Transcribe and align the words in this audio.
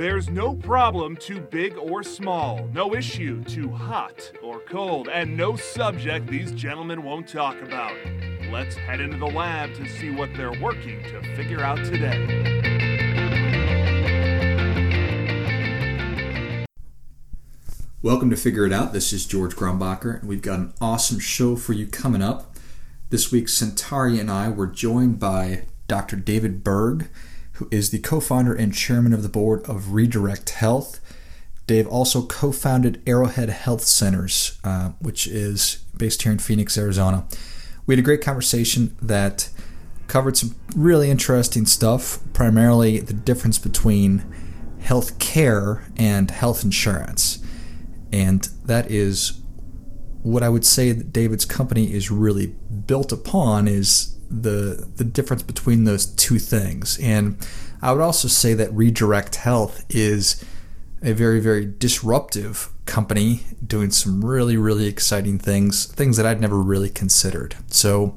There's 0.00 0.30
no 0.30 0.54
problem 0.54 1.14
too 1.14 1.42
big 1.42 1.76
or 1.76 2.02
small, 2.02 2.66
no 2.72 2.94
issue 2.94 3.44
too 3.44 3.68
hot 3.68 4.32
or 4.42 4.60
cold, 4.60 5.10
and 5.10 5.36
no 5.36 5.56
subject 5.56 6.26
these 6.26 6.52
gentlemen 6.52 7.02
won't 7.02 7.28
talk 7.28 7.60
about. 7.60 7.92
Let's 8.50 8.74
head 8.76 9.02
into 9.02 9.18
the 9.18 9.26
lab 9.26 9.74
to 9.74 9.86
see 9.86 10.08
what 10.08 10.30
they're 10.34 10.58
working 10.58 11.02
to 11.02 11.20
figure 11.36 11.60
out 11.60 11.76
today. 11.84 12.16
Welcome 18.00 18.30
to 18.30 18.36
Figure 18.36 18.64
It 18.64 18.72
Out. 18.72 18.94
This 18.94 19.12
is 19.12 19.26
George 19.26 19.54
Grumbacher, 19.54 20.20
and 20.20 20.26
we've 20.30 20.40
got 20.40 20.60
an 20.60 20.72
awesome 20.80 21.18
show 21.18 21.56
for 21.56 21.74
you 21.74 21.86
coming 21.86 22.22
up. 22.22 22.56
This 23.10 23.30
week, 23.30 23.50
Centauri 23.50 24.18
and 24.18 24.30
I 24.30 24.48
were 24.48 24.66
joined 24.66 25.20
by 25.20 25.64
Dr. 25.88 26.16
David 26.16 26.64
Berg, 26.64 27.10
who 27.60 27.68
is 27.70 27.90
the 27.90 27.98
co 27.98 28.20
founder 28.20 28.54
and 28.54 28.74
chairman 28.74 29.12
of 29.12 29.22
the 29.22 29.28
board 29.28 29.62
of 29.68 29.92
Redirect 29.92 30.50
Health. 30.50 30.98
Dave 31.66 31.86
also 31.86 32.26
co 32.26 32.52
founded 32.52 33.02
Arrowhead 33.06 33.50
Health 33.50 33.82
Centers, 33.82 34.58
uh, 34.64 34.92
which 34.98 35.26
is 35.26 35.84
based 35.96 36.22
here 36.22 36.32
in 36.32 36.38
Phoenix, 36.38 36.78
Arizona. 36.78 37.26
We 37.86 37.94
had 37.94 37.98
a 37.98 38.02
great 38.02 38.22
conversation 38.22 38.96
that 39.02 39.50
covered 40.08 40.38
some 40.38 40.56
really 40.74 41.10
interesting 41.10 41.66
stuff, 41.66 42.18
primarily 42.32 42.98
the 42.98 43.12
difference 43.12 43.58
between 43.58 44.24
health 44.80 45.18
care 45.18 45.84
and 45.98 46.30
health 46.30 46.64
insurance. 46.64 47.44
And 48.10 48.48
that 48.64 48.90
is 48.90 49.42
what 50.22 50.42
I 50.42 50.48
would 50.48 50.64
say 50.64 50.92
that 50.92 51.12
David's 51.12 51.44
company 51.44 51.92
is 51.92 52.10
really 52.10 52.46
built 52.86 53.12
upon 53.12 53.68
is 53.68 54.16
the 54.30 54.88
the 54.96 55.04
difference 55.04 55.42
between 55.42 55.84
those 55.84 56.06
two 56.06 56.38
things. 56.38 56.98
And 57.00 57.36
I 57.82 57.92
would 57.92 58.02
also 58.02 58.28
say 58.28 58.54
that 58.54 58.72
Redirect 58.72 59.36
Health 59.36 59.84
is 59.88 60.44
a 61.02 61.12
very 61.12 61.40
very 61.40 61.66
disruptive 61.66 62.68
company 62.86 63.42
doing 63.66 63.90
some 63.90 64.24
really 64.24 64.56
really 64.56 64.86
exciting 64.86 65.38
things, 65.38 65.86
things 65.86 66.16
that 66.16 66.26
I'd 66.26 66.40
never 66.40 66.58
really 66.58 66.90
considered. 66.90 67.56
So 67.68 68.14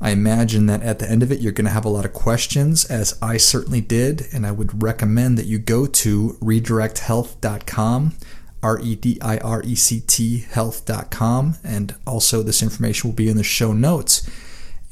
I 0.00 0.10
imagine 0.10 0.66
that 0.66 0.82
at 0.82 0.98
the 0.98 1.10
end 1.10 1.22
of 1.22 1.30
it, 1.30 1.40
you're 1.40 1.52
going 1.52 1.66
to 1.66 1.72
have 1.72 1.84
a 1.84 1.90
lot 1.90 2.06
of 2.06 2.14
questions, 2.14 2.86
as 2.86 3.18
I 3.20 3.36
certainly 3.36 3.82
did, 3.82 4.28
and 4.32 4.46
I 4.46 4.50
would 4.50 4.82
recommend 4.82 5.36
that 5.36 5.44
you 5.44 5.58
go 5.58 5.84
to 5.84 6.38
redirecthealth.com 6.40 8.14
R 8.62 8.78
E 8.80 8.94
D 8.94 9.18
I 9.20 9.38
R 9.38 9.62
E 9.62 9.74
C 9.74 10.00
T 10.00 10.46
health.com. 10.50 11.56
And 11.64 11.94
also, 12.06 12.42
this 12.42 12.62
information 12.62 13.10
will 13.10 13.14
be 13.14 13.28
in 13.28 13.36
the 13.36 13.44
show 13.44 13.72
notes. 13.72 14.28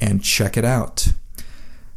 And 0.01 0.23
check 0.23 0.57
it 0.57 0.65
out. 0.65 1.13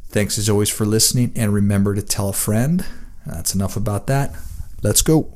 Thanks 0.09 0.39
as 0.39 0.49
always 0.49 0.69
for 0.69 0.85
listening. 0.85 1.33
And 1.37 1.55
remember 1.55 1.95
to 1.95 2.03
tell 2.03 2.29
a 2.29 2.33
friend. 2.35 2.85
That's 3.25 3.55
enough 3.55 3.77
about 3.77 4.07
that. 4.09 4.35
Let's 4.83 5.03
go. 5.03 5.35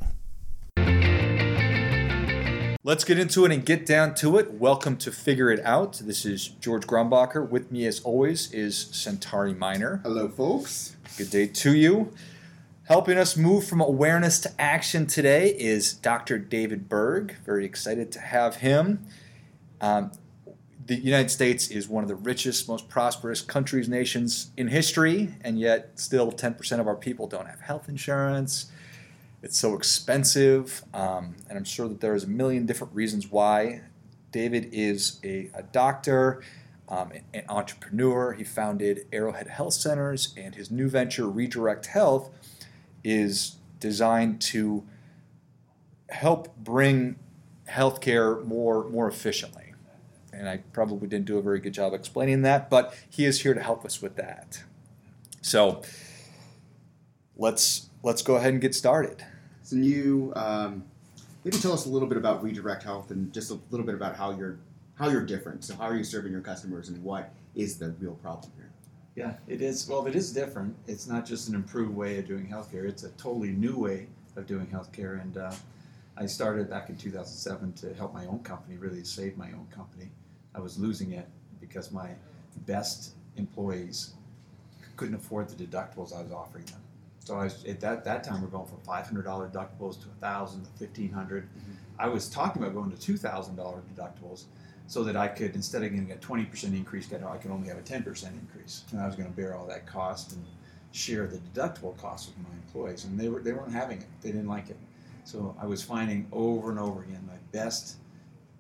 Let's 2.87 3.03
get 3.03 3.19
into 3.19 3.45
it 3.45 3.51
and 3.51 3.67
get 3.67 3.85
down 3.85 4.15
to 4.17 4.39
it. 4.39 4.53
Welcome 4.53 4.97
to 4.99 5.11
Figure 5.11 5.51
It 5.51 5.59
Out. 5.65 5.95
This 6.05 6.25
is 6.25 6.47
George 6.47 6.87
Grumbacher. 6.87 7.49
With 7.49 7.73
me, 7.73 7.85
as 7.85 7.99
always, 8.01 8.53
is 8.53 8.77
Centauri 8.93 9.55
Minor. 9.55 10.01
Hello, 10.05 10.29
folks. 10.29 10.95
Good 11.19 11.31
day 11.31 11.49
to 11.49 11.75
you. 11.75 12.13
Helping 12.85 13.19
us 13.19 13.37
move 13.37 13.67
from 13.67 13.81
awareness 13.81 14.39
to 14.39 14.53
action 14.61 15.09
today 15.09 15.49
is 15.59 15.95
Dr. 15.95 16.39
David 16.39 16.89
Berg. 16.89 17.35
Very 17.45 17.65
excited 17.65 18.13
to 18.13 18.21
have 18.21 18.57
him. 18.57 19.05
Um, 19.81 20.13
the 20.87 20.97
United 20.97 21.31
States 21.31 21.69
is 21.69 21.89
one 21.89 22.05
of 22.05 22.09
the 22.09 22.15
richest, 22.15 22.69
most 22.69 22.89
prosperous 22.89 23.41
countries, 23.41 23.89
nations 23.89 24.51
in 24.57 24.69
history, 24.69 25.35
and 25.41 25.59
yet 25.59 25.99
still 25.99 26.31
10% 26.31 26.81
of 26.81 26.87
our 26.87 26.95
people 26.95 27.27
don't 27.27 27.47
have 27.47 27.61
health 27.61 27.89
insurance. 27.89 28.71
It's 29.43 29.59
so 29.59 29.75
expensive, 29.75 30.85
um, 30.95 31.35
and 31.49 31.59
I'm 31.59 31.65
sure 31.65 31.89
that 31.89 32.01
there's 32.01 32.25
a 32.25 32.29
million 32.29 32.67
different 32.67 32.95
reasons 32.95 33.31
why. 33.31 33.83
David 34.31 34.69
is 34.73 35.19
a, 35.25 35.51
a 35.55 35.63
doctor, 35.63 36.43
um, 36.89 37.13
an 37.35 37.43
entrepreneur. 37.49 38.33
He 38.33 38.45
founded 38.45 39.07
Arrowhead 39.13 39.49
Health 39.49 39.75
Centers, 39.75 40.35
and 40.37 40.55
his 40.55 40.71
new 40.71 40.89
venture, 40.89 41.29
Redirect 41.29 41.87
Health, 41.87 42.31
is 43.03 43.57
designed 43.81 44.41
to 44.41 44.85
help 46.09 46.57
bring 46.57 47.17
healthcare 47.69 48.45
more 48.45 48.89
more 48.89 49.09
efficiently. 49.09 49.66
And 50.37 50.49
I 50.49 50.59
probably 50.73 51.09
didn't 51.09 51.25
do 51.25 51.39
a 51.39 51.43
very 51.43 51.61
good 51.61 51.73
job 51.73 51.95
explaining 51.95 52.43
that, 52.43 52.69
but 52.69 52.95
he 53.09 53.25
is 53.25 53.41
here 53.41 53.55
to 53.55 53.63
help 53.63 53.85
us 53.85 54.03
with 54.03 54.17
that. 54.17 54.63
So 55.41 55.83
let's 57.37 57.89
let's 58.03 58.23
go 58.23 58.37
ahead 58.37 58.53
and 58.53 58.61
get 58.61 58.75
started. 58.75 59.25
So 59.63 59.77
you 59.77 60.33
um, 60.37 60.85
maybe 61.45 61.57
tell 61.59 61.73
us 61.73 61.87
a 61.87 61.89
little 61.89 62.09
bit 62.09 62.19
about 62.19 62.43
Redirect 62.43 62.83
Health 62.83 63.11
and 63.11 63.33
just 63.33 63.51
a 63.51 63.59
little 63.71 63.87
bit 63.87 63.95
about 63.95 64.17
how 64.17 64.33
you're 64.33 64.59
how 64.97 65.09
you're 65.09 65.25
different. 65.25 65.65
So 65.65 65.75
how 65.75 65.85
are 65.85 65.97
you 65.97 66.05
serving 66.05 66.33
your 66.33 66.41
customers 66.41 66.89
and 66.89 67.03
what 67.03 67.33
is 67.55 67.79
the 67.79 67.91
real 67.99 68.15
problem 68.15 68.53
here? 68.57 68.71
Yeah, 69.15 69.35
it 69.49 69.63
is. 69.63 69.89
Well, 69.89 70.07
it 70.07 70.15
is 70.15 70.33
different. 70.33 70.77
It's 70.87 71.07
not 71.07 71.25
just 71.25 71.49
an 71.49 71.55
improved 71.55 71.95
way 71.95 72.19
of 72.19 72.27
doing 72.27 72.47
healthcare. 72.47 72.87
It's 72.87 73.03
a 73.03 73.11
totally 73.13 73.51
new 73.51 73.79
way 73.79 74.09
of 74.37 74.47
doing 74.47 74.67
healthcare. 74.67 75.23
And 75.23 75.39
uh, 75.39 75.53
I 76.19 76.27
started 76.27 76.69
back 76.69 76.91
in 76.91 76.97
2007 76.97 77.73
to 77.75 77.95
help 77.95 78.13
my 78.13 78.27
own 78.27 78.41
company, 78.41 78.77
really 78.77 79.05
save 79.05 79.39
my 79.39 79.47
own 79.47 79.67
company. 79.75 80.11
I 80.57 80.61
was 80.61 80.79
losing 80.79 81.13
it 81.13 81.29
because 81.61 81.93
my 81.93 82.11
best 82.67 83.13
employees 83.37 84.15
couldn't 84.97 85.15
afford 85.15 85.49
the 85.49 85.65
deductibles 85.65 86.17
I 86.17 86.23
was 86.23 86.33
offering 86.33 86.65
them. 86.65 86.81
So 87.21 87.37
I 87.37 87.45
was, 87.45 87.65
at 87.65 87.81
that, 87.81 88.05
that 88.05 88.25
time, 88.25 88.41
we're 88.41 88.49
going 88.49 88.67
from 88.67 88.79
$500 88.79 89.25
deductibles 89.25 90.01
to 90.01 90.09
1000 90.09 90.63
to 90.63 90.71
1500 90.85 91.45
mm-hmm. 91.45 91.73
I 91.99 92.09
was 92.09 92.29
talking 92.29 92.63
about 92.63 92.75
going 92.75 92.91
to 92.91 93.13
$2,000 93.13 93.57
deductibles 93.95 94.45
so 94.87 95.03
that 95.03 95.17
I 95.17 95.27
could, 95.29 95.55
instead 95.55 95.83
of 95.83 95.91
getting 95.91 96.13
a 96.13 96.17
20% 96.17 96.65
increase, 96.65 97.13
I 97.13 97.37
could 97.39 97.51
only 97.51 97.69
have 97.69 97.79
a 97.79 97.83
10% 97.83 98.31
increase. 98.33 98.85
And 98.93 99.01
I 99.01 99.07
was 99.07 99.17
going 99.17 99.29
to 99.29 99.35
bear 99.35 99.57
all 99.57 99.67
that 99.67 99.87
cost 99.87 100.33
and 100.33 100.45
share 100.93 101.27
the 101.27 101.39
deductible 101.39 101.97
costs 101.99 102.29
with 102.29 102.39
my 102.47 102.55
employees. 102.55 103.05
And 103.05 103.19
they, 103.19 103.29
were, 103.29 103.41
they 103.41 103.53
weren't 103.53 103.73
having 103.73 103.99
it, 103.99 104.07
they 104.23 104.31
didn't 104.31 104.49
like 104.49 104.71
it. 104.71 104.77
So 105.25 105.57
I 105.61 105.67
was 105.67 105.83
finding 105.83 106.29
over 106.31 106.71
and 106.71 106.79
over 106.79 107.03
again 107.03 107.25
my 107.27 107.39
best 107.51 107.97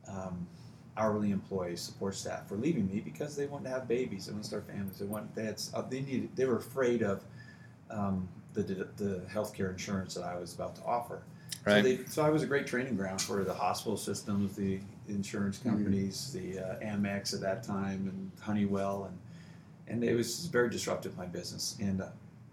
um, 0.09 0.47
hourly 0.97 1.31
employees, 1.31 1.81
support 1.81 2.15
staff, 2.15 2.49
for 2.49 2.57
leaving 2.57 2.89
me 2.89 3.01
because 3.01 3.37
they 3.37 3.47
wanted 3.47 3.65
to 3.65 3.71
have 3.71 3.89
babies, 3.89 4.27
they 4.27 4.33
wanted 4.33 4.43
to 4.43 4.49
start 4.49 4.67
families, 4.67 4.99
they 4.99 5.07
want 5.07 5.35
they 5.35 5.45
had 5.45 5.61
uh, 5.75 5.83
they 5.83 6.01
needed 6.01 6.29
they 6.37 6.45
were 6.47 6.57
afraid 6.57 7.03
of 7.03 7.23
um, 7.91 8.29
the 8.55 8.63
the 8.97 9.23
healthcare 9.33 9.71
insurance 9.71 10.15
that 10.15 10.25
I 10.25 10.37
was 10.39 10.55
about 10.55 10.77
to 10.77 10.85
offer. 10.85 11.23
Right. 11.65 11.77
So, 11.77 11.83
they, 11.83 12.05
so 12.07 12.25
I 12.25 12.31
was 12.31 12.43
a 12.43 12.47
great 12.47 12.67
training 12.67 12.97
ground 12.97 13.21
for 13.21 13.45
the 13.45 13.55
hospital 13.55 13.97
systems, 13.97 14.57
the 14.57 14.81
insurance 15.09 15.59
mm-hmm. 15.59 15.71
companies, 15.71 16.37
mm-hmm. 16.37 16.53
the 16.53 16.61
uh, 16.61 16.97
Amex 16.97 17.35
at 17.35 17.41
that 17.41 17.63
time, 17.63 18.09
and 18.09 18.31
Honeywell, 18.41 19.05
and 19.05 19.19
and 19.89 20.05
it 20.05 20.15
was 20.15 20.47
very 20.47 20.71
disruptive 20.71 21.13
to 21.13 21.19
my 21.19 21.27
business. 21.27 21.77
And 21.81 22.01
uh, 22.01 22.09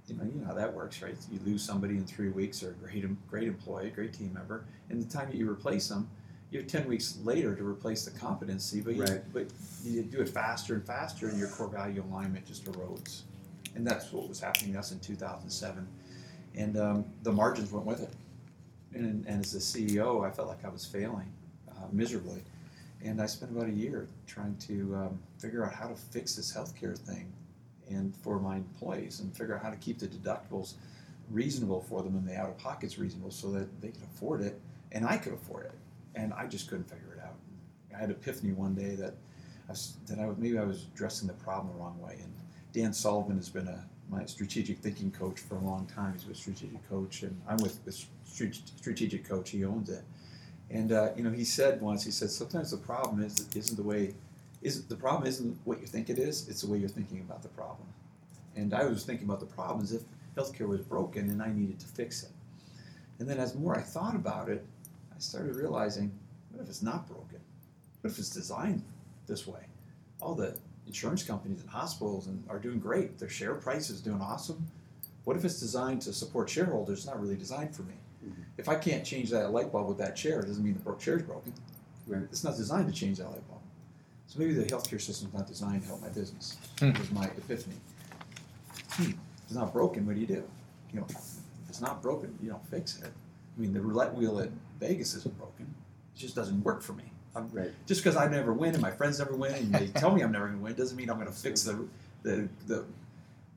you 0.07 0.15
know, 0.15 0.23
you 0.23 0.41
know 0.41 0.47
how 0.47 0.53
that 0.53 0.73
works, 0.73 1.01
right? 1.01 1.15
You 1.31 1.39
lose 1.45 1.63
somebody 1.63 1.95
in 1.95 2.05
three 2.05 2.29
weeks, 2.29 2.61
or 2.63 2.71
a 2.71 2.73
great 2.73 3.05
great 3.29 3.47
employee, 3.47 3.89
great 3.89 4.13
team 4.13 4.33
member, 4.33 4.65
and 4.89 5.01
the 5.01 5.11
time 5.11 5.29
that 5.29 5.37
you 5.37 5.49
replace 5.49 5.87
them, 5.87 6.09
you 6.53 6.59
have 6.59 6.67
ten 6.67 6.87
weeks 6.87 7.17
later 7.23 7.55
to 7.55 7.67
replace 7.67 8.05
the 8.05 8.11
competency, 8.17 8.79
but 8.81 8.95
you, 8.95 9.03
right. 9.03 9.33
but 9.33 9.47
you 9.83 10.03
do 10.03 10.21
it 10.21 10.29
faster 10.29 10.75
and 10.75 10.85
faster, 10.85 11.27
and 11.27 11.37
your 11.37 11.49
core 11.49 11.67
value 11.67 12.03
alignment 12.09 12.45
just 12.45 12.65
erodes. 12.65 13.21
And 13.75 13.85
that's 13.85 14.11
what 14.11 14.29
was 14.29 14.39
happening 14.39 14.73
to 14.73 14.79
us 14.79 14.91
in 14.91 14.99
2007, 14.99 15.87
and 16.55 16.77
um, 16.77 17.05
the 17.23 17.31
margins 17.31 17.71
went 17.71 17.85
with 17.85 18.01
it. 18.01 18.13
And, 18.93 19.25
and 19.25 19.43
as 19.43 19.55
a 19.55 19.57
CEO, 19.57 20.25
I 20.25 20.29
felt 20.29 20.47
like 20.47 20.63
I 20.63 20.69
was 20.69 20.85
failing 20.85 21.31
uh, 21.71 21.87
miserably. 21.91 22.43
And 23.03 23.21
I 23.21 23.25
spent 23.25 23.51
about 23.51 23.67
a 23.67 23.71
year 23.71 24.07
trying 24.27 24.55
to 24.67 24.95
um, 24.95 25.19
figure 25.39 25.65
out 25.65 25.73
how 25.73 25.87
to 25.87 25.95
fix 25.95 26.35
this 26.35 26.55
healthcare 26.55 26.97
thing 26.97 27.31
and 27.89 28.15
for 28.17 28.39
my 28.39 28.57
employees 28.57 29.19
and 29.19 29.35
figure 29.35 29.55
out 29.55 29.63
how 29.63 29.69
to 29.69 29.75
keep 29.77 29.99
the 29.99 30.07
deductibles 30.07 30.75
reasonable 31.29 31.81
for 31.81 32.01
them 32.01 32.15
and 32.15 32.27
the 32.27 32.35
out 32.35 32.49
of 32.49 32.57
pockets 32.57 32.97
reasonable 32.97 33.31
so 33.31 33.51
that 33.51 33.81
they 33.81 33.89
could 33.89 34.03
afford 34.03 34.41
it 34.41 34.59
and 34.91 35.05
I 35.05 35.17
could 35.17 35.33
afford 35.33 35.65
it. 35.65 35.73
And 36.15 36.33
I 36.33 36.47
just 36.47 36.69
couldn't 36.69 36.89
figure 36.89 37.13
it 37.17 37.23
out. 37.23 37.35
I 37.95 37.99
had 37.99 38.09
an 38.09 38.15
epiphany 38.15 38.53
one 38.53 38.75
day 38.75 38.95
that 38.95 39.15
I 39.67 39.71
was, 39.71 39.97
that 40.07 40.19
I 40.19 40.25
was, 40.27 40.37
maybe 40.37 40.57
I 40.57 40.63
was 40.63 40.85
addressing 40.93 41.27
the 41.27 41.33
problem 41.33 41.73
the 41.73 41.79
wrong 41.79 41.99
way. 41.99 42.17
And 42.21 42.33
Dan 42.73 42.93
Sullivan 42.93 43.37
has 43.37 43.49
been 43.49 43.67
a 43.67 43.83
my 44.09 44.25
strategic 44.25 44.79
thinking 44.79 45.11
coach 45.11 45.39
for 45.39 45.55
a 45.55 45.59
long 45.59 45.85
time. 45.87 46.13
He's 46.13 46.27
a 46.27 46.35
strategic 46.35 46.87
coach, 46.89 47.23
and 47.23 47.39
I'm 47.47 47.57
with 47.57 47.83
the 47.85 47.91
strategic 48.75 49.27
coach. 49.27 49.49
He 49.49 49.63
owns 49.63 49.89
it, 49.89 50.03
and 50.69 50.91
uh, 50.91 51.09
you 51.15 51.23
know, 51.23 51.31
he 51.31 51.43
said 51.43 51.81
once, 51.81 52.03
he 52.03 52.11
said 52.11 52.29
sometimes 52.29 52.71
the 52.71 52.77
problem 52.77 53.23
is 53.23 53.47
isn't 53.55 53.75
the 53.75 53.83
way 53.83 54.13
is 54.61 54.85
the 54.85 54.95
problem 54.95 55.27
isn't 55.27 55.57
what 55.65 55.81
you 55.81 55.87
think 55.87 56.09
it 56.09 56.17
is. 56.17 56.47
It's 56.47 56.61
the 56.61 56.71
way 56.71 56.77
you're 56.77 56.89
thinking 56.89 57.19
about 57.19 57.43
the 57.43 57.49
problem. 57.49 57.87
And 58.55 58.73
I 58.73 58.85
was 58.85 59.03
thinking 59.03 59.25
about 59.25 59.39
the 59.39 59.45
problem 59.45 59.81
as 59.81 59.91
if 59.91 60.03
healthcare 60.37 60.67
was 60.67 60.81
broken 60.81 61.29
and 61.29 61.41
I 61.41 61.51
needed 61.51 61.79
to 61.81 61.87
fix 61.87 62.23
it. 62.23 62.29
And 63.19 63.29
then 63.29 63.39
as 63.39 63.55
more 63.55 63.77
I 63.77 63.81
thought 63.81 64.15
about 64.15 64.49
it, 64.49 64.65
I 65.15 65.19
started 65.19 65.55
realizing, 65.55 66.11
what 66.51 66.63
if 66.63 66.69
it's 66.69 66.81
not 66.81 67.07
broken? 67.07 67.39
What 68.01 68.11
if 68.11 68.19
it's 68.19 68.29
designed 68.29 68.83
this 69.27 69.47
way? 69.47 69.61
All 70.21 70.35
the 70.35 70.57
insurance 70.87 71.23
companies 71.23 71.61
and 71.61 71.69
hospitals 71.69 72.27
and 72.27 72.43
are 72.49 72.59
doing 72.59 72.79
great. 72.79 73.17
Their 73.19 73.29
share 73.29 73.55
price 73.55 73.89
is 73.89 74.01
doing 74.01 74.21
awesome. 74.21 74.65
What 75.23 75.37
if 75.37 75.45
it's 75.45 75.59
designed 75.59 76.01
to 76.03 76.13
support 76.13 76.49
shareholders? 76.49 76.99
It's 76.99 77.07
not 77.07 77.21
really 77.21 77.35
designed 77.37 77.75
for 77.75 77.83
me. 77.83 77.93
Mhm. 78.25 78.43
If 78.57 78.67
I 78.69 78.75
can't 78.75 79.05
change 79.05 79.29
that 79.31 79.51
light 79.51 79.71
bulb 79.71 79.87
with 79.87 79.97
that 79.99 80.15
chair, 80.15 80.41
it 80.41 80.47
doesn't 80.47 80.63
mean 80.63 80.73
the 80.73 80.79
bro- 80.81 80.97
chair's 80.97 81.23
broken. 81.23 81.53
Right. 82.07 82.23
It's 82.23 82.43
not 82.43 82.57
designed 82.57 82.87
to 82.87 82.93
change 82.93 83.17
that 83.19 83.29
light 83.29 83.47
bulb. 83.47 83.61
So 84.27 84.39
maybe 84.39 84.53
the 84.53 84.65
healthcare 84.65 84.99
system's 84.99 85.33
not 85.33 85.47
designed 85.47 85.81
to 85.83 85.87
help 85.87 86.01
my 86.01 86.09
business. 86.09 86.57
Hmm. 86.79 86.91
Was 86.91 87.11
my 87.11 87.25
epiphany. 87.27 87.75
Hmm, 88.89 89.03
if 89.11 89.15
it's 89.45 89.53
not 89.53 89.71
broken, 89.71 90.05
what 90.05 90.15
do 90.15 90.21
you 90.21 90.27
do? 90.27 90.43
You 90.91 90.99
know, 90.99 91.05
if 91.09 91.69
it's 91.69 91.81
not 91.81 92.01
broken, 92.01 92.37
you 92.41 92.49
don't 92.49 92.65
fix 92.67 93.01
it. 93.01 93.11
I 93.57 93.61
mean, 93.61 93.73
the 93.73 93.81
roulette 93.81 94.13
wheel 94.15 94.39
at 94.39 94.49
Vegas 94.79 95.13
isn't 95.15 95.37
broken. 95.37 95.73
It 96.15 96.19
just 96.19 96.35
doesn't 96.35 96.63
work 96.63 96.81
for 96.81 96.93
me. 96.93 97.03
I'm, 97.35 97.49
Right. 97.51 97.71
just 97.87 98.03
because 98.03 98.15
I 98.15 98.27
never 98.27 98.53
win 98.53 98.73
and 98.73 98.81
my 98.81 98.91
friends 98.91 99.17
never 99.19 99.35
win 99.35 99.53
and 99.53 99.73
they 99.73 99.87
tell 99.87 100.13
me 100.13 100.21
I'm 100.21 100.31
never 100.31 100.45
going 100.47 100.59
to 100.59 100.63
win 100.63 100.73
doesn't 100.75 100.95
mean 100.95 101.09
I'm 101.09 101.15
going 101.17 101.27
to 101.27 101.33
fix 101.33 101.63
the, 101.63 101.87
the 102.21 102.47
the 102.67 102.85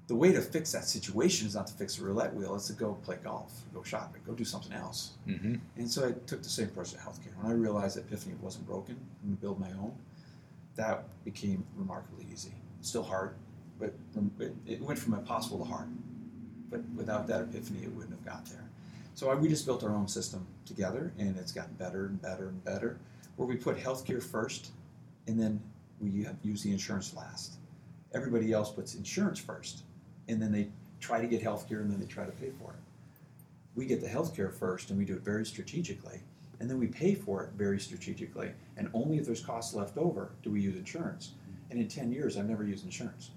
the 0.06 0.14
way 0.14 0.32
to 0.32 0.40
fix 0.40 0.72
that 0.72 0.84
situation 0.84 1.46
is 1.48 1.54
not 1.56 1.66
to 1.66 1.74
fix 1.74 1.96
the 1.96 2.04
roulette 2.04 2.32
wheel. 2.32 2.54
It's 2.54 2.68
to 2.68 2.72
go 2.72 2.94
play 3.02 3.18
golf, 3.22 3.52
go 3.74 3.82
shopping, 3.82 4.22
go 4.24 4.32
do 4.34 4.44
something 4.44 4.72
else. 4.72 5.14
Mm-hmm. 5.26 5.56
And 5.76 5.90
so 5.90 6.08
I 6.08 6.12
took 6.26 6.42
the 6.44 6.48
same 6.48 6.66
approach 6.66 6.92
to 6.92 6.96
healthcare. 6.98 7.36
When 7.40 7.50
I 7.50 7.54
realized 7.56 7.96
that 7.96 8.02
Epiphany 8.06 8.36
wasn't 8.40 8.66
broken, 8.66 8.94
I'm 9.22 9.30
going 9.30 9.36
to 9.36 9.40
build 9.42 9.60
my 9.60 9.70
own. 9.82 9.92
That 10.76 11.04
became 11.24 11.66
remarkably 11.76 12.24
easy. 12.32 12.52
Still 12.82 13.02
hard, 13.02 13.34
but 13.80 13.94
it, 14.38 14.54
it 14.66 14.80
went 14.80 14.98
from 14.98 15.14
impossible 15.14 15.58
to 15.58 15.64
hard. 15.64 15.88
But 16.70 16.82
without 16.94 17.26
that 17.26 17.40
epiphany, 17.42 17.82
it 17.82 17.92
wouldn't 17.92 18.12
have 18.14 18.24
got 18.24 18.46
there. 18.46 18.64
So 19.16 19.30
I, 19.30 19.34
we 19.34 19.48
just 19.48 19.64
built 19.64 19.82
our 19.82 19.94
own 19.94 20.06
system 20.06 20.46
together, 20.66 21.10
and 21.18 21.38
it's 21.38 21.50
gotten 21.50 21.72
better 21.76 22.04
and 22.04 22.20
better 22.20 22.48
and 22.48 22.62
better. 22.64 22.98
Where 23.36 23.48
we 23.48 23.56
put 23.56 23.78
healthcare 23.78 24.22
first, 24.22 24.72
and 25.26 25.40
then 25.40 25.58
we 26.00 26.26
use 26.42 26.62
the 26.62 26.70
insurance 26.70 27.16
last. 27.16 27.54
Everybody 28.12 28.52
else 28.52 28.70
puts 28.70 28.94
insurance 28.94 29.38
first, 29.38 29.84
and 30.28 30.40
then 30.40 30.52
they 30.52 30.68
try 31.00 31.22
to 31.22 31.26
get 31.26 31.42
healthcare, 31.42 31.80
and 31.80 31.90
then 31.90 31.98
they 31.98 32.04
try 32.04 32.26
to 32.26 32.32
pay 32.32 32.50
for 32.60 32.72
it. 32.72 32.78
We 33.74 33.86
get 33.86 34.02
the 34.02 34.06
healthcare 34.06 34.52
first, 34.52 34.90
and 34.90 34.98
we 34.98 35.06
do 35.06 35.14
it 35.14 35.22
very 35.22 35.46
strategically, 35.46 36.20
and 36.60 36.68
then 36.68 36.78
we 36.78 36.86
pay 36.86 37.14
for 37.14 37.42
it 37.42 37.52
very 37.56 37.80
strategically. 37.80 38.50
And 38.76 38.90
only 38.92 39.16
if 39.16 39.24
there's 39.24 39.40
costs 39.40 39.74
left 39.74 39.96
over 39.96 40.32
do 40.42 40.50
we 40.50 40.60
use 40.60 40.76
insurance. 40.76 41.32
And 41.70 41.80
in 41.80 41.88
10 41.88 42.12
years, 42.12 42.36
I've 42.36 42.50
never 42.50 42.64
used 42.64 42.84
insurance 42.84 43.30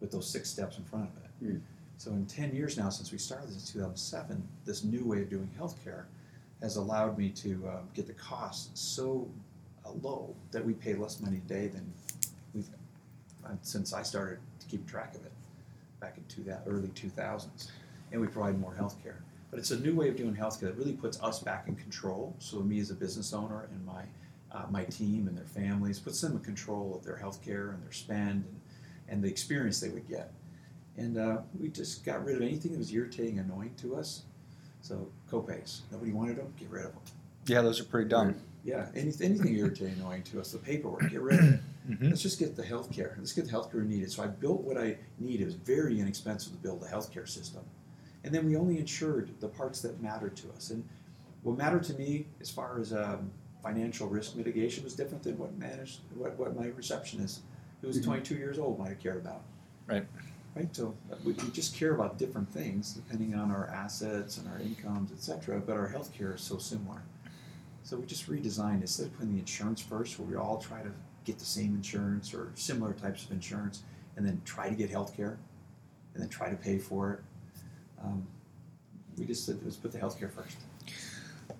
with 0.00 0.10
those 0.10 0.28
six 0.28 0.50
steps 0.50 0.76
in 0.76 0.82
front 0.82 1.08
of 1.08 1.22
it. 1.22 1.30
Hmm. 1.38 1.58
So 1.98 2.12
in 2.12 2.26
10 2.26 2.54
years 2.54 2.78
now, 2.78 2.90
since 2.90 3.10
we 3.10 3.18
started 3.18 3.48
this 3.48 3.56
in 3.56 3.80
2007, 3.80 4.40
this 4.64 4.84
new 4.84 5.04
way 5.04 5.20
of 5.20 5.28
doing 5.28 5.50
healthcare 5.58 6.04
has 6.62 6.76
allowed 6.76 7.18
me 7.18 7.28
to 7.30 7.68
uh, 7.68 7.80
get 7.92 8.06
the 8.06 8.12
costs 8.12 8.80
so 8.80 9.28
uh, 9.84 9.90
low 10.02 10.34
that 10.52 10.64
we 10.64 10.74
pay 10.74 10.94
less 10.94 11.20
money 11.20 11.38
a 11.38 11.48
day 11.48 11.66
than 11.66 11.92
we've 12.54 12.68
uh, 13.44 13.50
since 13.62 13.92
I 13.92 14.02
started 14.02 14.38
to 14.60 14.66
keep 14.66 14.86
track 14.86 15.14
of 15.16 15.24
it 15.24 15.32
back 16.00 16.16
in 16.16 16.24
two, 16.28 16.48
early 16.66 16.88
2000s. 16.88 17.68
And 18.12 18.20
we 18.20 18.28
provide 18.28 18.60
more 18.60 18.74
healthcare. 18.78 19.16
But 19.50 19.58
it's 19.58 19.72
a 19.72 19.80
new 19.80 19.94
way 19.94 20.08
of 20.08 20.16
doing 20.16 20.36
healthcare 20.36 20.62
that 20.62 20.76
really 20.76 20.92
puts 20.92 21.20
us 21.20 21.40
back 21.40 21.66
in 21.66 21.74
control. 21.74 22.34
So 22.38 22.60
me 22.60 22.78
as 22.78 22.90
a 22.90 22.94
business 22.94 23.32
owner 23.32 23.68
and 23.72 23.84
my 23.84 24.04
uh, 24.50 24.64
my 24.70 24.84
team 24.84 25.28
and 25.28 25.36
their 25.36 25.44
families 25.44 25.98
puts 25.98 26.20
them 26.22 26.32
in 26.32 26.38
control 26.38 26.94
of 26.96 27.04
their 27.04 27.20
healthcare 27.22 27.74
and 27.74 27.82
their 27.82 27.92
spend 27.92 28.44
and, 28.44 28.60
and 29.08 29.22
the 29.22 29.28
experience 29.28 29.78
they 29.78 29.90
would 29.90 30.08
get. 30.08 30.32
And 30.98 31.16
uh, 31.16 31.38
we 31.58 31.68
just 31.68 32.04
got 32.04 32.24
rid 32.24 32.36
of 32.36 32.42
anything 32.42 32.72
that 32.72 32.78
was 32.78 32.92
irritating, 32.92 33.38
annoying 33.38 33.72
to 33.82 33.94
us. 33.96 34.24
So 34.80 35.08
copays, 35.30 35.80
nobody 35.92 36.10
wanted 36.12 36.36
them, 36.36 36.52
get 36.58 36.68
rid 36.70 36.86
of 36.86 36.92
them. 36.92 37.02
Yeah, 37.46 37.62
those 37.62 37.80
are 37.80 37.84
pretty 37.84 38.08
dumb. 38.08 38.34
Yeah, 38.64 38.86
anything, 38.94 39.30
anything 39.30 39.56
irritating, 39.56 39.94
annoying 39.94 40.22
to 40.24 40.40
us, 40.40 40.52
the 40.52 40.58
paperwork, 40.58 41.08
get 41.10 41.20
rid 41.20 41.38
of 41.38 41.44
it. 41.54 41.60
Mm-hmm. 41.88 42.08
Let's 42.08 42.20
just 42.20 42.38
get 42.38 42.56
the 42.56 42.62
healthcare. 42.64 43.16
Let's 43.16 43.32
get 43.32 43.46
the 43.46 43.52
healthcare 43.52 43.74
we 43.76 43.84
needed. 43.86 44.10
So 44.10 44.22
I 44.22 44.26
built 44.26 44.62
what 44.62 44.76
I 44.76 44.98
needed. 45.18 45.42
It 45.42 45.46
was 45.46 45.54
very 45.54 46.00
inexpensive 46.00 46.52
to 46.52 46.58
build 46.58 46.82
a 46.82 46.86
healthcare 46.86 47.26
system. 47.26 47.62
And 48.24 48.34
then 48.34 48.44
we 48.44 48.56
only 48.56 48.78
insured 48.78 49.30
the 49.40 49.48
parts 49.48 49.80
that 49.82 50.02
mattered 50.02 50.36
to 50.38 50.50
us. 50.56 50.70
And 50.70 50.86
what 51.44 51.56
mattered 51.56 51.84
to 51.84 51.94
me 51.94 52.26
as 52.40 52.50
far 52.50 52.78
as 52.78 52.92
um, 52.92 53.30
financial 53.62 54.08
risk 54.08 54.36
mitigation 54.36 54.84
was 54.84 54.94
different 54.94 55.22
than 55.22 55.38
what 55.38 55.56
managed 55.56 56.00
what, 56.14 56.36
what 56.38 56.54
my 56.56 56.66
receptionist, 56.66 57.40
who 57.80 57.86
was 57.86 57.98
Mhm. 57.98 58.04
22 58.04 58.34
years 58.34 58.58
old, 58.58 58.78
might 58.78 58.88
have 58.88 58.98
cared 58.98 59.16
about. 59.16 59.42
Right. 59.86 60.06
Right. 60.58 60.74
So 60.74 60.92
we, 61.24 61.34
we 61.34 61.50
just 61.50 61.76
care 61.76 61.94
about 61.94 62.18
different 62.18 62.50
things 62.50 62.92
depending 62.92 63.36
on 63.36 63.52
our 63.52 63.68
assets 63.68 64.38
and 64.38 64.48
our 64.48 64.58
incomes, 64.58 65.12
etc. 65.12 65.62
But 65.64 65.76
our 65.76 65.88
healthcare 65.88 66.34
is 66.34 66.40
so 66.40 66.58
similar. 66.58 67.00
So 67.84 67.96
we 67.96 68.06
just 68.06 68.28
redesigned 68.28 68.80
instead 68.80 69.06
of 69.06 69.16
putting 69.16 69.34
the 69.34 69.38
insurance 69.38 69.80
first, 69.80 70.18
where 70.18 70.26
we 70.26 70.34
all 70.34 70.58
try 70.58 70.82
to 70.82 70.90
get 71.24 71.38
the 71.38 71.44
same 71.44 71.76
insurance 71.76 72.34
or 72.34 72.50
similar 72.56 72.92
types 72.92 73.24
of 73.24 73.30
insurance, 73.30 73.84
and 74.16 74.26
then 74.26 74.42
try 74.44 74.68
to 74.68 74.74
get 74.74 74.90
health 74.90 75.16
care, 75.16 75.38
and 76.14 76.22
then 76.22 76.28
try 76.28 76.50
to 76.50 76.56
pay 76.56 76.78
for 76.78 77.12
it. 77.12 77.20
Um, 78.02 78.26
we 79.16 79.26
just 79.26 79.46
said 79.46 79.60
let's 79.62 79.76
put 79.76 79.92
the 79.92 79.98
health 79.98 80.18
care 80.18 80.28
first. 80.28 80.56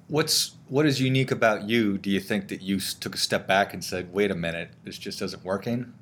What's 0.09 0.57
what 0.67 0.87
is 0.87 1.01
unique 1.01 1.31
about 1.31 1.69
you? 1.69 1.99
Do 1.99 2.11
you 2.11 2.19
think 2.19 2.49
that 2.49 2.63
you 2.63 2.81
took 2.81 3.15
a 3.15 3.19
step 3.19 3.47
back 3.47 3.73
and 3.75 3.85
said, 3.85 4.13
"Wait 4.13 4.33
a 4.33 4.35
minute, 4.35 4.71
this 4.83 4.99
just 4.99 5.23
isn't 5.23 5.45
working"? 5.45 5.95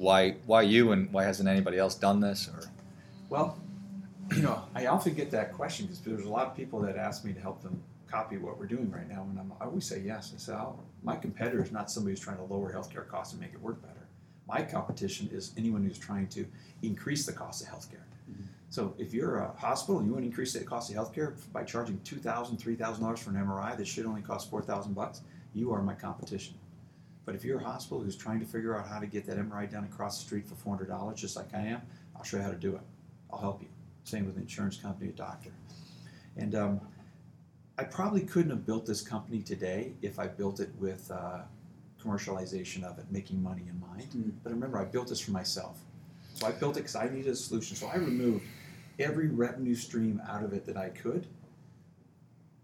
Why 0.00 0.36
why 0.46 0.62
you 0.62 0.92
and 0.92 1.12
why 1.12 1.24
hasn't 1.24 1.46
anybody 1.46 1.76
else 1.76 1.94
done 1.94 2.20
this? 2.20 2.48
Or 2.48 2.70
Well, 3.28 3.58
you 4.34 4.40
know, 4.40 4.62
I 4.74 4.86
often 4.86 5.12
get 5.12 5.30
that 5.32 5.52
question 5.52 5.84
because 5.84 6.00
there's 6.00 6.24
a 6.24 6.28
lot 6.28 6.46
of 6.46 6.56
people 6.56 6.80
that 6.80 6.96
ask 6.96 7.22
me 7.22 7.34
to 7.34 7.40
help 7.40 7.62
them 7.62 7.82
copy 8.10 8.38
what 8.38 8.58
we're 8.58 8.64
doing 8.66 8.90
right 8.90 9.06
now, 9.06 9.26
and 9.28 9.38
I'm, 9.38 9.52
I 9.60 9.66
always 9.66 9.84
say 9.84 10.00
yes. 10.00 10.32
I 10.34 10.38
say, 10.38 10.52
oh, 10.54 10.80
my 11.02 11.16
competitor 11.16 11.62
is 11.62 11.70
not 11.70 11.90
somebody 11.90 12.12
who's 12.12 12.20
trying 12.20 12.38
to 12.38 12.44
lower 12.44 12.72
healthcare 12.72 13.06
costs 13.06 13.34
and 13.34 13.42
make 13.42 13.52
it 13.52 13.60
work 13.60 13.82
better. 13.82 14.08
My 14.48 14.62
competition 14.62 15.28
is 15.30 15.52
anyone 15.58 15.84
who's 15.84 15.98
trying 15.98 16.28
to 16.28 16.46
increase 16.82 17.26
the 17.26 17.32
cost 17.34 17.62
of 17.62 17.68
healthcare. 17.68 18.06
Mm-hmm. 18.30 18.44
So 18.70 18.94
if 18.96 19.12
you're 19.12 19.36
a 19.40 19.52
hospital 19.58 19.98
and 19.98 20.06
you 20.06 20.14
want 20.14 20.22
to 20.24 20.28
increase 20.28 20.54
the 20.54 20.64
cost 20.64 20.90
of 20.90 20.96
healthcare 20.96 21.34
by 21.52 21.62
charging 21.62 22.00
two 22.04 22.16
thousand, 22.16 22.56
three 22.56 22.74
thousand 22.74 23.04
dollars 23.04 23.20
for 23.20 23.30
an 23.30 23.36
MRI 23.36 23.76
that 23.76 23.86
should 23.86 24.06
only 24.06 24.22
cost 24.22 24.48
four 24.48 24.62
thousand 24.62 24.94
bucks, 24.94 25.20
you 25.52 25.74
are 25.74 25.82
my 25.82 25.94
competition. 25.94 26.54
But 27.30 27.36
if 27.36 27.44
you're 27.44 27.60
a 27.60 27.62
hospital 27.62 28.00
who's 28.00 28.16
trying 28.16 28.40
to 28.40 28.44
figure 28.44 28.76
out 28.76 28.88
how 28.88 28.98
to 28.98 29.06
get 29.06 29.24
that 29.26 29.38
MRI 29.38 29.70
done 29.70 29.84
across 29.84 30.18
the 30.18 30.24
street 30.24 30.48
for 30.48 30.56
four 30.56 30.74
hundred 30.74 30.88
dollars, 30.88 31.20
just 31.20 31.36
like 31.36 31.54
I 31.54 31.60
am, 31.60 31.80
I'll 32.16 32.24
show 32.24 32.38
you 32.38 32.42
how 32.42 32.50
to 32.50 32.56
do 32.56 32.74
it. 32.74 32.80
I'll 33.32 33.38
help 33.38 33.62
you. 33.62 33.68
Same 34.02 34.26
with 34.26 34.34
an 34.34 34.42
insurance 34.42 34.76
company, 34.76 35.10
a 35.10 35.12
doctor. 35.12 35.50
And 36.36 36.56
um, 36.56 36.80
I 37.78 37.84
probably 37.84 38.22
couldn't 38.22 38.50
have 38.50 38.66
built 38.66 38.84
this 38.84 39.00
company 39.00 39.42
today 39.42 39.92
if 40.02 40.18
I 40.18 40.26
built 40.26 40.58
it 40.58 40.70
with 40.80 41.08
uh, 41.08 41.42
commercialization 42.02 42.82
of 42.82 42.98
it, 42.98 43.04
making 43.12 43.40
money 43.40 43.62
in 43.68 43.80
mind. 43.80 44.08
Mm. 44.10 44.32
But 44.42 44.50
remember, 44.50 44.78
I 44.78 44.84
built 44.84 45.06
this 45.06 45.20
for 45.20 45.30
myself. 45.30 45.78
So 46.34 46.48
I 46.48 46.50
built 46.50 46.78
it 46.78 46.80
because 46.80 46.96
I 46.96 47.08
needed 47.08 47.28
a 47.28 47.36
solution. 47.36 47.76
So 47.76 47.86
I 47.86 47.94
removed 47.94 48.44
every 48.98 49.28
revenue 49.28 49.76
stream 49.76 50.20
out 50.28 50.42
of 50.42 50.52
it 50.52 50.66
that 50.66 50.76
I 50.76 50.88
could, 50.88 51.28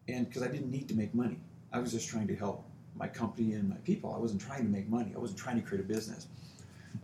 and 0.08 0.26
because 0.26 0.42
I 0.42 0.48
didn't 0.48 0.72
need 0.72 0.88
to 0.88 0.96
make 0.96 1.14
money, 1.14 1.38
I 1.72 1.78
was 1.78 1.92
just 1.92 2.08
trying 2.08 2.26
to 2.26 2.34
help 2.34 2.65
my 2.98 3.08
company 3.08 3.52
and 3.52 3.68
my 3.68 3.76
people. 3.76 4.14
I 4.14 4.18
wasn't 4.18 4.40
trying 4.40 4.62
to 4.62 4.68
make 4.68 4.88
money. 4.88 5.12
I 5.14 5.18
wasn't 5.18 5.38
trying 5.38 5.60
to 5.60 5.66
create 5.66 5.84
a 5.84 5.86
business. 5.86 6.26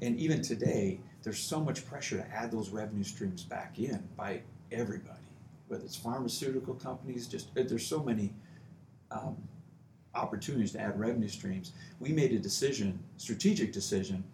And 0.01 0.19
even 0.19 0.43
today, 0.43 1.01
there's 1.23 1.39
so 1.39 1.61
much 1.61 1.87
pressure 1.87 2.17
to 2.17 2.27
add 2.33 2.51
those 2.51 2.71
revenue 2.71 3.05
streams 3.05 3.43
back 3.43 3.79
in 3.79 4.03
by 4.17 4.41
everybody, 4.71 5.21
whether 5.69 5.85
it's 5.85 5.97
pharmaceutical 5.97 6.75
companies. 6.75 7.27
Just 7.27 7.49
uh, 7.57 7.63
there's 7.67 7.87
so 7.87 8.03
many 8.03 8.33
um, 9.11 9.37
opportunities 10.15 10.73
to 10.73 10.81
add 10.81 10.99
revenue 10.99 11.29
streams. 11.29 11.73
We 12.01 12.13
made 12.13 12.33
a 12.33 12.39
decision, 12.39 12.99
strategic 13.17 13.73
decision, 13.73 14.25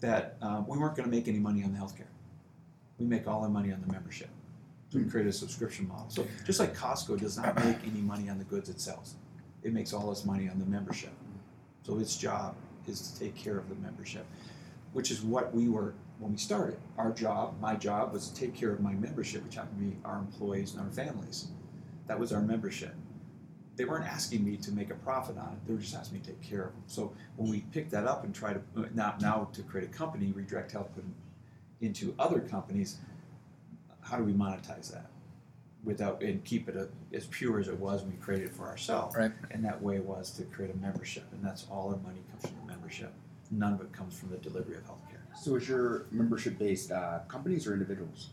that 0.00 0.36
um, 0.42 0.66
we 0.66 0.78
weren't 0.78 0.96
going 0.96 1.08
to 1.08 1.14
make 1.14 1.28
any 1.28 1.38
money 1.38 1.62
on 1.62 1.72
the 1.72 1.78
healthcare. 1.78 2.08
We 2.98 3.06
make 3.06 3.26
all 3.26 3.42
our 3.42 3.48
money 3.48 3.72
on 3.72 3.80
the 3.80 3.92
membership. 3.92 4.28
So 4.90 4.98
we 4.98 5.04
created 5.04 5.30
a 5.30 5.32
subscription 5.32 5.88
model. 5.88 6.06
So 6.08 6.26
just 6.44 6.58
like 6.58 6.74
Costco 6.74 7.20
does 7.20 7.36
not 7.36 7.54
make 7.64 7.76
any 7.84 8.00
money 8.00 8.28
on 8.28 8.38
the 8.38 8.44
goods 8.44 8.68
it 8.68 8.80
sells, 8.80 9.14
it 9.62 9.72
makes 9.72 9.92
all 9.92 10.10
its 10.10 10.24
money 10.24 10.48
on 10.48 10.58
the 10.58 10.66
membership. 10.66 11.12
So 11.82 11.98
its 11.98 12.16
job 12.16 12.54
is 12.86 13.10
to 13.10 13.20
take 13.20 13.36
care 13.36 13.58
of 13.58 13.68
the 13.68 13.74
membership, 13.76 14.26
which 14.92 15.10
is 15.10 15.22
what 15.22 15.54
we 15.54 15.68
were 15.68 15.94
when 16.18 16.32
we 16.32 16.38
started. 16.38 16.78
Our 16.98 17.12
job, 17.12 17.60
my 17.60 17.74
job, 17.74 18.12
was 18.12 18.28
to 18.30 18.40
take 18.40 18.54
care 18.54 18.70
of 18.70 18.80
my 18.80 18.92
membership, 18.92 19.44
which 19.44 19.54
happened 19.54 19.78
to 19.78 19.96
be 19.96 19.96
our 20.04 20.18
employees 20.18 20.74
and 20.74 20.82
our 20.82 20.90
families. 20.90 21.48
That 22.06 22.18
was 22.18 22.32
our 22.32 22.40
membership. 22.40 22.94
They 23.76 23.84
weren't 23.84 24.06
asking 24.06 24.44
me 24.44 24.56
to 24.58 24.72
make 24.72 24.90
a 24.90 24.94
profit 24.94 25.38
on 25.38 25.52
it. 25.54 25.66
They 25.66 25.72
were 25.72 25.80
just 25.80 25.94
asking 25.94 26.18
me 26.18 26.24
to 26.24 26.30
take 26.30 26.42
care 26.42 26.64
of 26.64 26.72
them. 26.72 26.82
So 26.86 27.14
when 27.36 27.50
we 27.50 27.60
picked 27.72 27.90
that 27.92 28.04
up 28.04 28.24
and 28.24 28.34
tried 28.34 28.60
to 28.74 28.82
uh, 28.82 28.86
now 28.94 29.14
now 29.20 29.48
to 29.52 29.62
create 29.62 29.88
a 29.88 29.92
company, 29.92 30.32
Redirect 30.32 30.72
Health 30.72 30.88
put 30.94 31.04
into 31.80 32.14
other 32.18 32.40
companies. 32.40 32.98
How 34.02 34.16
do 34.16 34.24
we 34.24 34.32
monetize 34.32 34.92
that 34.92 35.09
without 35.84 36.22
and 36.22 36.44
keep 36.44 36.68
it 36.68 36.76
a, 36.76 36.88
as 37.14 37.26
pure 37.26 37.58
as 37.58 37.68
it 37.68 37.78
was 37.78 38.02
when 38.02 38.12
we 38.12 38.16
created 38.18 38.48
it 38.48 38.54
for 38.54 38.66
ourselves? 38.66 39.16
Right. 39.16 39.32
And 39.50 39.64
that 39.64 39.80
way 39.80 39.98
was 40.00 40.30
to 40.32 40.44
create 40.44 40.72
a 40.74 40.76
membership, 40.76 41.24
and 41.32 41.44
that's 41.44 41.66
all 41.70 41.90
our 41.90 41.96
money 41.98 42.20
comes 42.30 42.42
from 42.46 42.66
the 42.66 42.72
membership. 42.72 43.12
None 43.50 43.72
of 43.72 43.80
it 43.80 43.92
comes 43.92 44.18
from 44.18 44.30
the 44.30 44.36
delivery 44.36 44.76
of 44.76 44.84
healthcare. 44.84 45.20
So 45.40 45.56
is 45.56 45.68
your 45.68 46.06
membership 46.10 46.58
based 46.58 46.92
uh, 46.92 47.20
companies 47.28 47.66
or 47.66 47.72
individuals? 47.72 48.30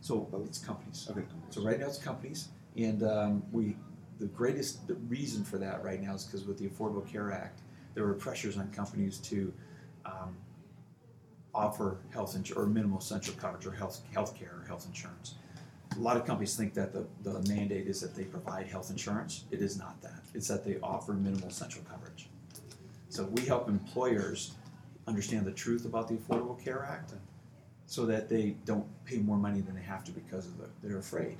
So 0.00 0.28
it's 0.46 0.58
companies. 0.58 1.08
Okay. 1.10 1.22
So 1.50 1.62
right 1.62 1.78
now 1.78 1.86
it's 1.86 1.98
companies, 1.98 2.48
and 2.76 3.02
um, 3.02 3.42
we 3.52 3.76
the 4.18 4.26
greatest 4.26 4.86
the 4.86 4.94
reason 4.94 5.44
for 5.44 5.58
that 5.58 5.82
right 5.82 6.00
now 6.00 6.14
is 6.14 6.24
because 6.24 6.46
with 6.46 6.58
the 6.58 6.68
Affordable 6.68 7.06
Care 7.06 7.32
Act, 7.32 7.60
there 7.94 8.04
were 8.04 8.14
pressures 8.14 8.56
on 8.56 8.70
companies 8.70 9.18
to 9.18 9.52
um, 10.04 10.36
offer 11.54 11.98
health 12.12 12.36
insurance 12.36 12.58
or 12.58 12.66
minimal 12.66 12.98
essential 12.98 13.34
coverage 13.34 13.66
or 13.66 13.72
health 13.72 14.02
health 14.12 14.38
care 14.38 14.52
or 14.60 14.66
health 14.66 14.86
insurance. 14.86 15.34
A 15.96 16.00
lot 16.00 16.16
of 16.16 16.24
companies 16.24 16.56
think 16.56 16.74
that 16.74 16.92
the, 16.92 17.06
the 17.22 17.40
mandate 17.52 17.86
is 17.86 18.00
that 18.00 18.14
they 18.14 18.24
provide 18.24 18.66
health 18.66 18.90
insurance. 18.90 19.44
It 19.50 19.60
is 19.60 19.78
not 19.78 20.00
that. 20.02 20.22
It's 20.34 20.48
that 20.48 20.64
they 20.64 20.78
offer 20.82 21.12
minimal 21.12 21.48
essential 21.48 21.82
coverage. 21.90 22.28
So 23.08 23.24
we 23.24 23.42
help 23.42 23.68
employers 23.68 24.52
understand 25.08 25.44
the 25.46 25.52
truth 25.52 25.84
about 25.84 26.08
the 26.08 26.14
Affordable 26.14 26.62
Care 26.62 26.84
Act 26.88 27.14
so 27.86 28.06
that 28.06 28.28
they 28.28 28.54
don't 28.64 28.86
pay 29.04 29.16
more 29.18 29.36
money 29.36 29.60
than 29.60 29.74
they 29.74 29.82
have 29.82 30.04
to 30.04 30.12
because 30.12 30.46
of 30.46 30.58
the, 30.58 30.68
they're 30.82 30.98
afraid. 30.98 31.36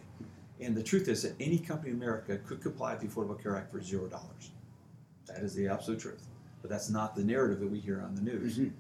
And 0.61 0.76
the 0.76 0.83
truth 0.83 1.07
is 1.09 1.23
that 1.23 1.35
any 1.38 1.59
company 1.59 1.90
in 1.90 1.97
America 1.97 2.38
could 2.38 2.61
comply 2.61 2.95
with 2.95 3.02
the 3.02 3.07
Affordable 3.07 3.40
Care 3.40 3.57
Act 3.57 3.71
for 3.71 3.80
zero 3.80 4.09
dollars. 4.09 4.50
That 5.26 5.38
is 5.42 5.54
the 5.54 5.69
absolute 5.69 6.00
truth. 6.00 6.26
But 6.61 6.71
that's 6.71 6.90
not 6.90 7.14
the 7.14 7.23
narrative 7.25 7.61
that 7.61 7.71
we 7.71 7.78
hear 7.78 8.02
on 8.02 8.16
the 8.16 8.21
news. 8.23 8.59
Mhm. 8.59 8.73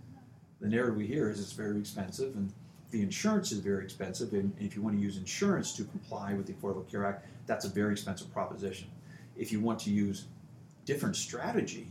The 0.60 0.68
narrative 0.68 0.96
we 0.96 1.06
hear 1.06 1.30
is 1.30 1.38
it's 1.40 1.52
very 1.52 1.78
expensive 1.78 2.34
and 2.34 2.52
the 2.90 3.02
insurance 3.02 3.52
is 3.52 3.60
very 3.60 3.84
expensive. 3.84 4.32
And 4.32 4.52
if 4.58 4.74
you 4.76 4.82
want 4.82 4.96
to 4.96 5.02
use 5.02 5.16
insurance 5.16 5.72
to 5.76 5.84
comply 5.84 6.34
with 6.34 6.46
the 6.46 6.52
Affordable 6.54 6.88
Care 6.90 7.06
Act, 7.06 7.26
that's 7.46 7.64
a 7.64 7.68
very 7.68 7.92
expensive 7.92 8.32
proposition. 8.32 8.88
If 9.36 9.52
you 9.52 9.60
want 9.60 9.78
to 9.80 9.90
use 9.90 10.26
different 10.84 11.16
strategy, 11.16 11.88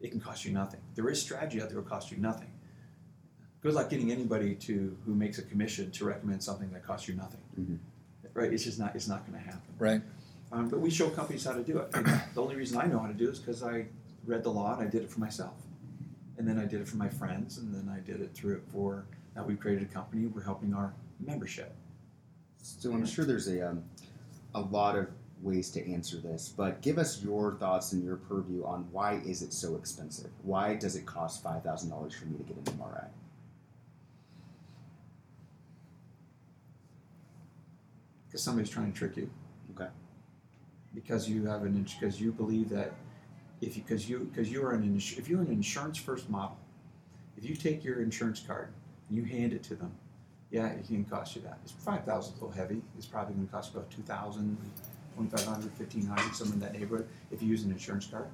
it 0.00 0.10
can 0.10 0.20
cost 0.20 0.44
you 0.44 0.52
nothing. 0.52 0.80
There 0.94 1.08
is 1.08 1.20
strategy 1.20 1.60
out 1.60 1.68
there 1.68 1.76
that 1.76 1.82
will 1.84 1.90
cost 1.90 2.10
you 2.10 2.16
nothing. 2.16 2.50
Good 3.62 3.74
luck 3.74 3.90
getting 3.90 4.10
anybody 4.10 4.54
to 4.54 4.96
who 5.04 5.14
makes 5.14 5.38
a 5.38 5.42
commission 5.42 5.90
to 5.92 6.06
recommend 6.06 6.42
something 6.42 6.70
that 6.72 6.82
costs 6.82 7.06
you 7.08 7.14
nothing. 7.14 7.40
Mhm. 7.58 7.78
Right? 8.32 8.52
It's 8.52 8.64
just 8.64 8.78
not. 8.78 8.96
It's 8.96 9.08
not 9.08 9.26
going 9.26 9.38
to 9.38 9.44
happen. 9.44 9.74
Right. 9.78 10.02
Um, 10.52 10.68
but 10.68 10.80
we 10.80 10.88
show 10.90 11.10
companies 11.10 11.44
how 11.44 11.52
to 11.52 11.62
do 11.62 11.78
it. 11.78 11.90
And 11.94 12.06
the 12.34 12.42
only 12.42 12.56
reason 12.56 12.78
I 12.78 12.86
know 12.86 12.98
how 12.98 13.06
to 13.06 13.12
do 13.14 13.28
it 13.28 13.32
is 13.32 13.38
because 13.38 13.62
I 13.62 13.86
read 14.24 14.42
the 14.44 14.50
law 14.50 14.72
and 14.78 14.82
I 14.82 14.90
did 14.90 15.02
it 15.02 15.10
for 15.10 15.20
myself. 15.20 15.54
And 16.38 16.48
then 16.48 16.58
I 16.58 16.64
did 16.64 16.80
it 16.80 16.88
for 16.88 16.96
my 16.96 17.08
friends, 17.08 17.58
and 17.58 17.74
then 17.74 17.94
I 17.94 18.00
did 18.00 18.22
it 18.22 18.32
through 18.32 18.56
it 18.56 18.62
for 18.72 19.04
now 19.34 19.44
we've 19.44 19.60
created 19.60 19.88
a 19.88 19.92
company. 19.92 20.26
We're 20.26 20.42
helping 20.42 20.74
our 20.74 20.92
membership. 21.24 21.74
So 22.62 22.92
I'm 22.92 23.06
sure 23.06 23.24
there's 23.24 23.48
a 23.48 23.70
um, 23.70 23.84
a 24.54 24.60
lot 24.60 24.96
of 24.96 25.08
ways 25.42 25.70
to 25.70 25.92
answer 25.92 26.18
this, 26.18 26.52
but 26.54 26.82
give 26.82 26.98
us 26.98 27.22
your 27.22 27.54
thoughts 27.54 27.92
and 27.92 28.04
your 28.04 28.16
purview 28.16 28.64
on 28.64 28.86
why 28.92 29.14
is 29.24 29.42
it 29.42 29.52
so 29.52 29.76
expensive? 29.76 30.30
Why 30.42 30.74
does 30.74 30.96
it 30.96 31.06
cost 31.06 31.42
five 31.42 31.62
thousand 31.62 31.90
dollars 31.90 32.14
for 32.14 32.26
me 32.26 32.36
to 32.38 32.44
get 32.44 32.56
an 32.56 32.64
MRI? 32.78 33.06
Because 38.26 38.42
somebody's 38.42 38.70
trying 38.70 38.92
to 38.92 38.98
trick 38.98 39.16
you. 39.16 39.30
Okay. 39.74 39.90
Because 40.94 41.28
you 41.28 41.46
have 41.46 41.62
an 41.62 41.86
because 42.00 42.20
you 42.20 42.32
believe 42.32 42.68
that 42.70 42.92
if 43.60 43.76
you 43.76 43.82
because 43.82 44.08
you 44.08 44.30
because 44.32 44.50
you're 44.50 44.72
an 44.72 44.96
if 44.96 45.28
you're 45.28 45.40
an 45.40 45.50
insurance 45.50 45.96
first 45.96 46.28
model, 46.28 46.58
if 47.38 47.48
you 47.48 47.54
take 47.54 47.84
your 47.84 48.02
insurance 48.02 48.40
card 48.40 48.68
and 49.10 49.18
you 49.18 49.24
hand 49.24 49.52
it 49.52 49.62
to 49.64 49.74
them, 49.74 49.92
yeah, 50.50 50.68
it 50.68 50.86
can 50.86 51.04
cost 51.04 51.36
you 51.36 51.42
that. 51.42 51.58
It's 51.62 51.72
five 51.72 52.04
thousand 52.04 52.32
a 52.32 52.44
little 52.44 52.50
heavy. 52.50 52.80
It's 52.96 53.06
probably 53.06 53.34
going 53.34 53.46
to 53.46 53.52
cost 53.52 53.74
you 53.74 53.80
about 53.80 53.90
two 53.90 54.02
thousand, 54.02 54.56
twenty 55.14 55.30
five 55.30 55.44
hundred, 55.44 55.72
fifteen 55.72 56.06
hundred, 56.06 56.34
somewhere 56.34 56.54
in 56.54 56.60
that 56.60 56.72
neighborhood 56.72 57.06
if 57.30 57.42
you 57.42 57.48
use 57.48 57.64
an 57.64 57.70
insurance 57.70 58.06
card. 58.06 58.26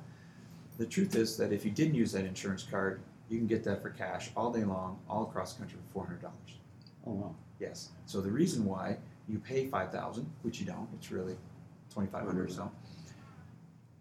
The 0.78 0.86
truth 0.86 1.16
is 1.16 1.36
that 1.38 1.52
if 1.52 1.64
you 1.64 1.70
didn't 1.70 1.94
use 1.94 2.12
that 2.12 2.24
insurance 2.24 2.62
card, 2.62 3.00
you 3.28 3.38
can 3.38 3.46
get 3.46 3.64
that 3.64 3.82
for 3.82 3.90
cash 3.90 4.30
all 4.36 4.52
day 4.52 4.64
long, 4.64 4.98
all 5.08 5.24
across 5.24 5.54
the 5.54 5.60
country 5.60 5.78
for 5.86 5.92
four 5.92 6.04
hundred 6.04 6.22
dollars. 6.22 6.58
Oh 7.06 7.12
wow. 7.12 7.34
Yes. 7.58 7.90
So 8.04 8.20
the 8.20 8.30
reason 8.30 8.64
why 8.64 8.98
you 9.28 9.38
pay 9.38 9.66
five 9.66 9.90
thousand, 9.90 10.30
which 10.42 10.60
you 10.60 10.66
don't, 10.66 10.88
it's 10.94 11.10
really 11.10 11.36
twenty 11.92 12.08
five 12.08 12.24
hundred 12.24 12.50
or 12.50 12.52
so. 12.52 12.70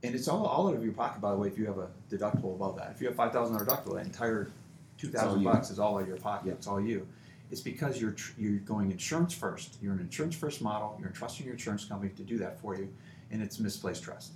And 0.03 0.13
it's 0.13 0.27
all 0.27 0.45
all 0.45 0.69
out 0.69 0.75
of 0.75 0.83
your 0.83 0.93
pocket, 0.93 1.19
by 1.19 1.31
the 1.31 1.37
way, 1.37 1.47
if 1.47 1.57
you 1.57 1.65
have 1.65 1.79
a 1.79 1.89
deductible 2.09 2.55
above 2.55 2.77
that. 2.77 2.91
If 2.95 3.01
you 3.01 3.07
have 3.07 3.15
five 3.15 3.33
thousand 3.33 3.57
dollar 3.57 3.65
deductible, 3.65 3.95
that 3.95 4.05
entire 4.05 4.51
two 4.97 5.07
you. 5.07 5.43
bucks 5.43 5.69
is 5.69 5.79
all 5.79 5.97
out 5.97 6.03
of 6.03 6.07
your 6.07 6.17
pocket. 6.17 6.47
Yep. 6.47 6.55
It's 6.57 6.67
all 6.67 6.81
you. 6.81 7.07
It's 7.51 7.61
because 7.61 8.01
you're 8.01 8.11
tr- 8.11 8.33
you're 8.37 8.59
going 8.59 8.91
insurance 8.91 9.33
first. 9.33 9.77
You're 9.81 9.93
an 9.93 9.99
insurance 9.99 10.35
first 10.35 10.61
model. 10.61 10.95
You're 10.99 11.09
entrusting 11.09 11.45
your 11.45 11.53
insurance 11.53 11.85
company 11.85 12.11
to 12.15 12.23
do 12.23 12.37
that 12.39 12.59
for 12.59 12.75
you, 12.75 12.89
and 13.31 13.41
it's 13.41 13.59
misplaced 13.59 14.03
trust. 14.03 14.33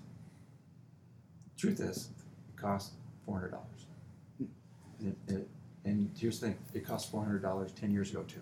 Truth 1.57 1.79
is, 1.79 2.09
it 2.49 2.61
costs 2.61 2.93
four 3.25 3.35
hundred 3.35 3.51
dollars. 3.51 3.85
Hmm. 5.01 5.11
It, 5.27 5.47
and 5.85 6.11
here's 6.17 6.39
the 6.39 6.47
thing: 6.47 6.57
it 6.73 6.85
cost 6.85 7.09
four 7.09 7.23
hundred 7.23 7.41
dollars 7.41 7.71
ten 7.71 7.91
years 7.91 8.11
ago 8.11 8.23
too. 8.23 8.41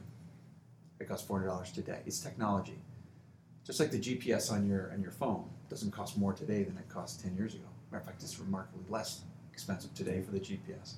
It 0.99 1.07
costs 1.07 1.25
four 1.25 1.39
hundred 1.39 1.49
dollars 1.49 1.71
today. 1.71 1.99
It's 2.05 2.19
technology. 2.19 2.77
Just 3.65 3.79
like 3.79 3.91
the 3.91 3.99
GPS 3.99 4.51
on 4.51 4.67
your 4.67 4.91
on 4.91 5.01
your 5.01 5.11
phone 5.11 5.45
doesn't 5.69 5.91
cost 5.91 6.17
more 6.17 6.33
today 6.33 6.63
than 6.63 6.77
it 6.77 6.89
cost 6.89 7.21
ten 7.21 7.35
years 7.35 7.53
ago. 7.53 7.63
Matter 7.91 8.01
of 8.01 8.05
fact, 8.05 8.21
it's 8.21 8.37
remarkably 8.39 8.83
less 8.89 9.21
expensive 9.53 9.93
today 9.93 10.21
for 10.21 10.31
the 10.31 10.39
GPS. 10.39 10.95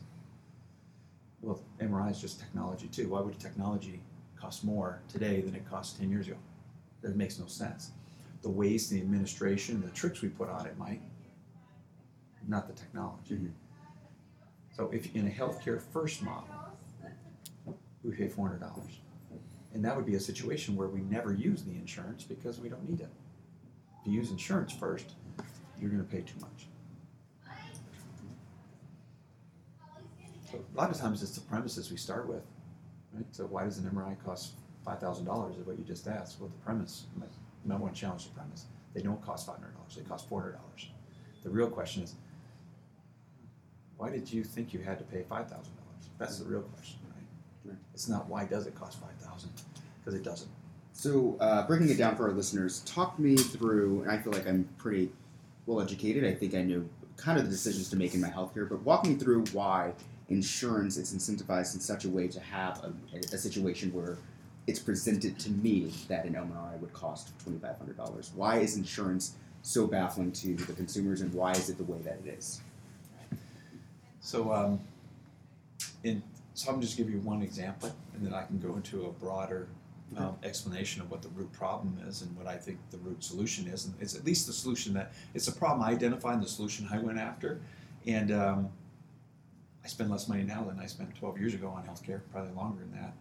Well, 1.42 1.62
MRI 1.80 2.12
is 2.12 2.20
just 2.20 2.40
technology 2.40 2.88
too. 2.88 3.10
Why 3.10 3.22
would 3.22 3.40
technology 3.40 4.02
cost 4.36 4.64
more 4.64 5.02
today 5.08 5.42
than 5.42 5.56
it 5.56 5.70
cost 5.70 5.98
ten 5.98 6.10
years 6.10 6.28
ago? 6.28 6.38
That 7.02 7.16
makes 7.16 7.40
no 7.40 7.46
sense. 7.46 7.92
The 8.42 8.50
waste, 8.50 8.90
the 8.90 9.00
administration, 9.00 9.82
the 9.82 9.90
tricks 9.92 10.22
we 10.22 10.30
put 10.30 10.50
on 10.50 10.66
it 10.66 10.78
might, 10.78 11.02
not 12.48 12.68
the 12.68 12.74
technology. 12.74 13.36
Mhm. 13.36 13.52
So 14.72 14.90
if 14.92 15.14
in 15.16 15.28
a 15.28 15.30
healthcare 15.30 15.82
first 15.82 16.22
model, 16.22 16.48
we 18.04 18.12
pay 18.12 18.28
four 18.28 18.48
hundred 18.48 18.60
dollars. 18.62 19.00
And 19.74 19.86
that 19.86 19.96
would 19.96 20.06
be 20.06 20.16
a 20.16 20.20
situation 20.20 20.76
where 20.76 20.88
we 20.88 21.02
never 21.02 21.32
use 21.32 21.64
the 21.64 21.72
insurance 21.76 22.24
because 22.24 22.60
we 22.60 22.70
don't 22.70 22.90
need 22.90 23.02
it. 23.02 23.10
If 24.02 24.08
you 24.08 24.14
use 24.14 24.32
insurance 24.32 24.74
first, 24.74 25.14
you're 25.80 25.92
gonna 25.92 26.04
pay 26.04 26.22
too 26.22 26.40
much. 26.40 26.68
So 30.34 30.39
a 30.54 30.78
lot 30.78 30.90
of 30.90 30.98
times 30.98 31.22
it's 31.24 31.36
the 31.36 31.42
premises 31.42 31.92
we 31.92 31.98
start 31.98 32.28
with, 32.28 32.44
right? 33.14 33.26
So 33.32 33.46
why 33.46 33.64
does 33.64 33.78
an 33.78 33.90
MRI 33.90 34.16
cost 34.24 34.54
five 34.84 35.00
thousand 35.00 35.26
dollars 35.26 35.56
is 35.58 35.66
what 35.66 35.78
you 35.78 35.84
just 35.84 36.08
asked. 36.08 36.40
Well, 36.40 36.50
the 36.50 36.64
premise, 36.66 37.06
you 37.14 37.20
might, 37.20 37.30
you 37.64 37.72
might 37.72 37.80
want 37.80 37.94
to 37.94 38.00
challenge 38.00 38.26
the 38.26 38.32
premise. 38.32 38.66
They 38.94 39.02
don't 39.02 39.24
cost 39.24 39.46
five 39.46 39.58
hundred 39.58 39.76
dollars, 39.76 39.96
they 39.96 40.04
cost 40.04 40.28
four 40.28 40.42
hundred 40.42 40.54
dollars. 40.54 40.90
The 41.44 41.50
real 41.50 41.70
question 41.70 42.04
is, 42.04 42.16
why 43.98 44.10
did 44.10 44.32
you 44.32 44.44
think 44.44 44.74
you 44.74 44.80
had 44.80 44.98
to 45.00 45.06
pay 45.06 45.24
five 45.24 45.50
thousand 45.50 45.74
dollars? 45.76 46.10
That's 46.18 46.40
the 46.40 46.46
real 46.46 46.62
question, 46.62 47.00
right? 47.14 47.72
Right. 47.72 47.78
It's 47.94 48.10
not 48.10 48.28
why 48.28 48.46
does 48.46 48.68
it 48.68 48.76
cost 48.76 49.00
five 49.00 49.16
thousand? 49.20 49.52
Because 50.00 50.20
it 50.20 50.24
doesn't. 50.24 50.50
So, 50.94 51.38
uh, 51.40 51.66
breaking 51.66 51.90
it 51.90 51.98
down 51.98 52.18
for 52.18 52.28
our 52.28 52.34
listeners, 52.34 52.82
talk 52.82 53.18
me 53.20 53.38
through, 53.38 54.02
and 54.02 54.12
I 54.12 54.18
feel 54.18 54.34
like 54.34 54.48
I'm 54.48 54.68
pretty 54.78 55.12
well 55.66 55.80
educated. 55.80 56.26
I 56.26 56.34
think 56.34 56.56
I 56.56 56.62
know 56.62 56.84
kind 57.16 57.38
of 57.38 57.46
the 57.46 57.52
decisions 57.52 57.90
to 57.90 57.96
make 57.96 58.14
in 58.14 58.22
my 58.22 58.30
healthcare, 58.30 58.68
but 58.68 58.82
walk 58.82 59.06
me 59.06 59.16
through 59.16 59.46
why 59.54 59.94
insurance 60.30 60.98
is 60.98 61.14
incentivized 61.14 61.74
in 61.74 61.80
such 61.80 62.06
a 62.06 62.10
way 62.10 62.28
to 62.28 62.40
have 62.40 62.84
a, 62.84 63.18
a 63.18 63.38
situation 63.38 63.92
where 63.94 64.18
it's 64.68 64.80
presented 64.80 65.40
to 65.40 65.50
me 65.50 65.92
that 66.08 66.26
an 66.26 66.34
MRI 66.34 66.80
would 66.80 66.94
cost 66.94 67.32
$2,500. 67.46 68.34
Why 68.36 68.60
is 68.60 68.78
insurance 68.78 69.36
so 69.62 69.88
baffling 69.88 70.32
to 70.32 70.56
the 70.56 70.74
consumers, 70.74 71.22
and 71.22 71.34
why 71.34 71.52
is 71.52 71.70
it 71.70 71.78
the 71.78 71.84
way 71.84 71.98
that 72.04 72.20
it 72.24 72.38
is? 72.38 72.62
So, 74.22 74.54
um, 74.54 74.80
in, 76.04 76.22
so 76.54 76.72
I'm 76.72 76.82
just 76.82 76.98
give 76.98 77.10
you 77.10 77.20
one 77.20 77.42
example, 77.42 77.92
and 78.14 78.26
then 78.26 78.34
I 78.34 78.46
can 78.46 78.60
go 78.60 78.76
into 78.76 79.06
a 79.06 79.12
broader 79.12 79.68
um, 80.18 80.36
explanation 80.44 81.02
of 81.02 81.12
what 81.12 81.22
the 81.22 81.30
root 81.30 81.52
problem 81.52 81.98
is 82.08 82.22
and 82.22 82.36
what 82.38 82.48
I 82.48 82.56
think 82.56 82.78
the 82.92 82.98
root 82.98 83.24
solution 83.24 83.68
is. 83.68 83.86
And 83.86 83.96
it's 84.00 84.16
at 84.16 84.26
least 84.26 84.48
the 84.48 84.54
solution 84.54 84.94
that 84.94 85.14
it's 85.34 85.48
a 85.48 85.52
problem 85.52 85.88
I 85.88 85.92
identified 85.92 86.36
and 86.36 86.44
the 86.44 86.50
solution 86.50 86.88
I 86.92 86.98
went 86.98 87.20
after. 87.20 87.60
And 88.08 88.32
um, 88.32 88.70
I 89.84 89.88
spend 89.88 90.10
less 90.10 90.28
money 90.28 90.44
now 90.44 90.64
than 90.64 90.80
I 90.80 90.86
spent 90.86 91.16
12 91.16 91.40
years 91.40 91.54
ago 91.54 91.68
on 91.70 91.84
healthcare, 91.84 92.22
probably 92.32 92.54
longer 92.54 92.82
than 92.82 92.92
that. 93.02 93.14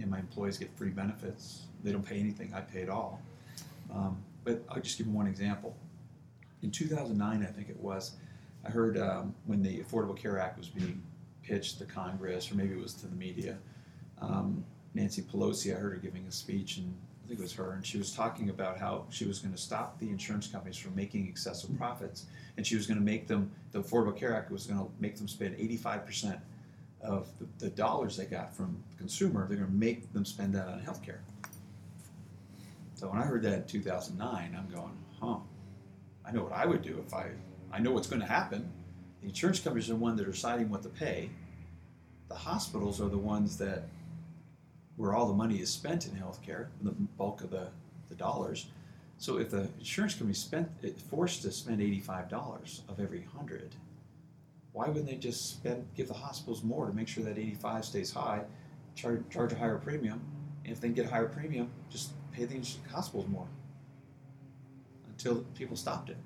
And 0.00 0.10
my 0.10 0.18
employees 0.18 0.58
get 0.58 0.76
free 0.76 0.90
benefits. 0.90 1.66
They 1.82 1.92
don't 1.92 2.06
pay 2.06 2.18
anything. 2.18 2.52
I 2.54 2.60
pay 2.60 2.80
it 2.80 2.88
all. 2.88 3.20
Um, 3.92 4.22
but 4.44 4.62
I'll 4.68 4.80
just 4.80 4.96
give 4.98 5.06
you 5.06 5.12
one 5.12 5.26
example. 5.26 5.76
In 6.62 6.70
2009, 6.70 7.42
I 7.42 7.52
think 7.52 7.68
it 7.68 7.76
was, 7.78 8.16
I 8.64 8.70
heard 8.70 8.98
um, 8.98 9.34
when 9.46 9.62
the 9.62 9.80
Affordable 9.80 10.16
Care 10.16 10.38
Act 10.38 10.58
was 10.58 10.68
being 10.68 11.02
pitched 11.42 11.78
to 11.78 11.84
Congress, 11.84 12.50
or 12.50 12.54
maybe 12.54 12.74
it 12.74 12.80
was 12.80 12.94
to 12.94 13.06
the 13.06 13.16
media, 13.16 13.58
um, 14.20 14.64
Nancy 14.94 15.22
Pelosi, 15.22 15.74
I 15.74 15.78
heard 15.78 15.92
her 15.92 15.98
giving 15.98 16.26
a 16.26 16.32
speech, 16.32 16.78
and 16.78 16.94
I 17.28 17.32
think 17.32 17.40
it 17.40 17.42
was 17.42 17.52
her, 17.52 17.72
and 17.72 17.84
she 17.84 17.98
was 17.98 18.14
talking 18.14 18.48
about 18.48 18.78
how 18.78 19.04
she 19.10 19.26
was 19.26 19.38
going 19.38 19.52
to 19.52 19.60
stop 19.60 19.98
the 19.98 20.08
insurance 20.08 20.46
companies 20.46 20.78
from 20.78 20.96
making 20.96 21.28
excessive 21.28 21.76
profits, 21.76 22.24
and 22.56 22.66
she 22.66 22.74
was 22.74 22.86
going 22.86 22.96
to 22.96 23.04
make 23.04 23.28
them, 23.28 23.50
the 23.70 23.82
Affordable 23.82 24.16
Care 24.16 24.34
Act 24.34 24.50
was 24.50 24.64
going 24.64 24.80
to 24.80 24.90
make 24.98 25.18
them 25.18 25.28
spend 25.28 25.54
85% 25.58 26.40
of 27.02 27.28
the, 27.38 27.46
the 27.58 27.68
dollars 27.68 28.16
they 28.16 28.24
got 28.24 28.56
from 28.56 28.82
consumer, 28.96 29.46
they're 29.46 29.58
going 29.58 29.68
to 29.68 29.76
make 29.76 30.10
them 30.14 30.24
spend 30.24 30.54
that 30.54 30.68
on 30.68 30.80
healthcare. 30.80 31.18
So 32.94 33.10
when 33.10 33.18
I 33.18 33.24
heard 33.26 33.42
that 33.42 33.52
in 33.52 33.64
2009, 33.66 34.56
I'm 34.58 34.74
going, 34.74 34.96
huh, 35.20 35.36
I 36.24 36.32
know 36.32 36.44
what 36.44 36.52
I 36.52 36.64
would 36.64 36.80
do 36.80 37.04
if 37.06 37.12
I, 37.12 37.26
I 37.70 37.78
know 37.78 37.90
what's 37.90 38.08
going 38.08 38.22
to 38.22 38.26
happen. 38.26 38.72
The 39.20 39.28
insurance 39.28 39.60
companies 39.60 39.90
are 39.90 39.92
the 39.92 39.96
ones 39.96 40.18
that 40.18 40.26
are 40.26 40.32
deciding 40.32 40.70
what 40.70 40.82
to 40.82 40.88
pay. 40.88 41.28
The 42.30 42.36
hospitals 42.36 43.02
are 43.02 43.10
the 43.10 43.18
ones 43.18 43.58
that, 43.58 43.82
where 44.98 45.14
all 45.14 45.26
the 45.26 45.32
money 45.32 45.56
is 45.60 45.70
spent 45.70 46.06
in 46.06 46.12
healthcare, 46.12 46.66
the 46.82 46.90
bulk 47.16 47.40
of 47.42 47.50
the, 47.50 47.68
the 48.08 48.16
dollars. 48.16 48.66
So 49.16 49.38
if 49.38 49.50
the 49.50 49.68
insurance 49.78 50.14
company 50.14 50.34
spent, 50.34 50.68
forced 51.08 51.42
to 51.42 51.52
spend 51.52 51.80
$85 51.80 52.80
of 52.88 53.00
every 53.00 53.20
100, 53.20 53.76
why 54.72 54.88
wouldn't 54.88 55.06
they 55.06 55.16
just 55.16 55.50
spend, 55.50 55.86
give 55.96 56.08
the 56.08 56.14
hospitals 56.14 56.62
more 56.62 56.86
to 56.86 56.92
make 56.92 57.08
sure 57.08 57.24
that 57.24 57.38
85 57.38 57.84
stays 57.84 58.12
high, 58.12 58.42
charge, 58.96 59.22
charge 59.30 59.52
a 59.52 59.56
higher 59.56 59.78
premium, 59.78 60.20
and 60.64 60.72
if 60.72 60.80
they 60.80 60.88
get 60.88 61.06
a 61.06 61.08
higher 61.08 61.28
premium, 61.28 61.70
just 61.88 62.10
pay 62.32 62.44
the 62.44 62.60
hospitals 62.90 63.28
more 63.28 63.46
until 65.08 65.44
people 65.54 65.76
stopped 65.76 66.10
it. 66.10 66.16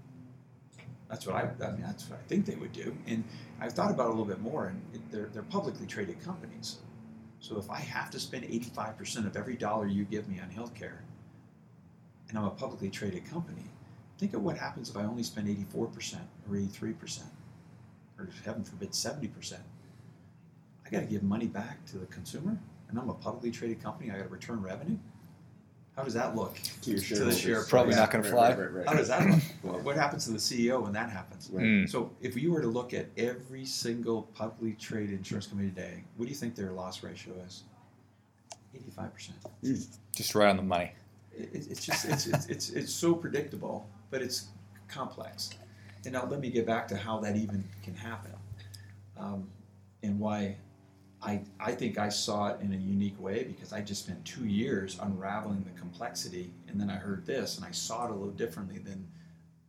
That's 1.10 1.26
what 1.26 1.36
I, 1.36 1.40
I 1.64 1.70
mean, 1.72 1.82
that's 1.82 2.08
what 2.08 2.18
I 2.18 2.22
think 2.26 2.46
they 2.46 2.54
would 2.54 2.72
do. 2.72 2.96
And 3.06 3.22
I've 3.60 3.72
thought 3.74 3.90
about 3.90 4.06
it 4.06 4.08
a 4.08 4.12
little 4.12 4.24
bit 4.24 4.40
more, 4.40 4.66
and 4.66 4.82
they're, 5.10 5.28
they're 5.32 5.42
publicly 5.42 5.86
traded 5.86 6.22
companies. 6.24 6.78
So 7.42 7.58
if 7.58 7.68
I 7.68 7.80
have 7.80 8.08
to 8.12 8.20
spend 8.20 8.44
85% 8.44 9.26
of 9.26 9.36
every 9.36 9.56
dollar 9.56 9.88
you 9.88 10.04
give 10.04 10.28
me 10.28 10.38
on 10.38 10.48
healthcare, 10.48 10.98
and 12.28 12.38
I'm 12.38 12.44
a 12.44 12.50
publicly 12.50 12.88
traded 12.88 13.28
company, 13.28 13.64
think 14.16 14.32
of 14.32 14.44
what 14.44 14.56
happens 14.56 14.88
if 14.88 14.96
I 14.96 15.02
only 15.02 15.24
spend 15.24 15.48
84% 15.48 16.20
or 16.48 16.54
83%, 16.54 17.22
or 18.16 18.28
heaven 18.44 18.62
forbid 18.62 18.92
70%. 18.92 19.54
I 20.86 20.90
got 20.90 21.00
to 21.00 21.06
give 21.06 21.24
money 21.24 21.48
back 21.48 21.84
to 21.86 21.98
the 21.98 22.06
consumer, 22.06 22.56
and 22.88 22.96
I'm 22.96 23.10
a 23.10 23.14
publicly 23.14 23.50
traded 23.50 23.82
company. 23.82 24.12
I 24.12 24.18
got 24.18 24.22
to 24.22 24.28
return 24.28 24.62
revenue. 24.62 24.98
How 25.96 26.02
does 26.02 26.14
that 26.14 26.34
look? 26.34 26.58
To 26.82 26.90
your 26.90 26.98
the 26.98 27.04
shareholders. 27.04 27.38
share 27.38 27.64
Probably 27.64 27.92
Right, 27.92 28.00
not 28.00 28.10
gonna 28.10 28.24
fly. 28.24 28.50
Right, 28.50 28.58
right, 28.58 28.72
right. 28.72 28.88
How 28.88 28.94
does 28.94 29.08
that 29.08 29.28
look? 29.28 29.40
Well, 29.62 29.78
what 29.80 29.96
happens 29.96 30.24
to 30.24 30.32
the 30.32 30.38
CEO 30.38 30.82
when 30.82 30.92
that 30.94 31.10
happens? 31.10 31.50
Right. 31.52 31.64
Mm. 31.64 31.90
So 31.90 32.10
if 32.20 32.36
you 32.36 32.52
were 32.52 32.62
to 32.62 32.66
look 32.66 32.94
at 32.94 33.06
every 33.16 33.64
single 33.66 34.22
publicly 34.34 34.72
traded 34.72 35.12
insurance 35.12 35.46
company 35.46 35.68
today, 35.68 36.02
what 36.16 36.24
do 36.24 36.30
you 36.30 36.36
think 36.36 36.54
their 36.54 36.72
loss 36.72 37.02
ratio 37.02 37.34
is? 37.46 37.64
Eighty-five 38.74 39.12
percent. 39.12 39.36
Just 40.16 40.34
right 40.34 40.48
on 40.48 40.56
the 40.56 40.62
money. 40.62 40.92
It, 41.36 41.50
it's 41.52 41.84
just 41.84 42.06
it's, 42.06 42.26
it's 42.26 42.46
it's 42.46 42.70
it's 42.70 42.92
so 42.92 43.14
predictable, 43.14 43.86
but 44.10 44.22
it's 44.22 44.46
complex. 44.88 45.50
And 46.04 46.14
now 46.14 46.26
let 46.26 46.40
me 46.40 46.50
get 46.50 46.66
back 46.66 46.88
to 46.88 46.96
how 46.96 47.20
that 47.20 47.36
even 47.36 47.62
can 47.82 47.94
happen, 47.94 48.32
um, 49.18 49.46
and 50.02 50.18
why 50.18 50.56
I 51.22 51.42
I 51.60 51.72
think 51.72 51.98
I 51.98 52.08
saw 52.08 52.48
it 52.48 52.60
in 52.60 52.72
a 52.72 52.76
unique 52.76 53.20
way 53.20 53.44
because 53.44 53.72
I 53.72 53.80
just 53.80 54.04
spent 54.04 54.24
two 54.24 54.46
years 54.46 54.98
unraveling 55.00 55.62
the 55.62 55.78
complexity, 55.78 56.52
and 56.68 56.80
then 56.80 56.90
I 56.90 56.96
heard 56.96 57.24
this, 57.24 57.56
and 57.56 57.66
I 57.66 57.70
saw 57.70 58.06
it 58.06 58.10
a 58.10 58.14
little 58.14 58.32
differently 58.32 58.78
than 58.78 59.06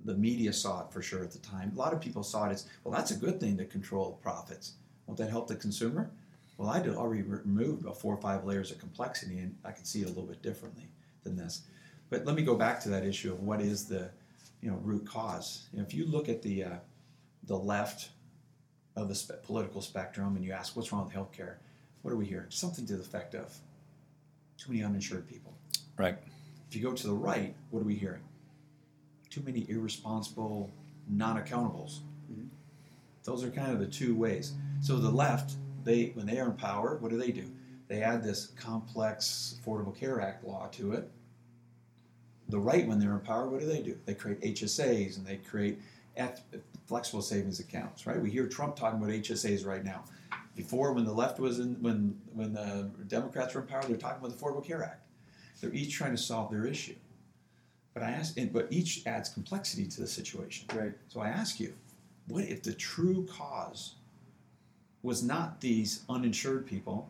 the 0.06 0.16
media 0.16 0.52
saw 0.52 0.82
it 0.82 0.92
for 0.92 1.02
sure 1.02 1.24
at 1.24 1.32
the 1.32 1.40
time. 1.40 1.72
A 1.76 1.80
lot 1.80 1.94
of 1.94 2.02
people 2.02 2.24
saw 2.24 2.50
it 2.50 2.54
as 2.54 2.68
well. 2.84 2.94
That's 2.94 3.12
a 3.12 3.16
good 3.18 3.40
thing 3.40 3.58
to 3.58 3.66
control 3.66 4.20
profits. 4.22 4.74
Won't 5.06 5.18
that 5.20 5.30
help 5.30 5.48
the 5.48 5.56
consumer? 5.56 6.12
Well, 6.58 6.70
I 6.70 6.82
did 6.82 6.96
already 6.96 7.24
removed 7.24 7.82
about 7.84 8.00
four 8.00 8.14
or 8.14 8.22
five 8.22 8.46
layers 8.46 8.72
of 8.72 8.80
complexity, 8.80 9.40
and 9.40 9.56
I 9.64 9.72
could 9.72 9.88
see 9.88 10.02
it 10.02 10.06
a 10.06 10.10
little 10.10 10.26
bit 10.26 10.42
differently 10.42 10.88
than 11.24 11.36
this. 11.36 11.62
But 12.10 12.26
let 12.26 12.36
me 12.36 12.44
go 12.44 12.56
back 12.56 12.82
to 12.82 12.90
that 12.90 13.06
issue 13.06 13.32
of 13.32 13.42
what 13.42 13.62
is 13.62 13.86
the, 13.86 14.12
you 14.62 14.70
know, 14.70 14.78
root 14.84 15.06
cause. 15.06 15.68
You 15.72 15.80
know, 15.80 15.86
if 15.86 15.94
you 15.94 16.06
look 16.06 16.30
at 16.30 16.42
the, 16.42 16.64
uh, 16.64 16.76
the 17.44 17.58
left 17.58 18.10
of 18.96 19.08
the 19.08 19.16
spe- 19.16 19.42
political 19.44 19.82
spectrum 19.82 20.36
and 20.36 20.46
you 20.46 20.52
ask 20.52 20.76
what's 20.76 20.92
wrong 20.92 21.06
with 21.06 21.14
healthcare, 21.14 21.56
what 22.02 22.12
are 22.12 22.18
we 22.18 22.26
hearing? 22.26 22.48
Something 22.50 22.86
to 22.88 22.96
the 22.98 23.02
effect 23.02 23.34
of 23.36 23.54
too 24.58 24.72
many 24.72 24.84
uninsured 24.84 25.28
people. 25.28 25.54
Right. 25.98 26.18
If 26.70 26.76
you 26.76 26.84
go 26.84 26.94
to 26.94 27.08
the 27.08 27.14
right, 27.14 27.56
what 27.72 27.82
are 27.82 27.86
we 27.86 27.96
hearing? 27.96 28.22
Too 29.30 29.42
many 29.42 29.66
irresponsible 29.70 30.72
non-accountables. 31.10 32.00
Mhm. 32.32 32.48
Those 33.24 33.44
are 33.44 33.50
kind 33.50 33.72
of 33.72 33.80
the 33.80 33.88
two 33.88 34.16
ways. 34.16 34.54
So 34.82 34.98
the 35.00 35.12
left, 35.12 35.56
they 35.84 36.08
when 36.10 36.26
they 36.26 36.40
are 36.40 36.50
in 36.50 36.56
power, 36.56 36.98
what 36.98 37.10
do 37.10 37.18
they 37.18 37.32
do? 37.32 37.50
They 37.88 38.02
add 38.02 38.24
this 38.24 38.48
complex 38.56 39.60
Affordable 39.62 39.96
Care 39.96 40.22
Act 40.22 40.44
law 40.46 40.68
to 40.74 40.94
it. 40.94 41.12
The 42.50 42.60
right, 42.60 42.88
when 42.88 43.00
they're 43.00 43.14
in 43.14 43.20
power, 43.22 43.48
what 43.50 43.60
do 43.60 43.66
they 43.66 43.82
do? 43.82 43.98
They 44.06 44.14
create 44.14 44.42
HSAs 44.42 45.18
and 45.18 45.26
they 45.26 45.38
create 45.38 45.80
F- 46.16 46.42
flexible 46.88 47.22
savings 47.22 47.60
accounts. 47.60 48.06
Right? 48.06 48.22
We 48.22 48.30
hear 48.30 48.48
Trump 48.48 48.76
talking 48.76 49.00
about 49.00 49.10
HSAs 49.12 49.66
right 49.66 49.84
now. 49.84 50.04
Before, 50.56 50.94
when 50.94 51.04
the 51.06 51.14
left 51.14 51.40
was 51.40 51.60
in, 51.60 51.82
when 51.82 52.20
when 52.34 52.54
the 52.54 52.92
Democrats 53.08 53.54
were 53.56 53.62
in 53.62 53.68
power, 53.68 53.84
they're 53.88 53.98
talking 53.98 54.20
about 54.24 54.38
the 54.38 54.44
Affordable 54.44 54.64
Care 54.66 54.84
Act. 54.84 55.02
They're 55.62 55.74
each 55.74 55.94
trying 55.96 56.12
to 56.12 56.22
solve 56.22 56.52
their 56.52 56.66
issue. 56.66 56.96
But 57.94 58.04
I 58.04 58.12
ask, 58.12 58.38
and- 58.38 58.52
but 58.52 58.68
each 58.72 59.06
adds 59.06 59.30
complexity 59.30 59.88
to 59.88 60.02
the 60.02 60.08
situation. 60.08 60.68
Right. 60.76 60.94
So 61.08 61.22
I 61.22 61.30
ask 61.30 61.60
you, 61.60 61.74
what 62.28 62.44
if 62.44 62.64
the 62.64 62.74
true 62.74 63.26
cause 63.26 63.96
was 65.02 65.22
not 65.24 65.62
these 65.62 66.04
uninsured 66.10 66.66
people 66.66 67.10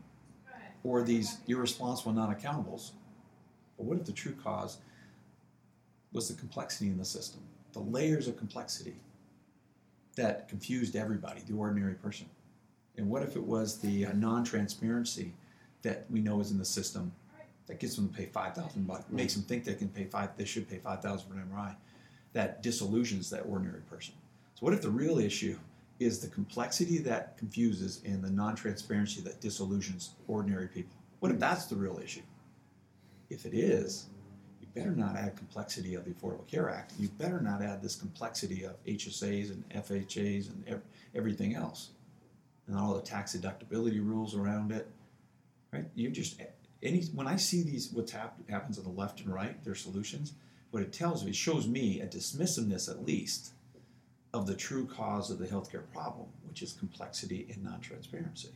or 0.84 1.04
these 1.04 1.38
irresponsible 1.48 2.12
non-accountables, 2.13 2.92
but 3.78 3.86
what 3.86 3.98
if 3.98 4.06
the 4.06 4.12
true 4.12 4.36
cause 4.44 4.78
was 6.12 6.28
the 6.28 6.34
complexity 6.36 6.89
in 6.89 6.98
the 6.98 7.06
system, 7.06 7.42
the 7.74 7.80
layers 7.80 8.28
of 8.28 8.38
complexity 8.38 8.96
that 10.16 10.48
confused 10.48 10.96
everybody, 10.96 11.42
the 11.48 11.56
ordinary 11.56 11.96
person? 11.96 12.28
And 12.98 13.10
what 13.10 13.24
if 13.24 13.36
it 13.36 13.44
was 13.44 13.80
the 13.80 14.06
uh, 14.06 14.14
non-transparency 14.14 15.34
that 15.82 16.06
we 16.10 16.22
know 16.22 16.40
is 16.40 16.52
in 16.52 16.58
the 16.58 16.66
system 16.66 17.12
that 17.68 17.80
gets 17.80 17.96
them 17.96 18.10
to 18.10 18.16
pay 18.16 18.26
five 18.26 18.54
thousand 18.54 18.86
bucks, 18.88 19.06
makes 19.10 19.34
them 19.34 19.44
think 19.44 19.64
they 19.64 19.74
can 19.74 19.90
pay 19.90 20.06
five, 20.06 20.30
they 20.38 20.46
should 20.46 20.70
pay 20.70 20.78
five 20.78 21.02
thousand 21.02 21.30
for 21.30 21.36
an 21.36 21.50
MRI, 21.52 21.76
that 22.34 22.62
disillusions 22.62 23.30
that 23.30 23.42
ordinary 23.48 23.82
person. 23.82 24.14
So 24.56 24.66
what 24.66 24.74
if 24.74 24.82
the 24.82 24.90
real 24.90 25.20
issue 25.20 25.58
is 26.00 26.20
the 26.20 26.28
complexity 26.28 26.98
that 27.00 27.38
confuses 27.38 28.02
and 28.06 28.24
the 28.24 28.30
non-transparency 28.30 29.22
that 29.22 29.42
disillusions 29.42 30.12
ordinary 30.28 30.68
people? 30.68 30.96
What 31.20 31.32
if 31.32 31.40
that's 31.40 31.66
the 31.66 31.76
real 31.76 32.00
issue? 32.04 32.22
If 33.30 33.46
it 33.46 33.54
is, 33.54 34.08
better 34.76 34.92
not 34.92 35.16
add 35.16 35.36
complexity 35.36 35.96
of 35.96 36.06
the 36.06 36.12
Affordable 36.12 36.48
Care 36.48 36.70
Act. 36.70 36.94
You 37.00 37.08
better 37.10 37.40
not 37.42 37.62
add 37.62 37.82
this 37.82 37.96
complexity 37.96 38.64
of 38.64 38.84
HSAs 38.86 39.52
and 39.52 39.68
FHAs 39.70 40.50
and 40.50 40.64
ev- 40.68 40.82
everything 41.16 41.56
else, 41.56 41.90
and 42.68 42.78
all 42.78 42.94
the 42.94 43.02
tax 43.02 43.36
deductibility 43.36 44.04
rules 44.06 44.36
around 44.36 44.72
it. 44.72 44.90
Right? 45.72 45.86
You 45.96 46.10
just 46.10 46.42
any 46.82 47.02
when 47.16 47.28
I 47.28 47.36
see 47.36 47.62
these 47.64 47.92
what's 47.92 48.12
hap- 48.12 48.48
happens 48.50 48.78
on 48.78 48.84
the 48.86 48.92
left 48.92 49.22
and 49.22 49.34
right, 49.34 49.64
their 49.64 49.76
solutions. 49.76 50.34
What 50.72 50.82
it 50.82 50.92
tells 50.92 51.24
me, 51.24 51.30
it 51.30 51.36
shows 51.36 51.68
me 51.68 52.02
a 52.02 52.08
dismissiveness 52.08 52.90
at 52.90 53.06
least 53.06 53.52
of 54.34 54.48
the 54.48 54.56
true 54.56 54.88
cause 54.88 55.30
of 55.30 55.38
the 55.38 55.46
healthcare 55.46 55.84
problem, 55.94 56.26
which 56.48 56.64
is 56.64 56.74
complexity 56.74 57.46
and 57.54 57.64
non-transparency. 57.64 58.50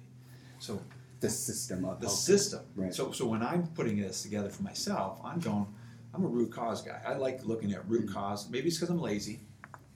So 0.57 0.81
The 1.19 1.29
system 1.29 1.85
of 1.85 1.99
the 2.01 2.07
healthcare. 2.07 2.09
system. 2.09 2.61
Right. 2.75 2.91
So, 2.91 3.11
so 3.11 3.27
when 3.27 3.43
I'm 3.43 3.67
putting 3.67 3.99
this 3.99 4.23
together 4.23 4.49
for 4.49 4.63
myself, 4.63 5.19
I'm 5.23 5.39
going, 5.39 5.67
I'm 6.13 6.23
a 6.23 6.27
root 6.27 6.51
cause 6.51 6.81
guy. 6.81 6.99
I 7.05 7.13
like 7.15 7.45
looking 7.45 7.73
at 7.73 7.87
root 7.87 8.09
cause. 8.11 8.49
Maybe 8.49 8.67
it's 8.67 8.77
because 8.77 8.89
I'm 8.89 8.99
lazy. 9.01 9.39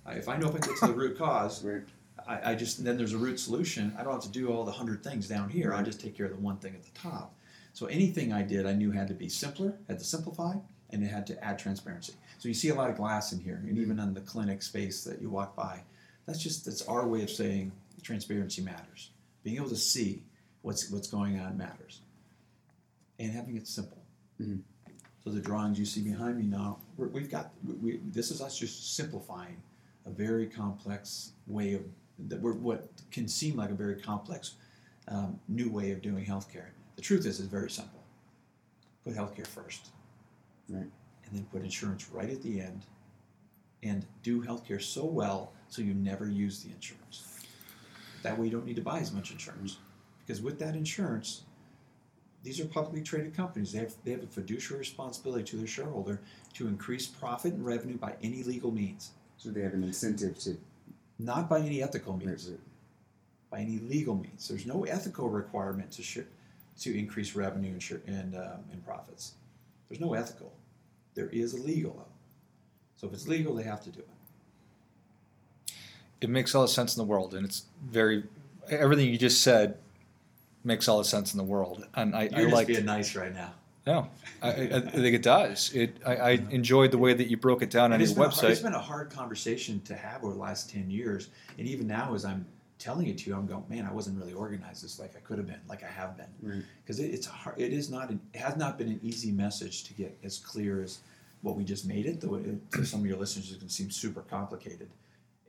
I- 0.06 0.14
If 0.14 0.28
I 0.30 0.38
know 0.38 0.50
if 0.50 0.56
I 0.56 0.60
get 0.60 0.78
to 0.78 0.88
the 0.88 0.94
root 0.94 1.18
cause, 1.18 1.64
Right. 1.64 1.82
I, 2.28 2.52
I 2.52 2.56
just 2.56 2.84
then 2.84 2.98
there's 2.98 3.14
a 3.14 3.18
root 3.18 3.40
solution. 3.40 3.94
I 3.98 4.04
don't 4.04 4.14
have 4.14 4.22
to 4.24 4.30
do 4.30 4.50
all 4.54 4.64
the 4.64 4.72
hundred 4.72 5.04
things 5.04 5.28
down 5.28 5.50
here. 5.50 5.74
I 5.74 5.82
just 5.82 6.00
take 6.00 6.16
care 6.16 6.28
of 6.28 6.32
the 6.32 6.38
one 6.38 6.58
thing 6.58 6.76
at 6.76 6.84
the 6.84 6.92
top. 7.00 7.34
So 7.74 7.88
anything 7.88 8.32
I 8.32 8.44
did, 8.44 8.68
I 8.68 8.74
knew 8.74 8.92
had 8.92 9.08
to 9.08 9.14
be 9.16 9.28
simpler, 9.30 9.74
had 9.88 9.98
to 9.98 10.06
simplify, 10.06 10.54
and 10.92 11.04
it 11.04 11.08
had 11.08 11.26
to 11.28 11.44
add 11.44 11.58
transparency. 11.58 12.14
So 12.38 12.48
you 12.48 12.54
see 12.54 12.70
a 12.70 12.76
lot 12.76 12.90
of 12.92 12.98
glass 12.98 13.32
in 13.32 13.40
here, 13.40 13.56
and 13.66 13.76
even 13.78 13.98
in 13.98 14.14
the 14.14 14.22
clinic 14.22 14.62
space 14.62 15.04
that 15.06 15.20
you 15.22 15.30
walk 15.30 15.56
by, 15.56 15.82
that's 16.28 16.38
just 16.40 16.66
that's 16.66 16.84
our 16.84 17.08
way 17.08 17.24
of 17.24 17.30
saying 17.32 17.72
transparency 18.04 18.62
matters. 18.62 19.10
Being 19.44 19.56
able 19.58 19.70
to 19.70 19.76
see 19.76 20.22
what's 20.62 20.92
what's 20.92 21.08
going 21.08 21.40
on 21.40 21.58
matters, 21.58 22.02
and 23.18 23.32
having 23.32 23.58
it 23.58 23.68
simple. 23.68 23.98
Mhm. 24.40 24.62
So 25.24 25.30
the 25.30 25.40
drawings 25.40 25.78
you 25.78 25.86
see 25.86 26.02
behind 26.02 26.38
me 26.38 26.46
now, 26.46 26.80
we're, 26.98 27.08
we've 27.08 27.30
got 27.30 27.52
we, 27.66 27.74
we, 27.76 28.00
this 28.12 28.32
is 28.32 28.42
us 28.42 28.58
just 28.58 28.96
simplifying 28.96 29.62
a 30.06 30.10
very 30.10 30.48
complex 30.48 31.34
way 31.48 31.74
of 31.74 31.82
that 32.28 32.40
we're, 32.40 32.54
what 32.54 32.88
can 33.12 33.28
seem 33.28 33.56
like 33.56 33.70
a 33.70 33.76
very 33.76 33.96
complex 34.00 34.56
um, 35.08 35.40
new 35.48 35.70
way 35.70 35.92
of 35.92 36.02
doing 36.02 36.26
healthcare. 36.26 36.68
The 36.96 37.02
truth 37.02 37.26
is, 37.26 37.40
it's 37.40 37.50
very 37.50 37.70
simple. 37.70 38.00
Put 39.04 39.16
healthcare 39.16 39.48
first, 39.48 39.90
Right. 40.70 40.82
and 41.26 41.32
then 41.34 41.46
put 41.52 41.64
insurance 41.64 42.10
right 42.10 42.30
at 42.30 42.42
the 42.44 42.62
end, 42.62 42.86
and 43.82 44.06
do 44.22 44.44
healthcare 44.44 44.82
so 44.82 45.06
well 45.06 45.54
so 45.70 45.82
you 45.82 45.94
never 45.94 46.28
use 46.28 46.62
the 46.64 46.72
insurance. 46.72 47.40
That 48.22 48.38
way, 48.38 48.46
you 48.46 48.52
don't 48.52 48.66
need 48.66 48.76
to 48.76 48.84
buy 48.84 49.00
as 49.00 49.12
much 49.12 49.32
insurance, 49.32 49.78
because 50.26 50.42
with 50.42 50.60
that 50.60 50.76
insurance, 50.76 51.44
these 52.44 52.60
are 52.60 52.66
publicly 52.66 53.02
traded 53.04 53.36
companies. 53.36 53.72
They 53.72 53.80
have 53.80 53.94
they 54.04 54.12
have 54.12 54.24
a 54.24 54.28
fiduciary 54.28 54.80
responsibility 54.80 55.44
to 55.52 55.58
their 55.58 55.68
shareholder 55.68 56.20
to 56.56 56.68
increase 56.68 57.06
profit 57.08 57.54
and 57.54 57.66
revenue 57.66 57.98
by 57.98 58.16
any 58.24 58.44
legal 58.44 58.72
means, 58.72 59.12
So 59.38 59.50
they 59.50 59.62
have 59.62 59.74
an 59.74 59.84
incentive 59.84 60.38
to. 60.40 60.58
not 61.20 61.48
by 61.50 61.60
any 61.60 61.82
ethical 61.84 62.18
means. 62.18 62.50
right. 62.50 62.60
by 63.52 63.60
any 63.60 63.80
legal 63.80 64.16
means. 64.16 64.48
There's 64.48 64.66
no 64.66 64.84
ethical 64.86 65.30
requirement 65.30 65.92
to 65.92 66.02
sh- 66.04 66.20
to 66.80 66.98
increase 66.98 67.36
revenue 67.36 67.72
and, 67.74 67.84
sh- 67.84 67.94
and, 68.08 68.34
um, 68.36 68.64
and 68.72 68.84
profits. 68.86 69.34
There's 69.90 70.00
no 70.02 70.14
ethical. 70.14 70.52
There 71.16 71.28
is 71.30 71.54
a 71.54 71.58
legal. 71.62 71.94
though. 71.98 72.06
So 72.96 73.08
if 73.08 73.14
it's 73.14 73.28
legal, 73.28 73.54
they 73.54 73.64
have 73.64 73.84
to 73.84 73.90
do 73.92 74.00
it. 74.00 74.08
It 76.22 76.30
makes 76.30 76.54
all 76.56 76.62
the 76.62 76.68
sense 76.68 76.96
in 76.96 77.00
the 77.02 77.06
world, 77.10 77.34
and 77.34 77.46
it's 77.46 77.66
very 77.86 78.24
everything 78.70 79.10
you 79.10 79.18
just 79.18 79.42
said 79.42 79.78
makes 80.64 80.88
all 80.88 80.98
the 81.00 81.06
sense 81.06 81.34
in 81.34 81.38
the 81.38 81.44
world. 81.44 81.86
And 81.96 82.16
I, 82.16 82.24
You're 82.36 82.50
I 82.50 82.52
like 82.52 82.68
being 82.68 82.86
nice 82.86 83.16
right 83.16 83.34
now. 83.34 83.54
no, 83.88 84.08
I, 84.42 84.48
I, 84.50 84.52
I 84.76 84.80
think 84.82 85.16
it 85.16 85.24
does. 85.24 85.74
It 85.74 85.98
I, 86.06 86.16
I 86.16 86.30
enjoyed 86.52 86.92
the 86.92 86.98
way 87.00 87.14
that 87.14 87.28
you 87.30 87.38
broke 87.38 87.62
it 87.62 87.70
down 87.72 87.92
on 87.94 88.00
your 88.00 88.08
it's 88.10 88.18
a 88.18 88.20
hard, 88.20 88.32
website. 88.32 88.50
it's 88.52 88.62
been 88.62 88.74
a 88.74 88.80
hard 88.80 89.10
conversation 89.10 89.82
to 89.82 89.96
have 89.96 90.24
over 90.24 90.34
the 90.34 90.40
last 90.40 90.70
10 90.70 90.90
years. 90.92 91.30
And 91.58 91.68
even 91.68 91.88
now, 91.88 92.14
as 92.14 92.26
I'm 92.26 92.46
telling 92.78 93.08
it 93.08 93.18
to 93.20 93.30
you, 93.30 93.36
I'm 93.36 93.46
going, 93.48 93.64
man, 93.70 93.86
I 93.86 93.92
wasn't 93.94 94.18
really 94.20 94.34
organized 94.34 94.84
this 94.84 95.00
like 95.00 95.16
I 95.16 95.20
could 95.20 95.38
have 95.38 95.48
been, 95.48 95.60
like 95.68 95.84
I 95.84 95.88
have 95.88 96.16
been, 96.18 96.28
Right. 96.42 96.64
because 96.84 97.00
it, 97.00 97.08
it's 97.14 97.26
hard. 97.28 97.60
It 97.60 97.74
is 97.74 97.90
not. 97.90 98.10
An, 98.10 98.20
it 98.34 98.40
has 98.40 98.56
not 98.56 98.78
been 98.78 98.88
an 98.90 99.00
easy 99.04 99.32
message 99.32 99.84
to 99.86 99.94
get 99.94 100.18
as 100.24 100.38
clear 100.40 100.82
as 100.84 101.00
what 101.42 101.56
we 101.56 101.64
just 101.64 101.86
made 101.88 102.06
it. 102.06 102.22
Though 102.22 102.36
it, 102.36 102.72
to 102.74 102.86
some 102.86 103.00
of 103.02 103.06
your 103.08 103.18
listeners, 103.18 103.52
it 103.52 103.60
can 103.60 103.70
seem 103.70 103.90
super 103.92 104.22
complicated, 104.22 104.90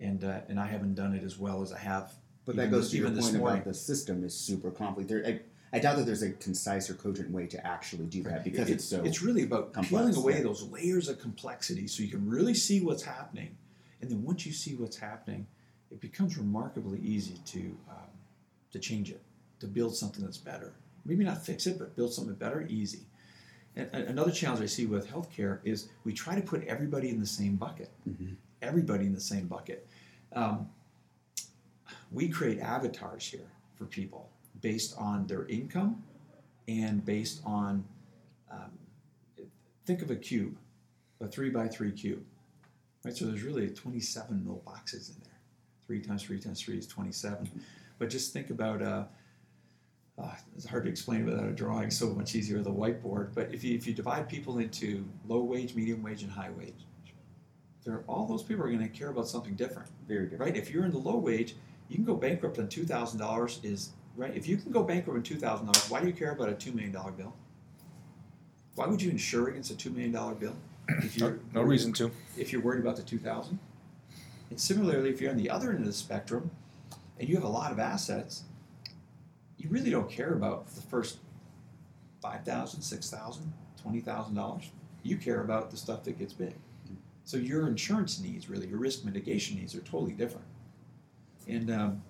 and 0.01 0.25
uh, 0.25 0.41
and 0.49 0.59
I 0.61 0.67
haven't 0.67 0.95
done 0.95 1.15
it 1.15 1.23
as 1.23 1.39
well 1.39 1.63
as 1.63 1.73
I 1.73 1.79
have. 1.79 2.13
But 2.45 2.55
even 2.55 2.65
that 2.65 2.71
goes 2.71 2.85
this- 2.85 2.91
to 2.93 2.97
your 2.99 3.11
point 3.11 3.37
about 3.37 3.65
the 3.65 3.75
system 3.75 4.25
is 4.25 4.35
super 4.35 4.71
complicated. 4.71 5.25
There, 5.25 5.33
I, 5.35 5.41
I 5.75 5.79
doubt 5.79 5.97
that 5.97 6.07
there's 6.07 6.23
a 6.23 6.33
concise 6.33 6.91
or 6.91 6.95
cogent 6.95 7.31
way 7.31 7.47
to 7.47 7.67
actually 7.67 8.05
do 8.07 8.23
that 8.25 8.45
because 8.45 8.69
it's, 8.69 8.85
so. 8.85 9.03
it's 9.03 9.23
really 9.23 9.43
about 9.45 9.73
complex, 9.73 10.05
peeling 10.05 10.17
away 10.17 10.35
yeah. 10.35 10.43
those 10.43 10.65
layers 10.65 11.09
of 11.09 11.19
complexity 11.19 11.87
so 11.87 12.03
you 12.03 12.11
can 12.11 12.29
really 12.29 12.53
see 12.53 12.81
what's 12.83 13.03
happening 13.03 13.57
and 14.03 14.11
then 14.11 14.23
once 14.23 14.45
you 14.45 14.53
see 14.53 14.75
what's 14.75 14.99
happening 14.99 15.47
it 15.91 15.99
becomes 16.01 16.37
remarkably 16.37 16.99
easy 17.01 17.37
to 17.47 17.61
um, 17.89 18.11
to 18.71 18.79
change 18.79 19.11
it 19.11 19.23
to 19.61 19.67
build 19.67 19.97
something 19.97 20.23
that's 20.23 20.37
better 20.37 20.75
maybe 21.07 21.25
not 21.25 21.43
fix 21.43 21.67
it 21.67 21.79
but 21.79 21.97
build 21.97 22.13
something 22.13 22.35
better 22.35 22.67
easy 22.69 23.07
and 23.75 23.89
another 23.95 24.31
challenge 24.31 24.61
i 24.61 24.67
see 24.67 24.85
with 24.85 25.09
healthcare 25.11 25.61
is 25.65 25.89
we 26.05 26.13
try 26.13 26.35
to 26.35 26.43
put 26.43 26.63
everybody 26.65 27.09
in 27.09 27.19
the 27.19 27.27
same 27.27 27.57
bucket 27.57 27.89
Mhm. 28.07 28.35
everybody 28.61 29.07
in 29.07 29.15
the 29.15 29.21
same 29.21 29.47
bucket 29.47 29.87
um, 30.35 30.69
we 32.13 32.29
create 32.29 32.61
avatars 32.61 33.25
here 33.25 33.51
for 33.77 33.85
people 33.87 34.29
based 34.61 34.95
on 34.99 35.27
their 35.27 35.47
income 35.47 36.03
and 36.69 37.05
based 37.05 37.41
on 37.45 37.85
um, 38.51 38.71
think 39.87 40.03
of 40.03 40.11
a 40.11 40.17
cube 40.17 40.57
a 41.21 41.27
three 41.27 41.51
by 41.51 41.69
three 41.69 41.93
cube 41.93 42.23
right? 43.05 43.17
So 43.17 43.27
there's 43.27 43.43
really 43.43 43.69
27 43.69 44.43
little 44.45 44.63
boxes 44.65 45.09
in 45.09 45.17
there. 45.25 45.33
Three 45.87 46.01
times 46.01 46.23
three 46.23 46.39
times 46.39 46.61
three 46.61 46.79
is 46.79 46.87
27 46.87 47.51
but 47.99 48.11
just 48.11 48.33
think 48.33 48.51
about 48.51 48.83
uh, 48.83 49.05
uh, 50.19 50.35
it's 50.55 50.67
hard 50.67 50.85
to 50.85 50.91
explain 50.91 51.25
without 51.25 51.49
a 51.49 51.53
drawing 51.53 51.91
so 51.91 52.11
much 52.11 52.35
easier 52.35 52.59
with 52.59 52.67
a 52.67 52.71
whiteboard. 52.71 53.35
But 53.35 53.53
if 53.55 53.65
you, 53.65 53.75
if 53.75 53.87
you 53.87 53.95
divide 53.95 54.29
people 54.29 54.59
into 54.59 55.09
low 55.27 55.43
wage 55.43 55.75
medium 55.75 56.03
wage 56.03 56.23
and 56.23 56.31
high 56.31 56.51
wage 56.51 56.85
all 58.07 58.27
those 58.27 58.43
people 58.43 58.65
are 58.65 58.69
going 58.69 58.79
to 58.79 58.89
care 58.89 59.09
about 59.09 59.27
something 59.27 59.55
different. 59.55 59.89
Very 60.07 60.25
different. 60.25 60.43
right? 60.43 60.57
If 60.57 60.71
you're 60.71 60.85
in 60.85 60.93
the 60.93 60.99
low 60.99 61.17
wage, 61.17 61.57
you 61.93 61.97
can 61.97 62.07
go 62.07 62.15
bankrupt 62.15 62.59
on 62.59 62.69
two 62.69 62.85
thousand 62.85 63.19
dollars. 63.21 63.61
Is 63.63 63.91
right? 64.17 64.35
If 64.35 64.49
you 64.49 64.57
can 64.57 64.73
go 64.73 64.83
bankrupt 64.83 65.17
on 65.17 65.23
two 65.23 65.37
thousand 65.37 65.67
dollars, 65.67 65.91
why 65.91 66.01
do 66.01 66.07
you 66.07 66.15
care 66.15 66.33
about 66.33 66.49
a 66.49 66.55
two 66.55 66.73
million 66.73 66.91
dollar 66.91 67.13
bill? 67.13 67.35
Why 68.75 68.87
would 68.87 69.03
you 69.03 69.11
insure 69.11 69.49
against 69.49 69.71
a 69.71 69.77
two 69.77 69.91
million 69.91 70.13
dollar 70.13 70.35
bill? 70.35 70.57
If 70.89 71.19
you're 71.19 71.39
no 71.53 71.61
reason 71.61 71.93
to. 71.95 72.11
If 72.39 72.51
you're 72.51 72.63
worried 72.63 72.81
about 72.81 72.97
the 72.97 73.03
two 73.03 73.19
thousand, 73.19 73.59
and 74.49 74.59
similarly, 74.59 75.11
if 75.11 75.21
you're 75.21 75.31
on 75.31 75.37
the 75.37 75.51
other 75.51 75.71
end 75.71 75.81
of 75.81 75.87
the 75.87 75.93
spectrum, 75.93 76.51
and 77.19 77.29
you 77.29 77.35
have 77.35 77.45
a 77.45 77.49
lot 77.49 77.73
of 77.73 77.79
assets, 77.79 78.45
you 79.59 79.69
really 79.69 79.91
don't 79.91 80.11
care 80.11 80.33
about 80.33 80.67
the 80.69 80.81
first 80.81 81.19
five 82.23 82.43
thousand, 82.43 82.81
six 82.81 83.11
thousand, 83.11 83.53
twenty 83.81 84.01
thousand 84.01 84.35
dollars. 84.35 84.71
You 85.03 85.19
care 85.19 85.43
about 85.43 85.71
the 85.71 85.77
stuff 85.77 86.05
that 86.05 86.19
gets 86.19 86.33
big. 86.33 86.55
So 87.25 87.37
your 87.37 87.69
insurance 87.69 88.19
needs, 88.19 88.49
really, 88.49 88.67
your 88.67 88.79
risk 88.79 89.05
mitigation 89.05 89.59
needs, 89.59 89.75
are 89.75 89.81
totally 89.81 90.13
different. 90.13 90.47
And 91.49 91.71
um, 91.71 92.03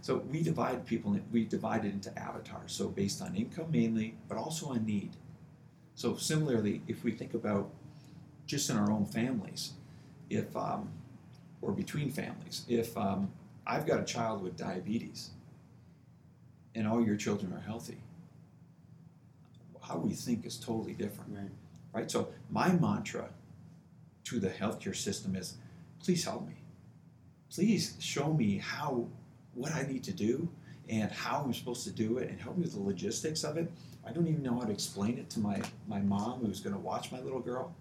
so 0.00 0.18
we 0.30 0.42
divide 0.42 0.86
people. 0.86 1.18
We 1.32 1.44
divide 1.44 1.84
it 1.84 1.92
into 1.92 2.16
avatars. 2.18 2.72
So 2.72 2.88
based 2.88 3.22
on 3.22 3.34
income 3.34 3.70
mainly, 3.70 4.16
but 4.28 4.36
also 4.36 4.66
on 4.68 4.84
need. 4.84 5.10
So 5.94 6.16
similarly, 6.16 6.82
if 6.88 7.04
we 7.04 7.12
think 7.12 7.34
about 7.34 7.70
just 8.46 8.68
in 8.68 8.76
our 8.76 8.90
own 8.90 9.06
families, 9.06 9.72
if 10.28 10.54
um, 10.56 10.88
or 11.62 11.72
between 11.72 12.10
families, 12.10 12.64
if 12.68 12.96
um, 12.96 13.30
I've 13.66 13.86
got 13.86 14.00
a 14.00 14.04
child 14.04 14.42
with 14.42 14.56
diabetes, 14.56 15.30
and 16.74 16.86
all 16.86 17.04
your 17.04 17.16
children 17.16 17.52
are 17.52 17.60
healthy, 17.60 17.98
how 19.80 19.98
we 19.98 20.12
think 20.12 20.44
is 20.44 20.56
totally 20.56 20.94
different 20.94 21.30
Right. 21.30 21.50
right? 21.92 22.10
So 22.10 22.28
my 22.50 22.72
mantra 22.72 23.28
to 24.24 24.40
the 24.40 24.48
healthcare 24.48 24.96
system 24.96 25.36
is, 25.36 25.56
please 26.02 26.24
help 26.24 26.46
me. 26.46 26.54
Please 27.54 27.94
show 28.00 28.32
me 28.32 28.58
how 28.58 29.06
what 29.54 29.72
I 29.72 29.82
need 29.82 30.02
to 30.04 30.12
do 30.12 30.48
and 30.88 31.08
how 31.12 31.42
I'm 31.44 31.54
supposed 31.54 31.84
to 31.84 31.92
do 31.92 32.18
it, 32.18 32.28
and 32.28 32.40
help 32.40 32.56
me 32.56 32.64
with 32.64 32.74
the 32.74 32.80
logistics 32.80 33.44
of 33.44 33.56
it. 33.56 33.70
I 34.04 34.12
don't 34.12 34.26
even 34.26 34.42
know 34.42 34.58
how 34.58 34.66
to 34.66 34.72
explain 34.72 35.18
it 35.18 35.30
to 35.30 35.40
my 35.40 35.62
my 35.86 36.00
mom 36.00 36.44
who's 36.44 36.60
going 36.60 36.74
to 36.74 36.80
watch 36.80 37.12
my 37.12 37.20
little 37.20 37.38
girl. 37.38 37.72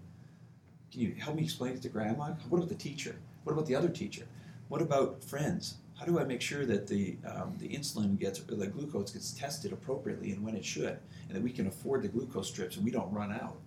Can 0.92 1.02
you 1.02 1.16
help 1.18 1.36
me 1.38 1.44
explain 1.44 1.74
it 1.74 1.82
to 1.82 1.90
grandma? 1.90 2.34
What 2.50 2.60
about 2.60 2.70
the 2.70 2.76
teacher? 2.76 3.16
What 3.46 3.54
about 3.54 3.66
the 3.66 3.76
other 3.76 3.90
teacher? 3.90 4.28
What 4.70 4.82
about 4.82 5.24
friends? 5.24 5.76
How 6.00 6.06
do 6.06 6.20
I 6.20 6.24
make 6.24 6.42
sure 6.42 6.68
that 6.68 6.86
the 6.86 7.18
um, 7.26 7.56
the 7.58 7.70
insulin 7.70 8.20
gets 8.20 8.42
or 8.42 8.56
the 8.56 8.68
glucose 8.68 9.10
gets 9.10 9.32
tested 9.32 9.74
appropriately 9.74 10.32
and 10.34 10.44
when 10.44 10.56
it 10.56 10.64
should, 10.64 11.00
and 11.28 11.36
that 11.36 11.42
we 11.42 11.52
can 11.52 11.66
afford 11.66 12.04
the 12.04 12.10
glucose 12.10 12.48
strips 12.48 12.76
and 12.76 12.86
we 12.86 12.92
don't 12.92 13.12
run 13.12 13.32
out? 13.32 13.58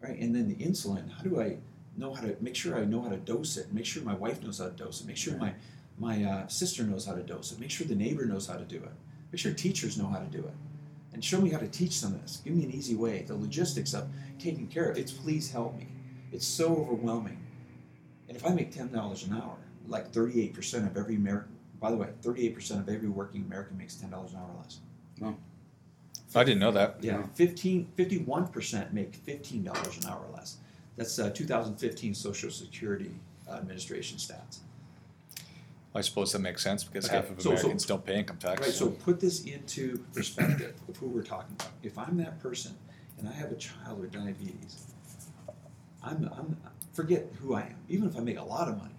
right? 0.00 0.18
And 0.18 0.34
then 0.34 0.48
the 0.48 0.54
insulin, 0.56 1.10
how 1.10 1.22
do 1.22 1.40
I 1.40 1.56
know 1.98 2.14
how 2.14 2.22
to 2.22 2.36
make 2.40 2.54
sure 2.56 2.76
I 2.76 2.84
know 2.84 3.02
how 3.02 3.08
to 3.08 3.16
dose 3.16 3.56
it? 3.56 3.72
Make 3.72 3.84
sure 3.86 4.02
my 4.02 4.14
wife 4.14 4.42
knows 4.42 4.58
how 4.58 4.66
to 4.66 4.70
dose 4.70 5.00
it. 5.00 5.06
Make 5.06 5.16
sure 5.16 5.36
my 5.36 5.52
my 5.98 6.24
uh, 6.24 6.46
sister 6.46 6.84
knows 6.84 7.06
how 7.06 7.14
to 7.14 7.22
dose 7.22 7.50
it. 7.52 7.58
Make 7.58 7.70
sure 7.70 7.86
the 7.86 7.94
neighbor 7.94 8.24
knows 8.24 8.46
how 8.46 8.56
to 8.56 8.64
do 8.64 8.76
it. 8.76 8.92
Make 9.32 9.40
sure 9.40 9.52
teachers 9.52 9.98
know 9.98 10.06
how 10.06 10.18
to 10.18 10.26
do 10.26 10.38
it. 10.38 10.54
And 11.12 11.24
show 11.24 11.40
me 11.40 11.50
how 11.50 11.58
to 11.58 11.66
teach 11.66 11.92
some 11.92 12.12
of 12.14 12.22
this. 12.22 12.40
Give 12.44 12.54
me 12.54 12.64
an 12.64 12.70
easy 12.70 12.94
way. 12.94 13.22
The 13.26 13.34
logistics 13.34 13.94
of 13.94 14.08
taking 14.38 14.68
care 14.68 14.90
of 14.90 14.96
it. 14.96 15.00
It's 15.00 15.12
please 15.12 15.50
help 15.50 15.76
me. 15.76 15.88
It's 16.32 16.46
so 16.46 16.66
overwhelming. 16.76 17.38
And 18.28 18.36
if 18.36 18.46
I 18.46 18.50
make 18.50 18.70
ten 18.70 18.92
dollars 18.92 19.24
an 19.24 19.34
hour, 19.34 19.56
like 19.88 20.12
thirty-eight 20.12 20.54
percent 20.54 20.86
of 20.86 20.96
every 20.96 21.16
American, 21.16 21.56
by 21.80 21.90
the 21.90 21.96
way, 21.96 22.08
thirty-eight 22.22 22.54
percent 22.54 22.80
of 22.80 22.88
every 22.88 23.08
working 23.08 23.42
American 23.42 23.76
makes 23.76 23.94
ten 23.96 24.10
dollars 24.10 24.32
an 24.32 24.38
hour 24.38 24.50
or 24.54 24.62
less. 24.62 24.78
I 26.34 26.44
didn't 26.44 26.60
know 26.60 26.72
that. 26.72 26.98
Yeah, 27.00 27.20
Yeah. 27.20 27.26
15, 27.34 27.88
51% 27.96 28.92
make 28.92 29.24
$15 29.24 30.04
an 30.04 30.10
hour 30.10 30.26
or 30.28 30.36
less. 30.36 30.58
That's 30.98 31.16
uh, 31.18 31.30
2015 31.30 32.12
Social 32.12 32.50
Security 32.50 33.12
Administration 33.48 34.18
stats. 34.18 34.58
I 35.94 36.00
suppose 36.02 36.32
that 36.32 36.40
makes 36.40 36.62
sense 36.62 36.84
because 36.84 37.06
Okay, 37.06 37.14
half 37.16 37.30
of 37.30 37.40
so- 37.40 37.50
so- 37.50 37.52
Americans 37.52 37.86
don't 37.86 38.04
pay 38.04 38.18
income 38.18 38.36
tax. 38.36 38.60
Right, 38.60 38.70
so 38.70 38.90
put 38.90 39.20
this 39.20 39.44
into 39.44 39.98
perspective 40.12 40.74
of 40.88 40.96
who 40.96 41.06
we're 41.06 41.22
talking 41.22 41.54
about. 41.58 41.70
If 41.82 41.96
I'm 41.96 42.16
that 42.18 42.40
person 42.40 42.74
and 43.18 43.28
I 43.28 43.32
have 43.32 43.50
a 43.52 43.54
child 43.54 44.00
with 44.00 44.10
diabetes, 44.12 44.86
I'm, 46.02 46.28
I'm 46.36 46.56
forget 46.92 47.26
who 47.40 47.54
I 47.54 47.60
am. 47.62 47.76
Even 47.88 48.08
if 48.08 48.16
I 48.16 48.20
make 48.20 48.38
a 48.38 48.42
lot 48.42 48.68
of 48.68 48.76
money, 48.76 48.94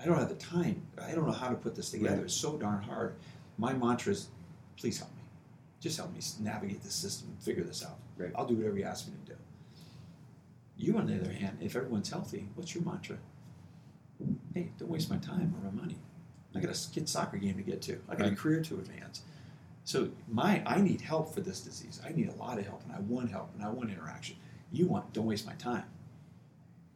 I 0.00 0.06
don't 0.06 0.18
have 0.18 0.30
the 0.30 0.34
time. 0.34 0.82
I 1.00 1.12
don't 1.12 1.26
know 1.26 1.32
how 1.32 1.48
to 1.50 1.54
put 1.54 1.74
this 1.76 1.90
together. 1.90 2.16
Right. 2.16 2.24
It's 2.24 2.34
so 2.34 2.56
darn 2.56 2.82
hard. 2.82 3.14
My 3.58 3.72
mantra 3.74 4.12
is, 4.12 4.28
please 4.78 4.98
help 4.98 5.10
me. 5.14 5.22
Just 5.80 5.98
help 5.98 6.12
me 6.12 6.20
navigate 6.40 6.82
this 6.82 6.94
system 6.94 7.28
and 7.28 7.38
figure 7.42 7.64
this 7.64 7.84
out. 7.84 7.98
Right. 8.16 8.32
I'll 8.34 8.46
do 8.46 8.54
whatever 8.54 8.78
you 8.78 8.84
ask 8.84 9.06
me 9.06 9.14
to 9.24 9.32
do. 9.32 9.38
You, 10.76 10.98
on 10.98 11.06
the 11.06 11.18
other 11.18 11.32
hand, 11.32 11.58
if 11.60 11.74
everyone's 11.74 12.10
healthy, 12.10 12.48
what's 12.54 12.74
your 12.74 12.84
mantra? 12.84 13.16
Hey, 14.54 14.70
don't 14.78 14.90
waste 14.90 15.10
my 15.10 15.16
time 15.18 15.54
or 15.56 15.70
my 15.70 15.80
money. 15.80 15.98
I 16.54 16.60
got 16.60 16.74
a 16.74 16.90
kid 16.90 17.08
soccer 17.08 17.36
game 17.36 17.56
to 17.56 17.62
get 17.62 17.82
to. 17.82 18.00
I 18.08 18.14
got 18.14 18.28
a 18.28 18.34
career 18.34 18.62
to 18.62 18.74
advance. 18.76 19.22
So 19.84 20.10
my 20.28 20.62
I 20.66 20.80
need 20.80 21.00
help 21.00 21.34
for 21.34 21.40
this 21.40 21.60
disease. 21.60 22.00
I 22.04 22.10
need 22.10 22.28
a 22.28 22.34
lot 22.34 22.58
of 22.58 22.66
help, 22.66 22.82
and 22.84 22.92
I 22.92 23.00
want 23.00 23.30
help, 23.30 23.50
and 23.54 23.62
I 23.62 23.68
want 23.68 23.90
interaction. 23.90 24.36
You 24.72 24.86
want 24.86 25.12
don't 25.12 25.26
waste 25.26 25.46
my 25.46 25.52
time. 25.54 25.84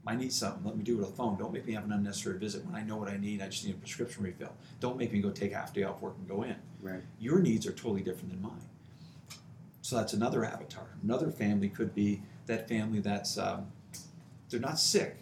I 0.06 0.16
need 0.16 0.32
something. 0.32 0.64
Let 0.64 0.76
me 0.76 0.82
do 0.82 0.98
it 0.98 1.04
on 1.04 1.10
the 1.10 1.16
phone. 1.16 1.36
Don't 1.36 1.52
make 1.52 1.66
me 1.66 1.74
have 1.74 1.84
an 1.84 1.92
unnecessary 1.92 2.38
visit 2.38 2.64
when 2.64 2.74
I 2.74 2.82
know 2.82 2.96
what 2.96 3.08
I 3.08 3.18
need. 3.18 3.42
I 3.42 3.48
just 3.48 3.66
need 3.66 3.74
a 3.74 3.78
prescription 3.78 4.24
refill. 4.24 4.54
Don't 4.80 4.96
make 4.96 5.12
me 5.12 5.20
go 5.20 5.30
take 5.30 5.52
half 5.52 5.74
day 5.74 5.82
off 5.82 6.00
work 6.00 6.14
and 6.18 6.26
go 6.26 6.42
in. 6.42 6.56
Right. 6.80 7.02
Your 7.18 7.38
needs 7.40 7.66
are 7.66 7.72
totally 7.72 8.00
different 8.00 8.30
than 8.30 8.40
mine. 8.40 8.64
So 9.82 9.96
that's 9.96 10.14
another 10.14 10.44
avatar. 10.44 10.86
Another 11.02 11.30
family 11.30 11.68
could 11.68 11.94
be 11.94 12.22
that 12.50 12.68
family 12.68 13.00
that's 13.00 13.38
um, 13.38 13.66
they're 14.50 14.60
not 14.60 14.78
sick. 14.78 15.16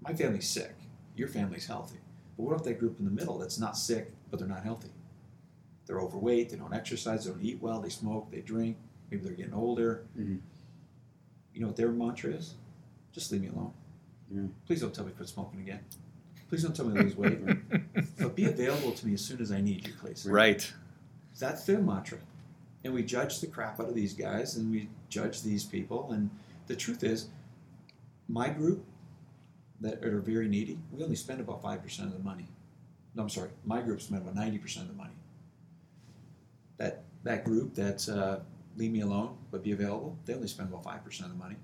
My 0.00 0.12
family's 0.12 0.46
sick. 0.48 0.74
Your 1.16 1.28
family's 1.28 1.66
healthy. 1.66 1.98
But 2.36 2.42
what 2.44 2.56
if 2.56 2.62
that 2.64 2.78
group 2.78 2.98
in 2.98 3.04
the 3.04 3.10
middle 3.10 3.38
that's 3.38 3.58
not 3.58 3.76
sick 3.76 4.12
but 4.30 4.38
they're 4.38 4.48
not 4.48 4.62
healthy? 4.62 4.90
They're 5.86 6.00
overweight. 6.00 6.50
They 6.50 6.56
don't 6.56 6.74
exercise. 6.74 7.24
They 7.24 7.30
don't 7.30 7.42
eat 7.42 7.58
well. 7.60 7.80
They 7.80 7.88
smoke. 7.88 8.30
They 8.30 8.40
drink. 8.40 8.76
Maybe 9.10 9.24
they're 9.24 9.32
getting 9.34 9.54
older. 9.54 10.04
Mhm. 10.18 10.40
You 11.54 11.60
know 11.60 11.68
what 11.68 11.76
their 11.76 11.90
mantra 11.90 12.32
is? 12.32 12.54
Just 13.12 13.32
leave 13.32 13.40
me 13.40 13.48
alone. 13.48 13.72
Yeah. 14.30 14.42
Please 14.66 14.80
don't 14.82 14.94
tell 14.94 15.04
me 15.04 15.10
to 15.12 15.16
quit 15.16 15.28
smoking 15.28 15.60
again. 15.60 15.80
Please 16.48 16.62
don't 16.62 16.76
tell 16.76 16.86
me 16.86 16.96
to 16.96 17.02
lose 17.02 17.16
weight. 17.16 17.38
but 18.18 18.36
be 18.36 18.44
available 18.44 18.92
to 18.92 19.06
me 19.06 19.14
as 19.14 19.22
soon 19.22 19.40
as 19.40 19.50
I 19.50 19.60
need 19.60 19.86
you, 19.86 19.94
please. 20.00 20.26
right. 20.26 20.70
That's 21.38 21.64
their 21.64 21.78
mantra. 21.78 22.18
And 22.84 22.94
we 22.94 23.02
judge 23.02 23.40
the 23.40 23.46
crap 23.46 23.80
out 23.80 23.88
of 23.88 23.94
these 23.94 24.12
guys 24.12 24.56
and 24.56 24.70
we 24.70 24.88
judge 25.08 25.42
these 25.42 25.64
people. 25.64 26.12
And 26.12 26.30
the 26.66 26.76
truth 26.76 27.02
is, 27.02 27.28
my 28.28 28.48
group 28.48 28.84
that 29.80 30.04
are 30.04 30.20
very 30.20 30.48
needy, 30.48 30.78
we 30.92 31.02
only 31.02 31.16
spend 31.16 31.40
about 31.40 31.62
5% 31.62 31.98
of 32.00 32.12
the 32.12 32.18
money. 32.18 32.48
No, 33.14 33.22
I'm 33.22 33.28
sorry, 33.28 33.50
my 33.64 33.80
group 33.80 34.00
spend 34.00 34.22
about 34.22 34.36
90% 34.36 34.82
of 34.82 34.88
the 34.88 34.94
money. 34.94 35.14
That, 36.76 37.04
that 37.24 37.44
group 37.44 37.74
that's 37.74 38.08
uh, 38.08 38.40
leave 38.76 38.92
me 38.92 39.00
alone 39.00 39.36
but 39.50 39.62
be 39.62 39.72
available, 39.72 40.18
they 40.26 40.34
only 40.34 40.48
spend 40.48 40.68
about 40.68 40.84
5% 40.84 41.20
of 41.22 41.28
the 41.30 41.34
money. 41.34 41.56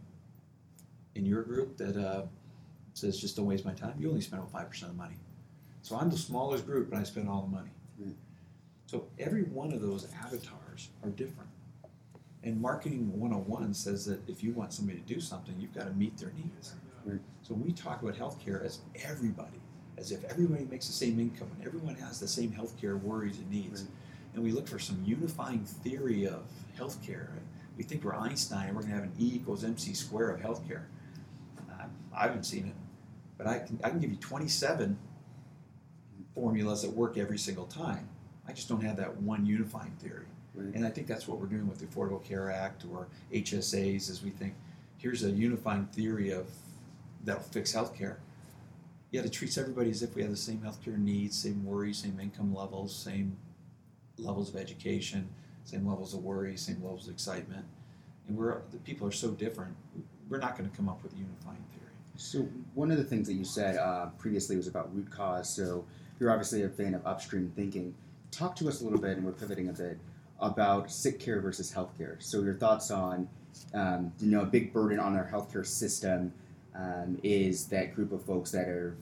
In 1.14 1.26
your 1.26 1.42
group 1.42 1.76
that 1.76 1.96
uh, 1.96 2.22
says 2.94 3.18
just 3.18 3.36
don't 3.36 3.46
waste 3.46 3.64
my 3.64 3.74
time, 3.74 3.94
you 3.98 4.08
only 4.08 4.22
spend 4.22 4.42
about 4.42 4.66
5% 4.66 4.82
of 4.82 4.88
the 4.88 4.94
money. 4.94 5.16
So 5.82 5.96
I'm 5.96 6.10
the 6.10 6.16
smallest 6.16 6.64
group, 6.64 6.90
but 6.90 6.98
I 6.98 7.02
spend 7.02 7.28
all 7.28 7.42
the 7.42 7.54
money. 7.54 7.70
Right. 7.98 8.14
So 8.86 9.06
every 9.18 9.42
one 9.42 9.72
of 9.72 9.80
those 9.80 10.06
avatars 10.24 10.61
are 11.02 11.10
different. 11.10 11.48
And 12.44 12.60
marketing 12.60 13.18
101 13.18 13.74
says 13.74 14.04
that 14.06 14.28
if 14.28 14.42
you 14.42 14.52
want 14.52 14.72
somebody 14.72 14.98
to 14.98 15.14
do 15.14 15.20
something, 15.20 15.54
you've 15.58 15.74
got 15.74 15.86
to 15.86 15.92
meet 15.92 16.16
their 16.18 16.32
needs. 16.32 16.74
Right. 17.04 17.20
So 17.42 17.54
we 17.54 17.72
talk 17.72 18.02
about 18.02 18.16
healthcare 18.16 18.64
as 18.64 18.80
everybody, 19.04 19.60
as 19.96 20.10
if 20.10 20.24
everybody 20.24 20.64
makes 20.64 20.86
the 20.86 20.92
same 20.92 21.20
income 21.20 21.48
and 21.56 21.66
everyone 21.66 21.94
has 21.96 22.18
the 22.18 22.28
same 22.28 22.50
healthcare 22.50 23.00
worries 23.00 23.38
and 23.38 23.50
needs. 23.50 23.82
Right. 23.82 23.90
And 24.34 24.42
we 24.42 24.50
look 24.50 24.66
for 24.66 24.78
some 24.78 25.02
unifying 25.04 25.64
theory 25.64 26.26
of 26.26 26.42
healthcare. 26.76 27.28
We 27.76 27.84
think 27.84 28.02
we're 28.04 28.14
Einstein 28.14 28.68
and 28.68 28.76
we're 28.76 28.82
going 28.82 28.94
to 28.94 29.00
have 29.00 29.04
an 29.04 29.14
E 29.18 29.32
equals 29.34 29.62
MC 29.62 29.94
square 29.94 30.30
of 30.30 30.40
healthcare. 30.40 30.82
I, 31.70 31.84
I 32.14 32.22
haven't 32.24 32.44
seen 32.44 32.66
it, 32.66 32.74
but 33.38 33.46
I 33.46 33.60
can, 33.60 33.78
I 33.84 33.90
can 33.90 34.00
give 34.00 34.10
you 34.10 34.16
27 34.16 34.98
formulas 36.34 36.82
that 36.82 36.90
work 36.90 37.18
every 37.18 37.38
single 37.38 37.66
time. 37.66 38.08
I 38.48 38.52
just 38.52 38.68
don't 38.68 38.82
have 38.82 38.96
that 38.96 39.18
one 39.18 39.46
unifying 39.46 39.92
theory. 40.00 40.26
Right. 40.54 40.74
And 40.74 40.86
I 40.86 40.90
think 40.90 41.06
that's 41.06 41.26
what 41.26 41.38
we're 41.38 41.46
doing 41.46 41.66
with 41.66 41.78
the 41.78 41.86
Affordable 41.86 42.22
Care 42.22 42.50
Act 42.50 42.84
or 42.92 43.08
HSAs 43.32 44.10
is 44.10 44.22
we 44.22 44.30
think 44.30 44.54
here's 44.98 45.24
a 45.24 45.30
unifying 45.30 45.86
theory 45.86 46.30
of 46.30 46.46
that'll 47.24 47.42
fix 47.42 47.72
healthcare. 47.72 48.16
Yet 49.10 49.24
it 49.24 49.32
treats 49.32 49.58
everybody 49.58 49.90
as 49.90 50.02
if 50.02 50.14
we 50.14 50.22
have 50.22 50.30
the 50.30 50.36
same 50.36 50.58
healthcare 50.58 50.98
needs, 50.98 51.36
same 51.36 51.64
worries, 51.64 51.98
same 51.98 52.18
income 52.20 52.54
levels, 52.54 52.94
same 52.94 53.36
levels 54.18 54.48
of 54.50 54.56
education, 54.56 55.28
same 55.64 55.86
levels 55.86 56.14
of 56.14 56.22
worry, 56.22 56.56
same 56.56 56.82
levels 56.82 57.06
of 57.06 57.14
excitement. 57.14 57.64
And 58.28 58.36
we're 58.36 58.62
the 58.70 58.78
people 58.78 59.06
are 59.06 59.12
so 59.12 59.30
different. 59.30 59.74
We're 60.28 60.38
not 60.38 60.56
going 60.56 60.70
to 60.70 60.76
come 60.76 60.88
up 60.88 61.02
with 61.02 61.12
a 61.12 61.16
unifying 61.16 61.64
theory. 61.72 61.92
So 62.16 62.48
one 62.74 62.90
of 62.90 62.98
the 62.98 63.04
things 63.04 63.26
that 63.26 63.34
you 63.34 63.44
said 63.44 63.76
uh, 63.76 64.06
previously 64.18 64.56
was 64.56 64.66
about 64.66 64.94
root 64.94 65.10
cause. 65.10 65.54
So 65.54 65.84
you're 66.20 66.30
obviously 66.30 66.62
a 66.62 66.68
fan 66.68 66.94
of 66.94 67.06
upstream 67.06 67.52
thinking. 67.54 67.94
Talk 68.30 68.56
to 68.56 68.68
us 68.68 68.80
a 68.80 68.84
little 68.84 68.98
bit, 68.98 69.16
and 69.16 69.26
we're 69.26 69.32
pivoting 69.32 69.68
a 69.68 69.72
bit 69.72 69.98
about 70.42 70.90
sick 70.90 71.18
care 71.18 71.40
versus 71.40 71.72
healthcare. 71.72 72.22
So 72.22 72.42
your 72.42 72.54
thoughts 72.54 72.90
on, 72.90 73.28
um, 73.72 74.12
you 74.20 74.30
know, 74.30 74.42
a 74.42 74.46
big 74.46 74.72
burden 74.72 74.98
on 74.98 75.16
our 75.16 75.28
healthcare 75.30 75.64
system 75.64 76.32
um, 76.74 77.18
is 77.22 77.66
that 77.66 77.94
group 77.94 78.12
of 78.12 78.22
folks 78.24 78.50
that 78.50 78.68
are 78.68 78.96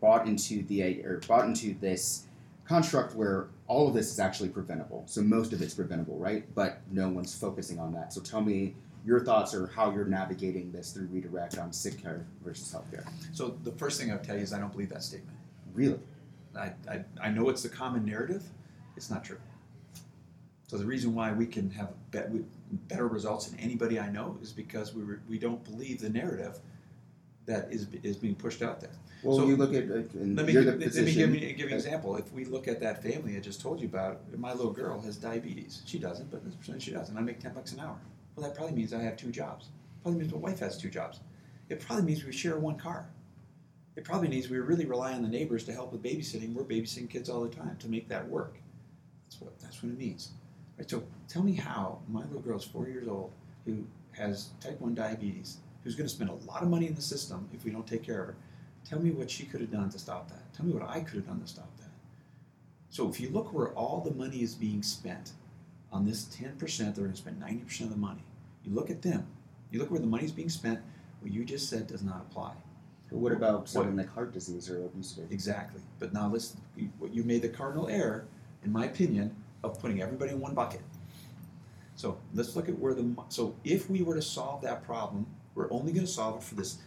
bought 0.00 0.28
into 0.28 0.62
the 0.64 1.04
or 1.04 1.20
bought 1.26 1.46
into 1.46 1.74
this 1.80 2.26
construct 2.64 3.14
where 3.14 3.48
all 3.66 3.88
of 3.88 3.94
this 3.94 4.10
is 4.12 4.20
actually 4.20 4.50
preventable. 4.50 5.02
So 5.06 5.22
most 5.22 5.52
of 5.52 5.62
it's 5.62 5.74
preventable, 5.74 6.18
right? 6.18 6.44
But 6.54 6.80
no 6.90 7.08
one's 7.08 7.34
focusing 7.34 7.78
on 7.78 7.92
that. 7.94 8.12
So 8.12 8.20
tell 8.20 8.42
me 8.42 8.74
your 9.04 9.20
thoughts 9.20 9.54
or 9.54 9.68
how 9.68 9.90
you're 9.90 10.04
navigating 10.04 10.70
this 10.70 10.92
through 10.92 11.06
redirect 11.06 11.58
on 11.58 11.72
sick 11.72 12.00
care 12.02 12.26
versus 12.44 12.72
healthcare. 12.74 13.08
So 13.32 13.58
the 13.64 13.72
first 13.72 13.98
thing 13.98 14.10
I 14.10 14.16
would 14.16 14.24
tell 14.24 14.36
you 14.36 14.42
is 14.42 14.52
I 14.52 14.58
don't 14.58 14.70
believe 14.70 14.90
that 14.90 15.02
statement. 15.02 15.36
Really? 15.72 15.98
I, 16.54 16.72
I, 16.90 17.04
I 17.22 17.30
know 17.30 17.48
it's 17.48 17.62
the 17.62 17.68
common 17.68 18.04
narrative. 18.04 18.42
It's 18.96 19.10
not 19.10 19.24
true. 19.24 19.38
So 20.68 20.76
the 20.76 20.84
reason 20.84 21.14
why 21.14 21.32
we 21.32 21.46
can 21.46 21.70
have 21.70 21.88
better 22.12 23.08
results 23.08 23.46
than 23.46 23.58
anybody 23.58 23.98
I 23.98 24.10
know 24.10 24.36
is 24.42 24.52
because 24.52 24.94
we, 24.94 25.02
re- 25.02 25.16
we 25.26 25.38
don't 25.38 25.64
believe 25.64 25.98
the 25.98 26.10
narrative 26.10 26.58
that 27.46 27.72
is, 27.72 27.86
is 28.02 28.16
being 28.18 28.34
pushed 28.34 28.60
out 28.60 28.78
there. 28.78 28.90
Well, 29.22 29.38
So- 29.38 29.46
you 29.46 29.56
look 29.56 29.72
at 29.72 29.84
uh, 29.84 30.02
Let 30.14 30.44
me, 30.46 30.52
give, 30.52 30.64
let 30.66 30.78
me 30.78 31.14
give, 31.14 31.30
me, 31.30 31.40
give 31.40 31.58
you 31.58 31.66
an 31.68 31.72
example. 31.72 32.16
If 32.16 32.30
we 32.34 32.44
look 32.44 32.68
at 32.68 32.80
that 32.80 33.02
family 33.02 33.34
I 33.34 33.40
just 33.40 33.62
told 33.62 33.80
you 33.80 33.88
about, 33.88 34.20
my 34.36 34.52
little 34.52 34.70
girl 34.70 35.00
has 35.00 35.16
diabetes. 35.16 35.82
She 35.86 35.98
doesn't, 35.98 36.30
but 36.30 36.44
this 36.44 36.54
percent 36.54 36.82
she 36.82 36.90
does, 36.90 37.08
and 37.08 37.18
I 37.18 37.22
make 37.22 37.40
10 37.40 37.54
bucks 37.54 37.72
an 37.72 37.80
hour. 37.80 37.96
Well, 38.36 38.46
that 38.46 38.54
probably 38.54 38.76
means 38.76 38.92
I 38.92 39.00
have 39.00 39.16
two 39.16 39.30
jobs. 39.30 39.68
Probably 40.02 40.20
means 40.20 40.32
my 40.32 40.38
wife 40.38 40.58
has 40.60 40.76
two 40.76 40.90
jobs. 40.90 41.20
It 41.70 41.80
probably 41.80 42.04
means 42.04 42.24
we 42.24 42.32
share 42.32 42.58
one 42.58 42.76
car. 42.76 43.08
It 43.96 44.04
probably 44.04 44.28
means 44.28 44.50
we 44.50 44.58
really 44.58 44.84
rely 44.84 45.14
on 45.14 45.22
the 45.22 45.28
neighbors 45.28 45.64
to 45.64 45.72
help 45.72 45.92
with 45.92 46.02
babysitting. 46.02 46.52
We're 46.52 46.62
babysitting 46.62 47.08
kids 47.08 47.30
all 47.30 47.40
the 47.42 47.48
time 47.48 47.76
to 47.80 47.88
make 47.88 48.06
that 48.08 48.28
work. 48.28 48.58
That's 49.24 49.40
what 49.40 49.58
that's 49.58 49.82
what 49.82 49.92
it 49.92 49.98
means. 49.98 50.30
Right, 50.78 50.88
so 50.88 51.02
tell 51.26 51.42
me 51.42 51.54
how 51.54 51.98
my 52.08 52.22
little 52.22 52.40
girl's 52.40 52.64
four 52.64 52.86
years 52.88 53.08
old 53.08 53.32
who 53.66 53.84
has 54.12 54.50
type 54.60 54.80
1 54.80 54.94
diabetes, 54.94 55.58
who's 55.82 55.96
going 55.96 56.08
to 56.08 56.14
spend 56.14 56.30
a 56.30 56.34
lot 56.50 56.62
of 56.62 56.68
money 56.68 56.86
in 56.86 56.94
the 56.94 57.02
system 57.02 57.48
if 57.52 57.64
we 57.64 57.72
don't 57.72 57.86
take 57.86 58.04
care 58.04 58.20
of 58.20 58.26
her. 58.28 58.36
Tell 58.88 59.00
me 59.00 59.10
what 59.10 59.28
she 59.30 59.44
could 59.44 59.60
have 59.60 59.72
done 59.72 59.90
to 59.90 59.98
stop 59.98 60.28
that. 60.28 60.52
Tell 60.54 60.64
me 60.64 60.72
what 60.72 60.88
I 60.88 61.00
could 61.00 61.16
have 61.16 61.26
done 61.26 61.40
to 61.40 61.46
stop 61.46 61.76
that. 61.78 61.90
So 62.90 63.08
if 63.08 63.20
you 63.20 63.28
look 63.30 63.52
where 63.52 63.68
all 63.70 64.00
the 64.00 64.14
money 64.14 64.40
is 64.42 64.54
being 64.54 64.82
spent 64.82 65.32
on 65.92 66.06
this 66.06 66.24
10%, 66.24 66.58
they're 66.78 67.04
going 67.04 67.10
to 67.10 67.16
spend 67.16 67.42
90% 67.42 67.80
of 67.82 67.90
the 67.90 67.96
money. 67.96 68.22
You 68.64 68.72
look 68.72 68.88
at 68.88 69.02
them. 69.02 69.26
You 69.70 69.80
look 69.80 69.90
where 69.90 70.00
the 70.00 70.06
money 70.06 70.24
is 70.24 70.32
being 70.32 70.48
spent. 70.48 70.80
What 71.20 71.32
you 71.32 71.44
just 71.44 71.68
said 71.68 71.88
does 71.88 72.02
not 72.02 72.24
apply. 72.30 72.52
But 73.10 73.18
what 73.18 73.32
about 73.32 73.68
something 73.68 73.96
like 73.96 74.08
heart 74.08 74.32
disease 74.32 74.70
or 74.70 74.78
obesity? 74.84 75.26
Exactly. 75.30 75.82
But 75.98 76.12
now 76.12 76.28
listen, 76.28 76.60
you, 76.76 76.90
what 76.98 77.12
you 77.12 77.24
made 77.24 77.42
the 77.42 77.48
cardinal 77.48 77.88
error, 77.88 78.26
in 78.64 78.72
my 78.72 78.86
opinion, 78.86 79.34
of 79.62 79.78
putting 79.80 80.02
everybody 80.02 80.32
in 80.32 80.40
one 80.40 80.54
bucket. 80.54 80.80
So 81.96 82.18
let's 82.32 82.54
look 82.54 82.68
at 82.68 82.78
where 82.78 82.94
the 82.94 83.12
so 83.28 83.56
if 83.64 83.90
we 83.90 84.02
were 84.02 84.14
to 84.14 84.22
solve 84.22 84.62
that 84.62 84.84
problem, 84.84 85.26
we're 85.54 85.70
only 85.72 85.92
going 85.92 86.06
to 86.06 86.12
solve 86.12 86.36
it 86.36 86.42
for 86.44 86.54
this. 86.54 86.78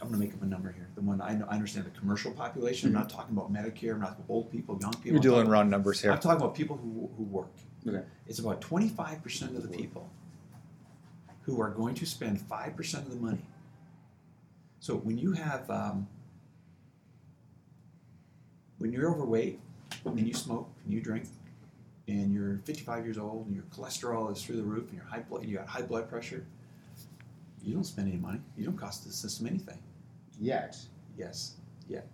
I'm 0.00 0.08
going 0.08 0.20
to 0.20 0.26
make 0.26 0.34
up 0.34 0.42
a 0.42 0.46
number 0.46 0.70
here. 0.70 0.88
The 0.94 1.00
one 1.00 1.20
I, 1.20 1.34
know, 1.34 1.46
I 1.48 1.54
understand 1.54 1.86
the 1.86 1.98
commercial 1.98 2.30
population. 2.30 2.90
I'm 2.90 2.94
not 2.94 3.10
talking 3.10 3.34
about 3.36 3.52
Medicare. 3.52 3.94
I'm 3.94 4.00
not 4.00 4.10
talking 4.10 4.24
about 4.24 4.34
old 4.34 4.52
people, 4.52 4.78
young 4.80 4.92
people. 4.92 5.08
You're 5.08 5.16
I'm 5.16 5.22
doing 5.22 5.48
round 5.48 5.70
numbers 5.70 6.00
here. 6.00 6.12
I'm 6.12 6.20
talking 6.20 6.40
about 6.40 6.54
people 6.54 6.76
who, 6.76 7.10
who 7.16 7.24
work. 7.24 7.50
Okay. 7.88 8.04
It's 8.26 8.38
about 8.38 8.60
25% 8.60 9.56
of 9.56 9.62
the 9.62 9.68
people 9.68 10.08
who 11.42 11.60
are 11.60 11.70
going 11.70 11.94
to 11.94 12.06
spend 12.06 12.38
5% 12.38 12.94
of 12.98 13.10
the 13.10 13.16
money. 13.16 13.44
So 14.80 14.96
when 14.96 15.16
you 15.16 15.32
have, 15.32 15.68
um, 15.70 16.06
when 18.78 18.92
you're 18.92 19.10
overweight 19.10 19.60
and 20.04 20.26
you 20.26 20.34
smoke 20.34 20.70
and 20.84 20.92
you 20.92 21.00
drink 21.00 21.24
and 22.08 22.32
you're 22.32 22.58
55 22.64 23.04
years 23.04 23.18
old 23.18 23.46
and 23.46 23.54
your 23.54 23.64
cholesterol 23.64 24.32
is 24.32 24.42
through 24.42 24.56
the 24.56 24.62
roof 24.62 24.88
and 24.88 24.94
your 24.94 25.06
high 25.06 25.20
blood, 25.20 25.44
you 25.44 25.56
got 25.56 25.66
high 25.66 25.82
blood 25.82 26.08
pressure, 26.08 26.46
you 27.62 27.74
don't 27.74 27.84
spend 27.84 28.08
any 28.08 28.18
money. 28.18 28.40
You 28.56 28.64
don't 28.64 28.76
cost 28.76 29.04
the 29.04 29.12
system 29.12 29.46
anything. 29.46 29.78
Yet. 30.40 30.76
Yes, 31.18 31.54
yet. 31.88 32.06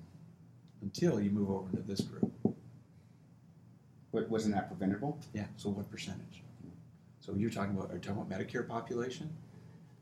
Until 0.81 1.21
you 1.21 1.31
move 1.31 1.51
over 1.51 1.69
into 1.71 1.83
this 1.83 2.01
group. 2.01 2.33
But 4.13 4.29
wasn't 4.29 4.55
that 4.55 4.69
preventable? 4.69 5.19
Yeah. 5.35 5.47
So 5.57 5.71
what 5.71 5.91
percentage? 5.91 6.43
So 7.21 7.35
you're 7.35 7.51
talking 7.51 7.77
about 7.77 7.91
are 7.91 7.95
you 7.95 8.01
talking 8.01 8.23
about 8.23 8.31
Medicare 8.31 8.67
population? 8.67 9.31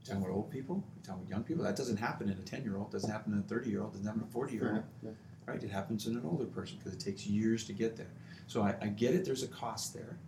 You're 0.00 0.14
talking 0.14 0.22
about 0.22 0.35
old 0.35 0.50
people? 0.50 0.83
You're 0.96 1.05
talking 1.05 1.22
about 1.22 1.31
young 1.31 1.44
people? 1.44 1.64
That 1.64 1.76
doesn't 1.76 1.98
happen 1.98 2.29
in 2.29 2.38
a 2.38 2.42
ten 2.42 2.62
year 2.62 2.76
old, 2.76 2.90
doesn't 2.92 3.11
happen 3.11 3.33
in 3.33 3.40
a 3.40 3.42
thirty 3.42 3.70
year 3.70 3.83
old, 3.83 3.92
doesn't 3.92 4.07
happen 4.07 4.22
in 4.22 4.29
a 4.29 4.31
forty 4.31 4.55
year 4.55 4.85
old. 5.05 5.14
Right? 5.46 5.62
It 5.62 5.70
happens 5.70 6.07
in 6.07 6.16
an 6.16 6.22
older 6.24 6.44
person 6.44 6.79
because 6.79 6.92
it 6.92 7.00
takes 7.00 7.26
years 7.26 7.64
to 7.66 7.72
get 7.72 7.96
there. 7.96 8.11
So 8.46 8.62
I, 8.62 8.74
I 8.81 8.87
get 8.88 9.14
it, 9.14 9.24
there's 9.24 9.42
a 9.42 9.48
cost 9.48 9.94
there. 9.94 10.18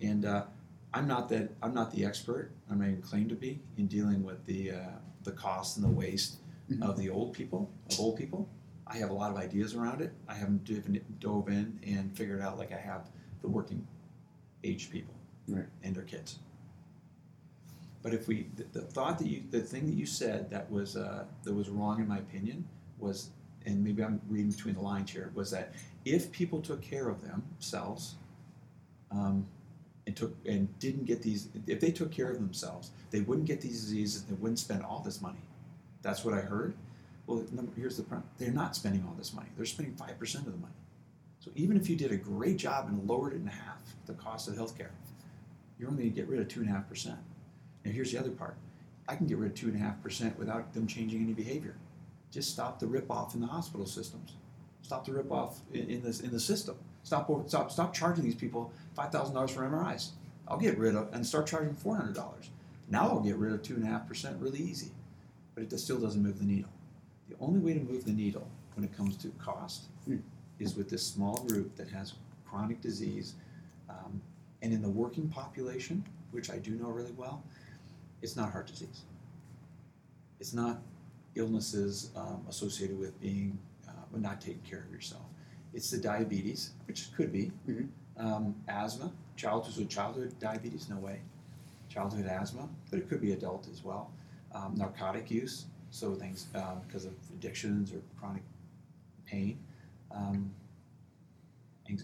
And 0.00 0.24
uh, 0.24 0.44
I'm 0.92 1.06
not 1.06 1.28
that 1.30 1.50
I'm 1.62 1.74
not 1.74 1.92
the 1.92 2.04
expert, 2.04 2.50
I'm 2.70 2.78
not 2.78 2.88
even 2.88 3.02
claim 3.02 3.28
to 3.28 3.34
be 3.34 3.60
in 3.78 3.86
dealing 3.86 4.22
with 4.24 4.44
the 4.46 4.72
uh, 4.72 4.76
the 5.22 5.32
cost 5.32 5.76
and 5.76 5.84
the 5.84 5.90
waste 5.90 6.36
Mhm. 6.70 6.80
of 6.82 6.96
the 6.96 7.10
old 7.10 7.34
people, 7.34 7.70
of 7.90 8.00
old 8.00 8.16
people. 8.16 8.48
I 8.86 8.96
have 8.96 9.10
a 9.10 9.12
lot 9.12 9.30
of 9.30 9.36
ideas 9.36 9.74
around 9.74 10.00
it. 10.00 10.12
I 10.26 10.32
haven't 10.34 10.64
dove 11.20 11.48
in 11.48 11.78
and 11.86 12.16
figured 12.16 12.40
out 12.40 12.56
like 12.58 12.72
I 12.72 12.78
have 12.78 13.10
the 13.42 13.48
working 13.48 13.86
age 14.62 14.90
people 14.90 15.12
Right. 15.46 15.66
and 15.82 15.94
their 15.94 16.04
kids. 16.04 16.38
But 18.02 18.14
if 18.14 18.26
we, 18.28 18.46
the, 18.56 18.64
the 18.72 18.80
thought 18.80 19.18
that 19.18 19.26
you, 19.26 19.42
the 19.50 19.60
thing 19.60 19.84
that 19.86 19.94
you 19.94 20.06
said 20.06 20.48
that 20.50 20.70
was 20.70 20.96
uh, 20.96 21.24
that 21.42 21.52
was 21.52 21.68
wrong 21.68 22.00
in 22.00 22.08
my 22.08 22.18
opinion 22.18 22.66
was, 22.98 23.28
and 23.66 23.82
maybe 23.82 24.02
I'm 24.04 24.20
reading 24.28 24.50
between 24.50 24.74
the 24.74 24.80
lines 24.80 25.10
here, 25.10 25.30
was 25.34 25.50
that 25.50 25.72
if 26.04 26.30
people 26.32 26.60
took 26.60 26.82
care 26.82 27.08
of 27.08 27.22
themselves, 27.22 28.16
um, 29.10 29.46
and 30.06 30.14
took 30.14 30.34
and 30.46 30.78
didn't 30.78 31.04
get 31.04 31.22
these, 31.22 31.48
if 31.66 31.80
they 31.80 31.90
took 31.90 32.10
care 32.10 32.30
of 32.30 32.36
themselves, 32.36 32.90
they 33.10 33.20
wouldn't 33.20 33.46
get 33.46 33.60
these 33.60 33.80
diseases. 33.80 34.24
They 34.24 34.34
wouldn't 34.34 34.58
spend 34.58 34.82
all 34.82 35.00
this 35.00 35.20
money. 35.20 35.40
That's 36.02 36.24
what 36.24 36.34
I 36.34 36.40
heard. 36.40 36.74
Well, 37.26 37.42
here's 37.76 37.96
the 37.96 38.02
problem: 38.02 38.28
they're 38.38 38.50
not 38.50 38.76
spending 38.76 39.04
all 39.08 39.14
this 39.16 39.32
money. 39.32 39.48
They're 39.56 39.64
spending 39.64 39.94
five 39.94 40.18
percent 40.18 40.46
of 40.46 40.52
the 40.52 40.58
money. 40.58 40.74
So 41.40 41.50
even 41.54 41.76
if 41.76 41.88
you 41.88 41.96
did 41.96 42.12
a 42.12 42.16
great 42.16 42.56
job 42.56 42.88
and 42.88 43.08
lowered 43.08 43.32
it 43.32 43.36
in 43.36 43.46
half, 43.46 43.94
the 44.06 44.14
cost 44.14 44.48
of 44.48 44.54
healthcare, 44.54 44.90
you're 45.78 45.88
only 45.88 46.04
going 46.04 46.14
to 46.14 46.20
get 46.20 46.28
rid 46.28 46.40
of 46.40 46.48
two 46.48 46.60
and 46.60 46.68
a 46.68 46.72
half 46.72 46.88
percent. 46.88 47.18
Now 47.84 47.92
here's 47.92 48.12
the 48.12 48.18
other 48.18 48.30
part: 48.30 48.56
I 49.08 49.16
can 49.16 49.26
get 49.26 49.38
rid 49.38 49.52
of 49.52 49.56
two 49.56 49.68
and 49.68 49.76
a 49.76 49.78
half 49.78 50.02
percent 50.02 50.38
without 50.38 50.74
them 50.74 50.86
changing 50.86 51.22
any 51.22 51.32
behavior. 51.32 51.76
Just 52.34 52.50
stop 52.50 52.80
the 52.80 52.86
rip 52.88 53.08
off 53.12 53.36
in 53.36 53.40
the 53.40 53.46
hospital 53.46 53.86
systems. 53.86 54.34
Stop 54.82 55.06
the 55.06 55.12
rip 55.12 55.30
off 55.30 55.60
in, 55.72 55.88
in 55.88 56.02
this 56.02 56.18
in 56.18 56.32
the 56.32 56.40
system. 56.40 56.74
Stop 57.04 57.30
stop 57.48 57.70
stop 57.70 57.94
charging 57.94 58.24
these 58.24 58.34
people 58.34 58.72
five 58.96 59.12
thousand 59.12 59.36
dollars 59.36 59.52
for 59.52 59.62
MRIs. 59.62 60.10
I'll 60.48 60.58
get 60.58 60.76
rid 60.76 60.96
of 60.96 61.14
and 61.14 61.24
start 61.24 61.46
charging 61.46 61.74
four 61.74 61.94
hundred 61.94 62.16
dollars. 62.16 62.50
Now 62.90 63.02
I'll 63.02 63.20
get 63.20 63.36
rid 63.36 63.52
of 63.52 63.62
two 63.62 63.76
and 63.76 63.84
a 63.84 63.86
half 63.86 64.08
percent 64.08 64.42
really 64.42 64.58
easy, 64.58 64.90
but 65.54 65.62
it 65.62 65.78
still 65.78 66.00
doesn't 66.00 66.20
move 66.20 66.40
the 66.40 66.44
needle. 66.44 66.70
The 67.28 67.36
only 67.38 67.60
way 67.60 67.72
to 67.74 67.80
move 67.80 68.04
the 68.04 68.12
needle 68.12 68.48
when 68.74 68.84
it 68.84 68.96
comes 68.96 69.16
to 69.18 69.28
cost 69.38 69.84
Hmm. 70.04 70.16
is 70.58 70.74
with 70.74 70.90
this 70.90 71.06
small 71.06 71.36
group 71.46 71.76
that 71.76 71.88
has 71.90 72.14
chronic 72.50 72.80
disease, 72.80 73.34
um, 73.88 74.20
and 74.60 74.72
in 74.72 74.82
the 74.82 74.88
working 74.90 75.28
population, 75.28 76.04
which 76.32 76.50
I 76.50 76.58
do 76.58 76.72
know 76.72 76.88
really 76.88 77.12
well, 77.12 77.44
it's 78.22 78.34
not 78.34 78.50
heart 78.50 78.66
disease. 78.66 79.02
It's 80.40 80.52
not 80.52 80.82
illnesses 81.36 82.10
um, 82.16 82.44
associated 82.48 82.98
with 82.98 83.18
being 83.20 83.58
uh, 83.88 83.92
not 84.16 84.40
taking 84.40 84.62
care 84.62 84.80
of 84.86 84.92
yourself. 84.92 85.22
It's 85.72 85.90
the 85.90 85.98
diabetes, 85.98 86.70
which 86.86 87.12
could 87.16 87.32
be 87.32 87.50
Mhm. 87.66 87.88
um, 88.16 88.54
asthma, 88.68 89.12
childhood 89.36 89.76
with 89.76 89.88
childhood 89.88 90.38
diabetes, 90.38 90.88
no 90.88 90.98
way. 90.98 91.20
Childhood 91.88 92.26
asthma, 92.26 92.68
but 92.90 92.98
it 92.98 93.08
could 93.08 93.20
be 93.20 93.32
adult 93.32 93.68
as 93.68 93.82
well. 93.84 94.10
Um, 94.52 94.74
narcotic 94.76 95.30
use, 95.30 95.66
so 95.90 96.14
things 96.14 96.46
um, 96.54 96.80
because 96.86 97.04
of 97.04 97.14
addictions 97.32 97.92
or 97.92 98.00
chronic 98.18 98.42
pain. 99.26 99.58
Um, 100.10 100.50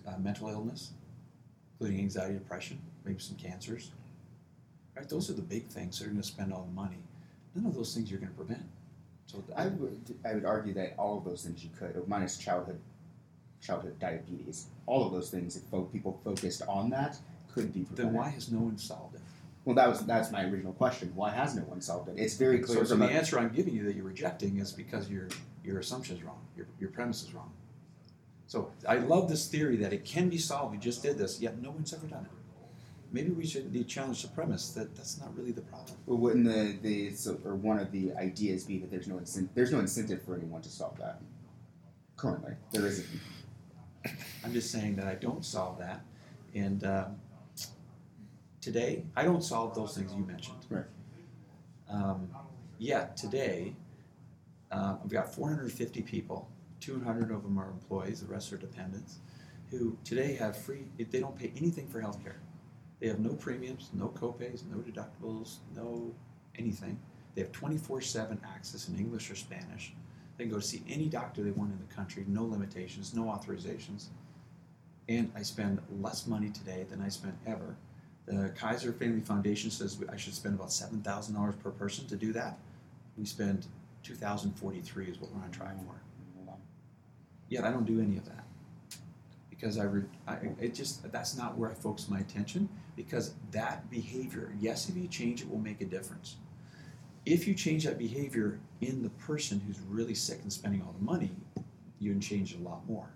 uh, 0.07 0.19
mental 0.19 0.49
illness, 0.49 0.93
including 1.73 2.01
anxiety, 2.01 2.35
depression, 2.35 2.79
maybe 3.05 3.19
some 3.19 3.37
cancers. 3.37 3.93
Right, 4.97 5.09
those 5.09 5.31
are 5.31 5.33
the 5.33 5.43
big 5.43 5.67
things 5.69 5.99
that 5.99 6.07
are 6.07 6.11
going 6.11 6.21
to 6.21 6.27
spend 6.27 6.53
all 6.53 6.65
the 6.65 6.73
money. 6.73 6.99
None 7.55 7.67
of 7.67 7.75
those 7.75 7.95
things 7.95 8.11
you're 8.11 8.21
going 8.21 8.31
to 8.33 8.37
prevent. 8.37 8.63
So 9.31 9.45
I 9.57 9.67
would 9.69 10.19
I 10.25 10.35
would 10.35 10.45
argue 10.45 10.75
that 10.75 10.95
all 10.99 11.19
of 11.19 11.25
those 11.25 11.45
things 11.45 11.63
you 11.63 11.71
could, 11.79 11.97
minus 12.09 12.37
childhood 12.37 12.81
childhood 13.61 13.99
diabetes, 14.01 14.67
all 14.87 15.07
of 15.07 15.13
those 15.13 15.31
things, 15.31 15.57
if 15.57 15.93
people 15.93 16.21
focused 16.25 16.63
on 16.67 16.91
that, 16.91 17.17
could 17.53 17.73
be 17.73 17.81
prevented. 17.81 18.07
then 18.07 18.13
why 18.15 18.29
has 18.31 18.51
no 18.51 18.59
one 18.59 18.77
solved 18.77 19.15
it? 19.15 19.21
Well, 19.65 19.77
that 19.77 19.89
was 19.89 20.01
that's 20.01 20.33
my 20.33 20.45
original 20.45 20.73
question. 20.73 21.13
Why 21.15 21.31
has 21.31 21.55
no 21.55 21.63
one 21.63 21.81
solved 21.81 22.09
it? 22.09 22.19
It's 22.19 22.35
very 22.35 22.59
clear 22.59 22.79
So, 22.79 22.85
so 22.85 22.97
the 22.97 23.05
a, 23.05 23.09
answer 23.09 23.39
I'm 23.39 23.51
giving 23.51 23.75
you 23.75 23.85
that 23.85 23.95
you're 23.95 24.05
rejecting 24.05 24.59
is 24.59 24.73
because 24.73 25.09
your 25.09 25.29
your 25.65 25.79
assumption 25.79 26.17
is 26.17 26.25
wrong. 26.25 26.41
Your 26.57 26.67
your 26.81 26.91
premise 26.91 27.23
is 27.23 27.33
wrong. 27.33 27.53
So 28.49 28.73
I 28.89 28.97
love 28.97 29.29
this 29.29 29.47
theory 29.47 29.77
that 29.77 29.93
it 29.93 30.05
can 30.05 30.29
be 30.29 30.39
solved. 30.39 30.73
We 30.73 30.79
just 30.79 31.05
did 31.05 31.19
this, 31.19 31.41
yet 31.41 31.63
no 31.63 31.71
one's 31.71 31.95
ever 31.95 32.09
done 32.09 32.25
it. 32.25 32.40
Maybe 33.13 33.31
we 33.31 33.45
should 33.45 33.73
be 33.73 33.83
challenge 33.83 34.23
the 34.23 34.29
premise 34.29 34.71
that 34.71 34.95
that's 34.95 35.19
not 35.19 35.37
really 35.37 35.51
the 35.51 35.63
problem. 35.63 35.97
well, 36.07 36.19
wouldn't 36.19 36.45
the, 36.45 36.77
the 36.81 37.11
so, 37.11 37.39
or 37.45 37.57
one 37.57 37.79
of 37.79 37.91
the 37.91 38.13
ideas 38.15 38.65
be 38.65 38.79
that 38.79 38.91
there's 38.91 39.09
no 39.09 39.17
incent, 39.17 39.49
there's 39.55 39.73
no 39.73 39.81
incentive 39.81 40.23
for 40.23 40.37
anyone 40.37 40.63
to 40.63 40.69
solve 40.69 40.97
that. 40.99 41.21
Currently, 42.17 42.53
there 42.71 42.87
isn't. 42.87 43.07
I'm 44.45 44.53
just 44.53 44.71
saying 44.71 44.97
that 44.97 45.07
I 45.07 45.15
don't 45.15 45.45
solve 45.45 45.79
that, 45.79 46.03
and 46.55 46.85
um, 46.85 47.17
today 48.61 49.05
I 49.17 49.25
don't 49.25 49.43
solve 49.43 49.75
those 49.75 49.97
things 49.97 50.13
you 50.15 50.25
mentioned. 50.25 50.59
Right. 50.69 50.85
Um, 51.91 52.29
yet 52.79 53.17
today, 53.17 53.75
uh, 54.71 54.97
I've 55.03 55.11
got 55.11 55.35
450 55.35 56.03
people. 56.03 56.49
200 56.81 57.31
of 57.31 57.43
them 57.43 57.59
are 57.59 57.71
employees. 57.71 58.21
The 58.21 58.27
rest 58.27 58.53
are 58.53 58.57
dependents. 58.57 59.19
Who 59.71 59.97
today 60.05 60.35
have 60.35 60.57
free. 60.57 60.85
They 60.99 61.21
don't 61.21 61.37
pay 61.37 61.53
anything 61.57 61.89
for 61.89 62.01
health 62.01 62.23
care. 62.23 62.41
They 63.01 63.09
have 63.09 63.19
no 63.19 63.31
premiums, 63.35 63.91
no 63.95 64.09
copays, 64.09 64.63
no 64.71 64.79
deductibles, 64.79 65.57
no 65.75 66.15
anything. 66.57 66.99
They 67.35 67.43
have 67.43 67.53
24/7 67.53 68.39
access 68.45 68.89
in 68.89 68.99
English 68.99 69.31
or 69.31 69.37
Spanish. 69.37 69.95
They 70.37 70.45
can 70.45 70.51
go 70.53 70.61
to 70.61 70.67
see 70.67 70.83
any 70.89 71.09
doctor 71.09 71.43
they 71.43 71.51
want 71.51 71.73
in 71.73 71.79
the 71.79 71.95
country, 71.95 72.25
no 72.29 72.45
limitations, 72.45 73.15
no 73.15 73.25
authorizations. 73.25 74.09
And 75.09 75.31
I 75.35 75.43
spend 75.43 75.81
less 76.01 76.27
money 76.27 76.51
today 76.51 76.85
than 76.89 77.01
I 77.01 77.09
spent 77.09 77.35
ever. 77.47 77.77
The 78.27 78.51
Kaiser 78.51 78.93
Family 78.93 79.21
Foundation 79.21 79.71
says 79.71 79.99
I 80.11 80.17
should 80.17 80.35
spend 80.35 80.55
about 80.55 80.73
seven 80.73 81.03
thousand 81.03 81.35
dollars 81.35 81.57
per 81.57 81.71
person 81.71 82.07
to 82.09 82.17
do 82.17 82.33
that. 82.35 82.59
We 83.17 83.25
spend 83.25 83.67
two 84.03 84.15
thousand 84.15 84.53
forty-three 84.53 85.07
is 85.07 85.19
what 85.19 85.33
we're 85.33 85.43
on 85.43 85.51
track 85.51 85.77
for. 85.87 86.01
Yet 87.49 87.65
I 87.65 87.71
don't 87.71 87.85
do 87.85 88.01
any 88.01 88.17
of 88.17 88.25
that 88.27 88.45
because 89.51 89.77
I, 89.77 89.85
re- 89.85 90.05
I 90.27 90.37
it 90.61 90.73
just 90.75 91.11
that's 91.11 91.37
not 91.37 91.59
where 91.59 91.71
I 91.71 91.75
focus 91.75 92.09
my 92.09 92.21
attention 92.21 92.69
because 93.07 93.33
that 93.51 93.91
behavior, 93.91 94.53
yes, 94.61 94.91
if 94.91 94.97
you 94.97 95.09
change 95.09 95.41
it, 95.41 95.51
will 95.51 95.59
make 95.59 95.81
a 95.81 95.87
difference. 95.87 96.37
If 97.25 97.49
you 97.49 97.55
change 97.55 97.85
that 97.85 97.99
behavior 97.99 98.59
in 98.83 99.03
the 99.03 99.09
person 99.11 99.59
who's 99.67 99.81
really 99.89 100.15
sick 100.15 100.41
and 100.43 100.53
spending 100.53 100.83
all 100.83 100.95
the 100.99 101.05
money, 101.05 101.31
you 101.99 102.11
can 102.13 102.21
change 102.21 102.53
it 102.53 102.61
a 102.61 102.63
lot 102.63 102.87
more. 102.87 103.09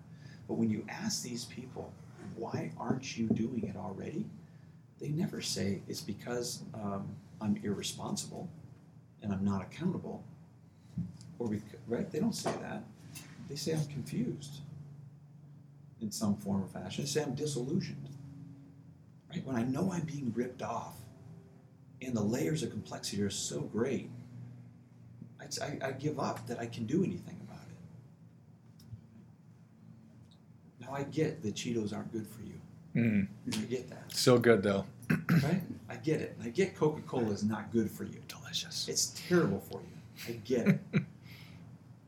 But 0.47 0.55
when 0.55 0.71
you 0.71 0.83
ask 0.89 1.21
these 1.21 1.45
people, 1.45 1.93
why 2.35 2.71
aren't 2.79 3.15
you 3.15 3.27
doing 3.27 3.63
it 3.63 3.75
already? 3.77 4.25
They 4.99 5.09
never 5.09 5.39
say 5.39 5.81
it's 5.87 6.01
because 6.01 6.63
um, 6.73 7.07
I'm 7.39 7.59
irresponsible 7.63 8.49
and 9.21 9.31
I'm 9.31 9.45
not 9.45 9.61
accountable, 9.61 10.23
or 11.37 11.55
right? 11.87 12.09
They 12.11 12.19
don't 12.19 12.35
say 12.35 12.53
that. 12.61 12.83
They 13.49 13.55
say 13.55 13.73
I'm 13.73 13.85
confused 13.85 14.61
in 16.01 16.11
some 16.11 16.35
form 16.37 16.63
or 16.63 16.67
fashion. 16.67 17.03
They 17.03 17.09
say 17.09 17.21
I'm 17.21 17.35
disillusioned. 17.35 18.14
Right? 19.35 19.45
When 19.45 19.55
I 19.55 19.63
know 19.63 19.91
I'm 19.91 20.03
being 20.03 20.31
ripped 20.35 20.61
off, 20.61 20.95
and 22.01 22.15
the 22.15 22.21
layers 22.21 22.63
of 22.63 22.71
complexity 22.71 23.21
are 23.21 23.29
so 23.29 23.61
great, 23.61 24.09
I, 25.39 25.45
I, 25.65 25.87
I 25.87 25.91
give 25.91 26.19
up 26.19 26.47
that 26.47 26.59
I 26.59 26.65
can 26.65 26.85
do 26.85 27.03
anything 27.03 27.37
about 27.47 27.63
it. 30.79 30.85
Now 30.85 30.93
I 30.93 31.03
get 31.03 31.41
that 31.43 31.55
Cheetos 31.55 31.93
aren't 31.93 32.11
good 32.11 32.27
for 32.27 32.41
you. 32.41 32.59
Mm. 32.95 33.27
I 33.53 33.65
get 33.65 33.89
that, 33.89 34.11
Still 34.13 34.39
good 34.39 34.63
though. 34.63 34.85
right? 35.43 35.61
I 35.89 35.95
get 35.95 36.21
it. 36.21 36.37
I 36.43 36.49
get 36.49 36.75
Coca 36.75 37.01
Cola 37.01 37.31
is 37.31 37.43
not 37.43 37.71
good 37.71 37.91
for 37.91 38.05
you. 38.05 38.21
Delicious. 38.27 38.87
It's 38.87 39.21
terrible 39.27 39.59
for 39.59 39.81
you. 39.81 40.33
I 40.33 40.39
get 40.45 40.67
it. 40.67 40.79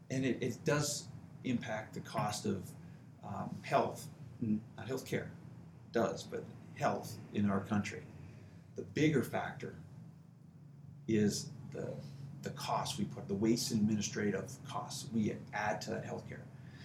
and 0.10 0.26
it, 0.26 0.38
it 0.42 0.58
does 0.64 1.08
impact 1.44 1.94
the 1.94 2.00
cost 2.00 2.46
of 2.46 2.64
um, 3.26 3.56
health, 3.62 4.08
not 4.42 4.88
health 4.88 5.06
care, 5.06 5.30
does, 5.92 6.24
but 6.24 6.44
health 6.78 7.18
in 7.34 7.50
our 7.50 7.62
country. 7.62 8.02
The 8.76 8.84
bigger 8.84 9.24
factor 9.24 9.76
is 11.08 11.50
the, 11.74 11.88
the 12.44 12.52
cost 12.52 12.98
we 12.98 13.06
put, 13.06 13.28
the 13.28 13.34
waste 13.34 13.72
and 13.72 13.82
administrative 13.82 14.52
costs 14.68 15.10
we 15.14 15.36
add 15.54 15.82
to 15.82 15.90
that 15.92 16.06
healthcare. 16.06 16.42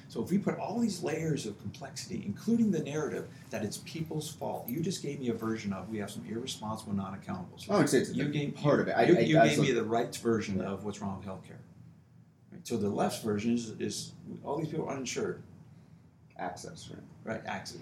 So 0.09 0.23
if 0.23 0.31
we 0.31 0.37
put 0.37 0.59
all 0.59 0.79
these 0.79 1.03
layers 1.03 1.47
of 1.47 1.59
complexity, 1.63 2.23
including 2.27 2.71
the 2.71 2.81
narrative 2.81 3.29
that 3.49 3.65
it's 3.65 3.79
people's 3.79 4.31
fault, 4.31 4.69
you 4.69 4.81
just 4.81 5.03
gave 5.03 5.21
me 5.21 5.31
a 5.31 5.35
version 5.35 5.73
of 5.73 5.89
we 5.89 5.97
have 5.99 6.11
some 6.11 6.23
irresponsible, 6.29 6.93
non-accountable. 6.93 7.59
I 7.71 7.79
would 7.79 7.89
say 7.89 7.99
it's 7.99 8.11
You 8.13 8.29
gave 8.29 8.55
part 8.55 8.81
of 8.81 8.89
it. 8.89 8.93
I, 8.93 9.05
you, 9.05 9.17
I, 9.17 9.21
you 9.21 9.39
I 9.39 9.49
gave 9.49 9.61
me 9.61 9.73
the 9.73 9.85
right 9.85 10.15
version 10.17 10.61
of 10.61 10.85
what's 10.85 11.01
wrong 11.01 11.17
with 11.17 11.27
healthcare. 11.27 11.61
Right? 12.53 12.67
So 12.67 12.77
the 12.77 12.91
left 12.91 13.25
version 13.25 13.55
is, 13.55 13.71
is 13.81 14.13
all 14.45 14.59
these 14.59 14.69
people 14.69 14.87
are 14.87 14.93
uninsured, 14.93 15.43
access, 16.43 16.91
right? 16.91 17.35
right? 17.37 17.43
Access, 17.47 17.79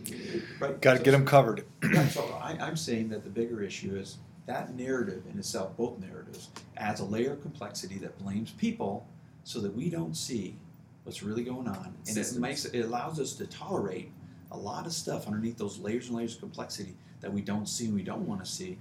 right? 0.61 0.81
Got 0.81 0.93
to 0.93 0.99
So- 0.99 1.05
get 1.05 1.11
them 1.13 1.27
covered. 1.27 1.65
yeah, 1.93 2.07
so 2.09 2.23
I, 2.43 2.53
I'm 2.61 2.77
saying 2.77 3.09
that 3.11 3.25
the 3.25 3.31
bigger 3.31 3.63
issue 3.63 3.97
is 3.97 4.19
that 4.47 4.75
narrative 4.75 5.23
in 5.33 5.39
itself, 5.39 5.77
both 5.77 5.99
narratives, 5.99 6.49
adds 6.77 7.01
a 7.01 7.05
layer 7.05 7.33
of 7.33 7.43
complexity 7.43 7.99
that 7.99 8.19
blames 8.19 8.51
people 8.53 9.07
so 9.45 9.61
that 9.61 9.75
we 9.75 9.89
don't 9.89 10.17
see 10.17 10.57
what's 11.05 11.23
really 11.23 11.45
going 11.45 11.69
on. 11.69 11.95
And 12.09 12.17
it 12.17 12.37
makes 12.37 12.65
it 12.65 12.85
allows 12.85 13.19
us 13.19 13.35
to 13.35 13.47
tolerate 13.47 14.11
a 14.51 14.57
lot 14.57 14.87
of 14.87 14.93
stuff 14.93 15.27
underneath 15.27 15.57
those 15.57 15.79
layers 15.79 16.09
and 16.09 16.17
layers 16.17 16.35
of 16.35 16.41
complexity 16.41 16.95
that 17.21 17.33
we 17.33 17.41
don't 17.41 17.69
see 17.69 17.87
and 17.87 17.95
we 17.95 18.03
don't 18.03 18.27
want 18.27 18.45
to 18.45 18.51
see. 18.51 18.79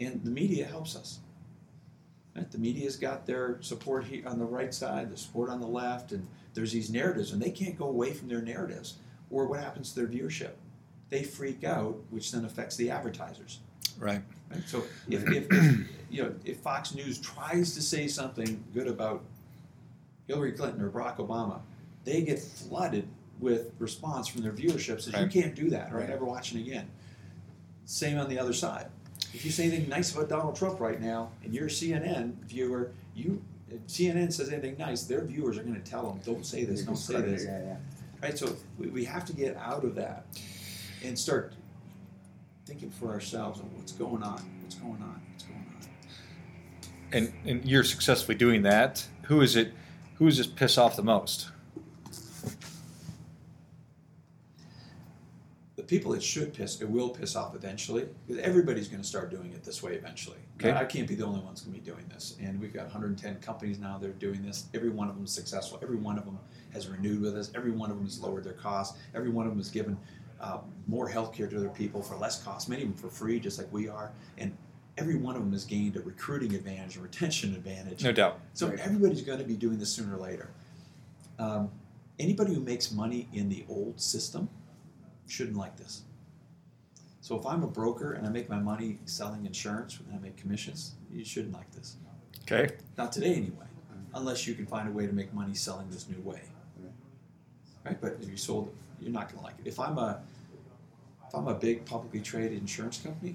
And 0.00 0.24
the 0.24 0.30
media 0.30 0.64
helps 0.64 0.96
us. 0.96 1.20
Right? 2.34 2.50
The 2.50 2.58
media's 2.58 2.96
got 2.96 3.26
their 3.26 3.58
support 3.60 4.04
here 4.06 4.26
on 4.26 4.38
the 4.38 4.44
right 4.44 4.74
side, 4.74 5.10
the 5.10 5.16
support 5.16 5.50
on 5.50 5.60
the 5.60 5.66
left, 5.66 6.10
and 6.12 6.26
there's 6.54 6.72
these 6.72 6.90
narratives, 6.90 7.32
and 7.32 7.40
they 7.40 7.50
can't 7.50 7.78
go 7.78 7.86
away 7.86 8.12
from 8.12 8.28
their 8.28 8.42
narratives. 8.42 8.94
Or 9.30 9.46
what 9.46 9.60
happens 9.60 9.92
to 9.92 10.00
their 10.00 10.08
viewership? 10.08 10.52
They 11.10 11.22
freak 11.22 11.64
out, 11.64 11.96
which 12.10 12.32
then 12.32 12.44
affects 12.44 12.76
the 12.76 12.90
advertisers. 12.90 13.60
Right. 13.98 14.22
Right? 14.50 14.62
So 14.66 14.84
if, 15.08 15.28
if, 15.28 15.46
if 15.50 15.88
you 16.10 16.22
know 16.22 16.34
if 16.44 16.58
Fox 16.58 16.94
News 16.94 17.18
tries 17.18 17.74
to 17.74 17.82
say 17.82 18.06
something 18.08 18.62
good 18.72 18.88
about 18.88 19.22
Hillary 20.26 20.52
Clinton 20.52 20.82
or 20.82 20.90
Barack 20.90 21.16
Obama, 21.16 21.60
they 22.04 22.22
get 22.22 22.38
flooded 22.38 23.08
with 23.40 23.72
response 23.78 24.28
from 24.28 24.42
their 24.42 24.52
viewership 24.52 25.00
says 25.00 25.14
you 25.20 25.26
can't 25.28 25.54
do 25.54 25.70
that 25.70 25.92
or 25.92 25.98
Right. 25.98 26.08
never 26.08 26.24
watching 26.24 26.60
again. 26.60 26.88
Same 27.84 28.18
on 28.18 28.28
the 28.28 28.38
other 28.38 28.52
side. 28.52 28.86
If 29.32 29.44
you 29.44 29.50
say 29.50 29.64
anything 29.64 29.88
nice 29.88 30.14
about 30.14 30.28
Donald 30.28 30.56
Trump 30.56 30.80
right 30.80 31.00
now 31.00 31.30
and 31.42 31.52
you're 31.52 31.66
a 31.66 31.70
CNN 31.70 32.34
viewer, 32.44 32.92
you 33.14 33.42
if 33.68 33.80
CNN 33.86 34.32
says 34.32 34.50
anything 34.50 34.76
nice, 34.78 35.02
their 35.04 35.24
viewers 35.24 35.58
are 35.58 35.62
going 35.62 35.74
to 35.74 35.90
tell 35.90 36.08
them, 36.08 36.20
"Don't 36.24 36.46
say 36.46 36.64
this, 36.64 36.82
don't 36.82 36.96
say 36.96 37.20
this." 37.20 37.44
Yeah, 37.44 37.60
yeah. 37.60 37.76
Right? 38.24 38.38
So 38.38 38.56
we, 38.78 38.86
we 38.86 39.04
have 39.04 39.26
to 39.26 39.34
get 39.34 39.54
out 39.58 39.84
of 39.84 39.94
that 39.96 40.24
and 41.04 41.18
start 41.18 41.52
thinking 42.64 42.88
for 42.88 43.10
ourselves 43.12 43.60
of 43.60 43.70
what's 43.76 43.92
going 43.92 44.22
on, 44.22 44.40
what's 44.62 44.76
going 44.76 45.02
on, 45.02 45.20
what's 45.30 45.44
going 45.44 45.58
on. 45.58 45.88
And 47.12 47.34
and 47.44 47.68
you're 47.68 47.84
successfully 47.84 48.34
doing 48.34 48.62
that. 48.62 49.06
Who 49.24 49.42
is 49.42 49.56
it? 49.56 49.74
Who 50.14 50.24
does 50.24 50.38
this 50.38 50.46
piss 50.46 50.78
off 50.78 50.96
the 50.96 51.02
most? 51.02 51.50
The 55.76 55.82
people 55.82 56.14
it 56.14 56.22
should 56.22 56.54
piss, 56.54 56.80
it 56.80 56.88
will 56.88 57.10
piss 57.10 57.36
off 57.36 57.54
eventually. 57.54 58.08
Because 58.26 58.42
everybody's 58.42 58.88
going 58.88 59.02
to 59.02 59.06
start 59.06 59.30
doing 59.30 59.52
it 59.52 59.64
this 59.64 59.82
way 59.82 59.96
eventually. 59.96 60.38
Okay. 60.58 60.72
I 60.72 60.86
can't 60.86 61.06
be 61.06 61.14
the 61.14 61.26
only 61.26 61.40
one's 61.40 61.60
going 61.60 61.74
to 61.74 61.80
be 61.80 61.84
doing 61.84 62.06
this. 62.08 62.38
And 62.40 62.58
we've 62.58 62.72
got 62.72 62.84
110 62.84 63.40
companies 63.40 63.78
now 63.78 63.98
that 63.98 64.08
are 64.08 64.14
doing 64.14 64.40
this. 64.42 64.68
Every 64.72 64.88
one 64.88 65.10
of 65.10 65.16
them 65.16 65.24
is 65.24 65.32
successful. 65.32 65.78
Every 65.82 65.96
one 65.96 66.16
of 66.16 66.24
them 66.24 66.38
has 66.74 66.88
renewed 66.88 67.22
with 67.22 67.36
us. 67.36 67.50
Every 67.54 67.70
one 67.70 67.90
of 67.90 67.96
them 67.96 68.04
has 68.04 68.20
lowered 68.20 68.44
their 68.44 68.52
costs. 68.52 68.98
Every 69.14 69.30
one 69.30 69.46
of 69.46 69.52
them 69.52 69.58
has 69.58 69.70
given 69.70 69.96
uh, 70.40 70.58
more 70.86 71.08
health 71.08 71.32
care 71.32 71.46
to 71.46 71.56
other 71.56 71.68
people 71.70 72.02
for 72.02 72.16
less 72.16 72.42
cost, 72.42 72.68
many 72.68 72.82
of 72.82 72.88
them 72.88 72.96
for 72.98 73.08
free, 73.08 73.40
just 73.40 73.56
like 73.58 73.72
we 73.72 73.88
are. 73.88 74.12
And 74.36 74.54
every 74.98 75.16
one 75.16 75.36
of 75.36 75.42
them 75.42 75.52
has 75.52 75.64
gained 75.64 75.96
a 75.96 76.00
recruiting 76.02 76.54
advantage, 76.54 76.96
a 76.96 77.00
retention 77.00 77.54
advantage. 77.54 78.04
No 78.04 78.12
doubt. 78.12 78.40
So 78.52 78.68
Right. 78.68 78.78
everybody's 78.80 79.22
going 79.22 79.38
to 79.38 79.44
be 79.44 79.54
doing 79.56 79.78
this 79.78 79.90
sooner 79.90 80.16
or 80.16 80.20
later. 80.20 80.50
Um, 81.38 81.70
anybody 82.18 82.54
who 82.54 82.60
makes 82.60 82.92
money 82.92 83.28
in 83.32 83.48
the 83.48 83.64
old 83.68 84.00
system 84.00 84.48
shouldn't 85.26 85.56
like 85.56 85.76
this. 85.76 86.02
So 87.20 87.38
if 87.38 87.46
I'm 87.46 87.62
a 87.62 87.66
broker 87.66 88.12
and 88.12 88.26
I 88.26 88.30
make 88.30 88.50
my 88.50 88.58
money 88.58 88.98
selling 89.06 89.46
insurance 89.46 89.98
and 89.98 90.14
I 90.14 90.20
make 90.20 90.36
commissions, 90.36 90.92
you 91.10 91.24
shouldn't 91.24 91.54
like 91.54 91.70
this. 91.72 91.96
Okay. 92.42 92.74
Not 92.98 93.12
today 93.12 93.34
anyway, 93.34 93.64
unless 94.12 94.46
you 94.46 94.54
can 94.54 94.66
find 94.66 94.86
a 94.88 94.92
way 94.92 95.06
to 95.06 95.12
make 95.14 95.32
money 95.32 95.54
selling 95.54 95.88
this 95.88 96.06
new 96.08 96.20
way. 96.20 96.42
Right? 97.84 98.00
But 98.00 98.16
if 98.20 98.28
you 98.28 98.36
sold 98.36 98.68
it, 98.68 98.74
you're 99.00 99.12
not 99.12 99.28
going 99.28 99.38
to 99.38 99.44
like 99.44 99.54
it. 99.58 99.66
If 99.68 99.78
I'm 99.78 99.98
a 99.98 100.20
if 101.28 101.34
I'm 101.34 101.48
a 101.48 101.54
big 101.54 101.84
publicly 101.84 102.20
traded 102.20 102.58
insurance 102.58 102.98
company, 102.98 103.34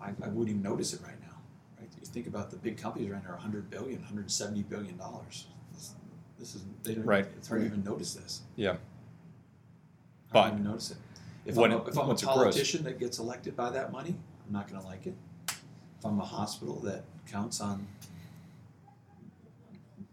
I, 0.00 0.06
I, 0.06 0.08
I 0.08 0.28
wouldn't 0.28 0.50
even 0.50 0.62
notice 0.62 0.92
it 0.94 1.00
right 1.02 1.20
now. 1.20 1.36
Right? 1.78 1.88
You 2.00 2.06
think 2.06 2.26
about 2.26 2.50
the 2.50 2.56
big 2.56 2.76
companies 2.76 3.10
right 3.10 3.22
now 3.22 3.30
are 3.30 3.34
100 3.34 3.70
billion, 3.70 3.98
170 4.00 4.62
billion 4.62 4.96
dollars. 4.96 5.46
This, 5.72 5.92
this 6.38 6.54
is 6.54 6.62
they 6.82 6.94
don't. 6.94 7.04
Right. 7.04 7.26
It's 7.36 7.48
hard 7.48 7.62
to 7.62 7.66
even 7.66 7.84
notice 7.84 8.14
this. 8.14 8.42
Yeah. 8.56 8.70
Hard 8.70 8.80
But 10.32 10.52
even 10.52 10.64
notice 10.64 10.92
it. 10.92 10.96
If 11.44 11.56
when 11.56 11.72
I'm 11.72 11.80
a, 11.80 11.84
if 11.84 11.98
I'm 11.98 12.04
a 12.04 12.08
once 12.08 12.22
it 12.22 12.26
grows. 12.26 12.36
politician 12.36 12.84
that 12.84 12.98
gets 12.98 13.18
elected 13.18 13.56
by 13.56 13.70
that 13.70 13.92
money, 13.92 14.14
I'm 14.46 14.52
not 14.52 14.68
going 14.68 14.80
to 14.80 14.86
like 14.86 15.06
it. 15.06 15.14
If 15.48 16.04
I'm 16.04 16.20
a 16.20 16.24
hospital 16.24 16.76
that 16.80 17.04
counts 17.30 17.60
on 17.60 17.86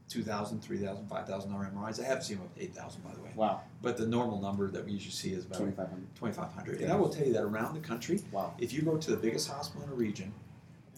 2,000, 0.10 0.60
3,000, 0.62 1.08
5,000 1.08 1.52
dollar 1.52 1.72
MRIs, 1.74 2.04
I 2.04 2.06
have 2.08 2.24
seen 2.24 2.38
them 2.38 2.48
up 2.48 2.56
to 2.56 2.64
8,000 2.64 3.04
by 3.04 3.14
the 3.14 3.22
way. 3.22 3.30
Wow. 3.36 3.62
But 3.82 3.96
the 3.98 4.08
normal 4.08 4.42
number 4.42 4.70
that 4.72 4.84
we 4.84 4.94
usually 4.94 5.12
see 5.12 5.34
is 5.34 5.46
about 5.46 5.60
2,500. 5.60 6.16
2,500. 6.16 6.82
And 6.82 6.92
I 6.92 6.96
will 6.96 7.10
tell 7.10 7.26
you 7.26 7.34
that 7.34 7.44
around 7.44 7.76
the 7.76 7.80
country, 7.80 8.20
Wow. 8.32 8.54
if 8.58 8.74
you 8.74 8.82
go 8.82 8.98
to 8.98 9.12
the 9.12 9.18
biggest 9.18 9.48
hospital 9.50 9.84
in 9.86 9.90
a 9.90 9.96
region 9.96 10.34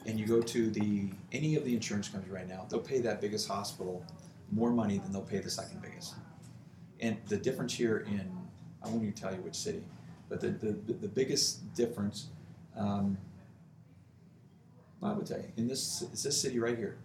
and 0.06 0.18
you 0.20 0.26
go 0.26 0.42
to 0.42 0.70
the 0.72 1.10
any 1.32 1.56
of 1.56 1.66
the 1.66 1.74
insurance 1.76 2.08
companies 2.08 2.34
right 2.34 2.48
now, 2.48 2.66
they'll 2.70 2.80
pay 2.80 3.00
that 3.02 3.20
biggest 3.22 3.48
hospital 3.48 4.04
more 4.52 4.72
money 4.72 4.98
than 4.98 5.12
they'll 5.12 5.22
pay 5.22 5.40
the 5.40 5.50
second 5.50 5.82
biggest. 5.82 6.16
And 7.02 7.18
the 7.28 7.38
difference 7.38 7.74
here 7.74 8.00
in 8.00 8.32
I 8.84 8.88
won't 8.88 9.04
even 9.04 9.14
tell 9.14 9.34
you 9.34 9.42
which 9.42 9.56
city, 9.56 9.84
but 10.30 10.40
the 10.40 10.50
the, 10.50 10.72
the 10.94 11.08
biggest 11.08 11.74
difference 11.76 12.28
um, 12.76 13.18
I 15.04 15.14
would 15.14 15.26
tell 15.26 15.38
you 15.40 15.52
in 15.58 15.68
this 15.68 16.04
it's 16.14 16.24
this 16.24 16.40
city 16.40 16.60
right 16.60 16.78
here, 16.78 16.98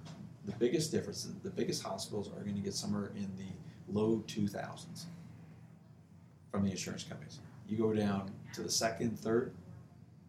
the 0.46 0.52
biggest 0.52 0.90
difference 0.92 1.28
the 1.42 1.50
biggest 1.50 1.82
hospitals 1.82 2.28
are 2.28 2.42
going 2.42 2.54
to 2.54 2.62
get 2.62 2.74
somewhere 2.74 3.10
in 3.16 3.28
the 3.36 3.92
low 3.92 4.22
two 4.26 4.46
thousands 4.48 5.06
from 6.50 6.64
the 6.64 6.70
insurance 6.70 7.04
companies. 7.04 7.40
You 7.68 7.76
go 7.76 7.92
down 7.92 8.30
to 8.54 8.62
the 8.62 8.70
second, 8.70 9.18
third 9.18 9.52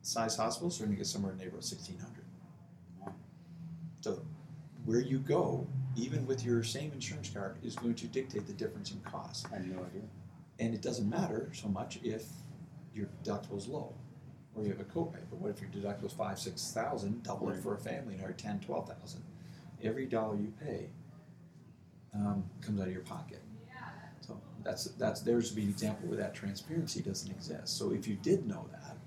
size 0.02 0.36
hospitals, 0.36 0.80
you're 0.80 0.88
going 0.88 0.98
to 0.98 1.00
get 1.00 1.08
somewhere 1.08 1.32
in 1.32 1.38
the 1.38 1.44
neighborhood 1.44 1.64
of 1.64 1.70
sixteen 1.70 2.00
hundred. 2.00 2.26
So 4.02 4.22
where 4.86 5.00
you 5.00 5.20
go, 5.20 5.68
even 5.96 6.26
with 6.26 6.44
your 6.46 6.64
same 6.64 6.92
insurance 6.94 7.30
card, 7.30 7.58
is 7.64 7.76
going 7.76 7.96
to 7.96 8.08
dictate 8.08 8.48
the 8.48 8.54
difference 8.54 8.92
in 8.92 9.00
cost. 9.02 9.48
I 9.52 9.58
have 9.58 9.66
no 9.66 9.84
idea. 9.84 10.04
And 10.60 10.74
it 10.74 10.82
doesn't 10.82 11.10
matter 11.10 11.50
so 11.54 11.68
much 11.68 12.00
if 12.04 12.24
your 12.94 13.08
deductible 13.24 13.58
is 13.58 13.68
low 13.68 13.94
or 14.56 14.64
you 14.64 14.70
have 14.70 14.80
a 14.80 14.86
copay. 14.86 15.20
But 15.30 15.40
what 15.40 15.52
if 15.52 15.62
your 15.62 15.70
deductible 15.70 16.06
is 16.06 16.14
five, 16.14 16.40
six 16.40 16.72
thousand, 16.72 17.24
double 17.24 17.50
it 17.50 17.58
for 17.62 17.76
a 17.76 17.78
family, 17.78 18.16
another 18.16 18.34
ten, 18.34 18.60
twelve 18.60 18.90
thousand? 18.90 19.22
Every 19.84 20.06
dollar 20.06 20.36
you 20.36 20.52
pay 20.64 20.88
um, 22.14 22.44
comes 22.62 22.80
out 22.82 22.88
of 22.88 22.94
your 22.94 23.04
pocket. 23.04 23.42
So 24.22 24.40
that's 24.64 24.86
that's 24.98 25.22
there's 25.22 25.56
an 25.56 25.62
example 25.64 26.08
where 26.10 26.18
that 26.18 26.34
transparency 26.34 27.02
doesn't 27.02 27.32
exist. 27.32 27.78
So 27.78 27.92
if 27.92 28.08
you 28.08 28.16
did 28.16 28.48
know 28.48 28.66
that, 28.72 28.98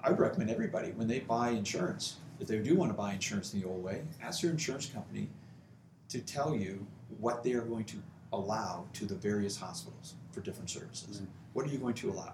I 0.00 0.10
would 0.10 0.18
recommend 0.18 0.50
everybody 0.50 0.90
when 0.92 1.06
they 1.06 1.20
buy 1.20 1.50
insurance, 1.50 2.16
if 2.40 2.48
they 2.48 2.58
do 2.58 2.74
want 2.74 2.90
to 2.90 2.96
buy 2.96 3.12
insurance 3.12 3.54
in 3.54 3.60
the 3.60 3.68
old 3.68 3.82
way, 3.82 4.02
ask 4.22 4.42
your 4.42 4.52
insurance 4.52 4.86
company 4.86 5.28
to 6.08 6.20
tell 6.20 6.54
you 6.54 6.86
what 7.18 7.44
they 7.44 7.52
are 7.52 7.60
going 7.62 7.84
to 7.84 7.96
allow 8.32 8.86
to 8.94 9.04
the 9.06 9.14
various 9.14 9.56
hospitals 9.56 10.14
for 10.32 10.40
different 10.40 10.70
services. 10.70 11.20
Mhm. 11.20 11.26
What 11.52 11.66
are 11.66 11.68
you 11.68 11.78
going 11.78 11.94
to 11.94 12.10
allow? 12.10 12.30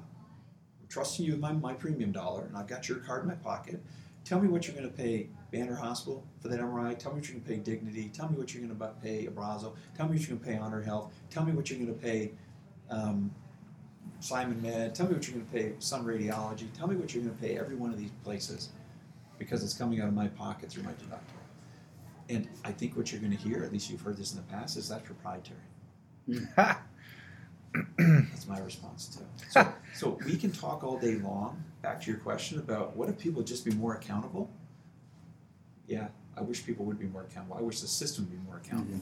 I'm 0.81 0.89
trusting 0.89 1.25
you 1.27 1.33
with 1.33 1.41
my, 1.41 1.53
my 1.53 1.75
premium 1.75 2.13
dollar, 2.13 2.45
and 2.45 2.57
I've 2.57 2.67
got 2.67 2.89
your 2.89 2.99
card 2.99 3.23
in 3.23 3.29
my 3.29 3.35
pocket. 3.35 3.83
Tell 4.27 4.41
me 4.41 4.49
what 4.49 4.67
you're 4.67 4.77
going 4.77 4.91
to 4.91 4.97
pay 4.97 5.29
Banner 5.53 5.77
Hospital 5.77 6.27
for 6.41 6.49
that 6.49 6.59
MRI. 6.59 6.99
Tell 6.99 7.13
me 7.13 7.21
what 7.21 7.29
you're 7.29 7.39
going 7.39 7.45
to 7.45 7.49
pay 7.49 7.59
Dignity. 7.59 8.11
Tell 8.13 8.29
me 8.29 8.37
what 8.37 8.53
you're 8.53 8.67
going 8.67 8.77
to 8.77 8.87
pay 9.01 9.27
Abrazo. 9.27 9.77
Tell 9.97 10.07
me 10.07 10.17
what 10.17 10.29
you're 10.29 10.37
going 10.37 10.41
to 10.41 10.47
pay 10.47 10.57
Honor 10.57 10.83
Health. 10.83 11.15
Tell 11.31 11.45
me 11.45 11.53
what 11.53 11.71
you're 11.71 11.79
going 11.79 11.95
to 11.95 12.01
pay 12.01 12.33
um, 12.91 13.31
Simon 14.19 14.61
Med. 14.61 14.97
Tell 14.97 15.07
me 15.07 15.15
what 15.15 15.29
you're 15.29 15.37
going 15.37 15.47
to 15.47 15.53
pay 15.53 15.75
Sun 15.79 16.05
Radiology. 16.05 16.67
Tell 16.77 16.89
me 16.89 16.97
what 16.97 17.15
you're 17.15 17.23
going 17.23 17.37
to 17.37 17.41
pay 17.41 17.57
every 17.57 17.77
one 17.77 17.91
of 17.91 17.99
these 17.99 18.11
places 18.25 18.71
because 19.39 19.63
it's 19.63 19.75
coming 19.75 20.01
out 20.01 20.09
of 20.09 20.15
my 20.15 20.27
pocket 20.27 20.71
through 20.71 20.83
my 20.83 20.93
deductible. 20.93 21.45
And 22.29 22.49
I 22.65 22.73
think 22.73 22.97
what 22.97 23.13
you're 23.13 23.21
going 23.21 23.37
to 23.37 23.39
hear, 23.39 23.63
at 23.63 23.73
least 23.73 23.91
you've 23.91 24.01
heard 24.01 24.17
this 24.17 24.33
in 24.33 24.39
the 24.39 24.45
past, 24.45 24.77
is 24.77 24.89
that's 24.89 25.07
proprietary. 25.07 25.61
That's 28.57 28.61
my 28.61 28.65
response 28.65 29.17
to. 29.17 29.51
So, 29.51 29.73
so 29.95 30.19
we 30.25 30.37
can 30.37 30.53
talk 30.53 30.85
all 30.85 30.99
day 30.99 31.17
long. 31.17 31.63
Back 31.83 32.01
to 32.03 32.11
your 32.11 32.21
question 32.21 32.59
about 32.59 32.97
what 32.97 33.09
if 33.09 33.19
people 33.19 33.43
just 33.43 33.65
be 33.65 33.73
more 33.73 33.95
accountable? 33.95 34.51
Yeah, 35.87 36.09
I 36.37 36.41
wish 36.43 36.65
people 36.65 36.85
would 36.87 36.99
be 36.99 37.07
more 37.07 37.23
accountable. 37.23 37.57
I 37.59 37.63
wish 37.63 37.81
the 37.81 37.89
system 37.89 38.25
would 38.25 38.33
be 38.33 38.47
more 38.47 38.57
accountable. 38.59 39.01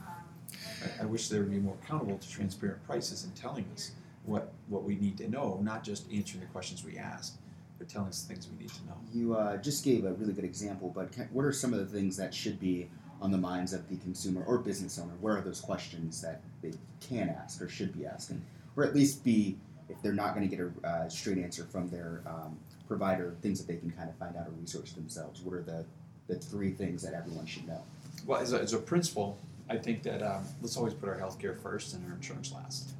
I, 0.00 1.02
I 1.02 1.06
wish 1.06 1.28
they 1.28 1.38
would 1.38 1.50
be 1.50 1.58
more 1.58 1.76
accountable 1.82 2.18
to 2.18 2.30
transparent 2.30 2.84
prices 2.86 3.24
and 3.24 3.34
telling 3.34 3.64
us 3.74 3.92
what 4.24 4.52
what 4.68 4.82
we 4.82 4.96
need 4.96 5.16
to 5.18 5.28
know, 5.28 5.60
not 5.62 5.84
just 5.84 6.10
answering 6.12 6.40
the 6.40 6.48
questions 6.48 6.84
we 6.84 6.98
ask, 6.98 7.38
but 7.78 7.88
telling 7.88 8.08
us 8.08 8.22
the 8.22 8.34
things 8.34 8.48
we 8.48 8.58
need 8.58 8.72
to 8.72 8.86
know. 8.86 8.96
You 9.14 9.34
uh, 9.36 9.56
just 9.58 9.84
gave 9.84 10.04
a 10.04 10.12
really 10.14 10.32
good 10.32 10.44
example, 10.44 10.92
but 10.94 11.12
can, 11.12 11.28
what 11.32 11.44
are 11.44 11.52
some 11.52 11.72
of 11.72 11.78
the 11.78 11.86
things 11.86 12.16
that 12.16 12.34
should 12.34 12.60
be 12.60 12.90
on 13.20 13.30
the 13.30 13.38
minds 13.38 13.72
of 13.72 13.88
the 13.88 13.96
consumer 13.98 14.44
or 14.46 14.58
business 14.58 14.98
owner? 14.98 15.12
What 15.20 15.30
are 15.30 15.40
those 15.40 15.60
questions 15.60 16.20
that 16.22 16.40
they 16.62 16.72
can 17.00 17.28
ask 17.28 17.60
or 17.62 17.68
should 17.68 17.96
be 17.96 18.06
asking, 18.06 18.42
or 18.76 18.84
at 18.84 18.94
least 18.94 19.24
be 19.24 19.56
if 19.88 20.00
they're 20.02 20.12
not 20.12 20.34
going 20.34 20.48
to 20.48 20.56
get 20.56 20.64
a 20.64 20.86
uh, 20.86 21.08
straight 21.08 21.38
answer 21.38 21.64
from 21.64 21.88
their 21.88 22.22
um, 22.26 22.58
provider, 22.88 23.34
things 23.42 23.58
that 23.58 23.72
they 23.72 23.78
can 23.78 23.90
kind 23.90 24.08
of 24.08 24.16
find 24.16 24.36
out 24.36 24.46
or 24.46 24.52
research 24.60 24.94
themselves? 24.94 25.40
What 25.40 25.54
are 25.54 25.62
the 25.62 25.84
the 26.26 26.36
three 26.36 26.72
things 26.72 27.02
that 27.02 27.14
everyone 27.14 27.46
should 27.46 27.66
know? 27.68 27.80
Well, 28.26 28.40
as 28.40 28.52
a, 28.52 28.60
as 28.60 28.72
a 28.72 28.78
principle, 28.78 29.38
I 29.68 29.76
think 29.76 30.02
that 30.02 30.22
um, 30.22 30.44
let's 30.60 30.76
always 30.76 30.94
put 30.94 31.08
our 31.08 31.16
healthcare 31.16 31.60
first 31.60 31.94
and 31.94 32.04
our 32.08 32.16
insurance 32.16 32.52
last. 32.52 32.90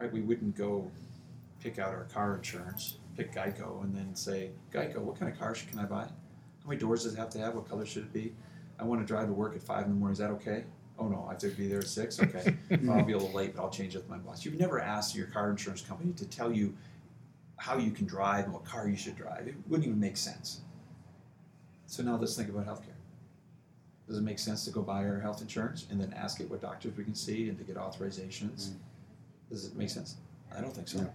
Right? 0.00 0.12
We 0.12 0.20
wouldn't 0.22 0.56
go 0.56 0.90
pick 1.62 1.78
out 1.78 1.90
our 1.90 2.06
car 2.12 2.36
insurance, 2.36 2.96
pick 3.16 3.34
Geico, 3.34 3.82
and 3.84 3.94
then 3.94 4.14
say, 4.14 4.50
Geico, 4.72 4.98
what 4.98 5.18
kind 5.18 5.30
of 5.30 5.38
car 5.38 5.54
can 5.54 5.78
I 5.78 5.84
buy? 5.84 6.04
How 6.04 6.68
many 6.68 6.80
doors 6.80 7.04
does 7.04 7.14
it 7.14 7.18
have 7.18 7.30
to 7.30 7.38
have? 7.38 7.54
What 7.54 7.68
color 7.68 7.84
should 7.84 8.04
it 8.04 8.12
be? 8.12 8.32
I 8.80 8.84
want 8.84 9.00
to 9.00 9.06
drive 9.06 9.26
to 9.26 9.32
work 9.32 9.54
at 9.54 9.62
five 9.62 9.84
in 9.84 9.90
the 9.90 9.94
morning. 9.94 10.12
Is 10.12 10.18
that 10.18 10.30
okay? 10.30 10.64
Oh 10.98 11.08
no, 11.08 11.24
I 11.28 11.32
have 11.32 11.38
to 11.40 11.48
be 11.48 11.68
there 11.68 11.80
at 11.80 11.88
six. 11.88 12.20
Okay, 12.20 12.56
well, 12.82 12.98
I'll 12.98 13.04
be 13.04 13.12
a 13.12 13.18
little 13.18 13.34
late, 13.34 13.54
but 13.54 13.62
I'll 13.62 13.70
change 13.70 13.94
it 13.94 13.98
with 13.98 14.08
my 14.08 14.18
boss. 14.18 14.44
You've 14.44 14.58
never 14.58 14.80
asked 14.80 15.14
your 15.14 15.26
car 15.26 15.50
insurance 15.50 15.82
company 15.82 16.12
to 16.14 16.26
tell 16.26 16.52
you 16.52 16.74
how 17.56 17.76
you 17.76 17.90
can 17.90 18.06
drive 18.06 18.44
and 18.44 18.54
what 18.54 18.64
car 18.64 18.88
you 18.88 18.96
should 18.96 19.16
drive. 19.16 19.46
It 19.46 19.54
wouldn't 19.68 19.86
even 19.86 20.00
make 20.00 20.16
sense. 20.16 20.62
So 21.86 22.02
now 22.02 22.16
let's 22.16 22.36
think 22.36 22.48
about 22.48 22.66
healthcare. 22.66 22.96
Does 24.08 24.18
it 24.18 24.22
make 24.22 24.38
sense 24.38 24.64
to 24.64 24.70
go 24.70 24.82
buy 24.82 25.04
our 25.04 25.20
health 25.20 25.40
insurance 25.42 25.86
and 25.90 26.00
then 26.00 26.12
ask 26.14 26.40
it 26.40 26.50
what 26.50 26.60
doctors 26.60 26.96
we 26.96 27.04
can 27.04 27.14
see 27.14 27.48
and 27.48 27.58
to 27.58 27.64
get 27.64 27.76
authorizations? 27.76 28.70
Mm. 28.70 28.74
Does 29.50 29.66
it 29.66 29.76
make 29.76 29.90
sense? 29.90 30.16
I 30.56 30.60
don't 30.60 30.72
think 30.74 30.88
so. 30.88 31.00
No. 31.00 31.12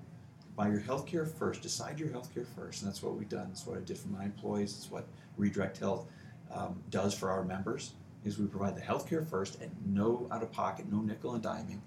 Buy 0.55 0.69
your 0.69 0.79
health 0.79 1.05
care 1.05 1.25
first. 1.25 1.61
Decide 1.61 1.99
your 1.99 2.09
health 2.09 2.33
care 2.33 2.45
first. 2.55 2.81
And 2.81 2.89
that's 2.89 3.03
what 3.03 3.15
we've 3.15 3.27
done. 3.27 3.47
That's 3.49 3.65
what 3.65 3.77
I 3.77 3.81
did 3.81 3.97
for 3.97 4.07
my 4.09 4.23
employees. 4.23 4.75
It's 4.77 4.89
what 4.89 5.05
Redirect 5.37 5.77
Health 5.77 6.05
um, 6.53 6.81
does 6.89 7.13
for 7.13 7.29
our 7.29 7.43
members 7.43 7.93
is 8.23 8.39
we 8.39 8.47
provide 8.47 8.75
the 8.75 8.81
health 8.81 9.07
care 9.07 9.21
first 9.21 9.61
and 9.61 9.71
no 9.85 10.27
out 10.31 10.41
of 10.43 10.51
pocket, 10.51 10.91
no 10.91 10.99
nickel 10.99 11.35
and 11.35 11.43
diming. 11.43 11.79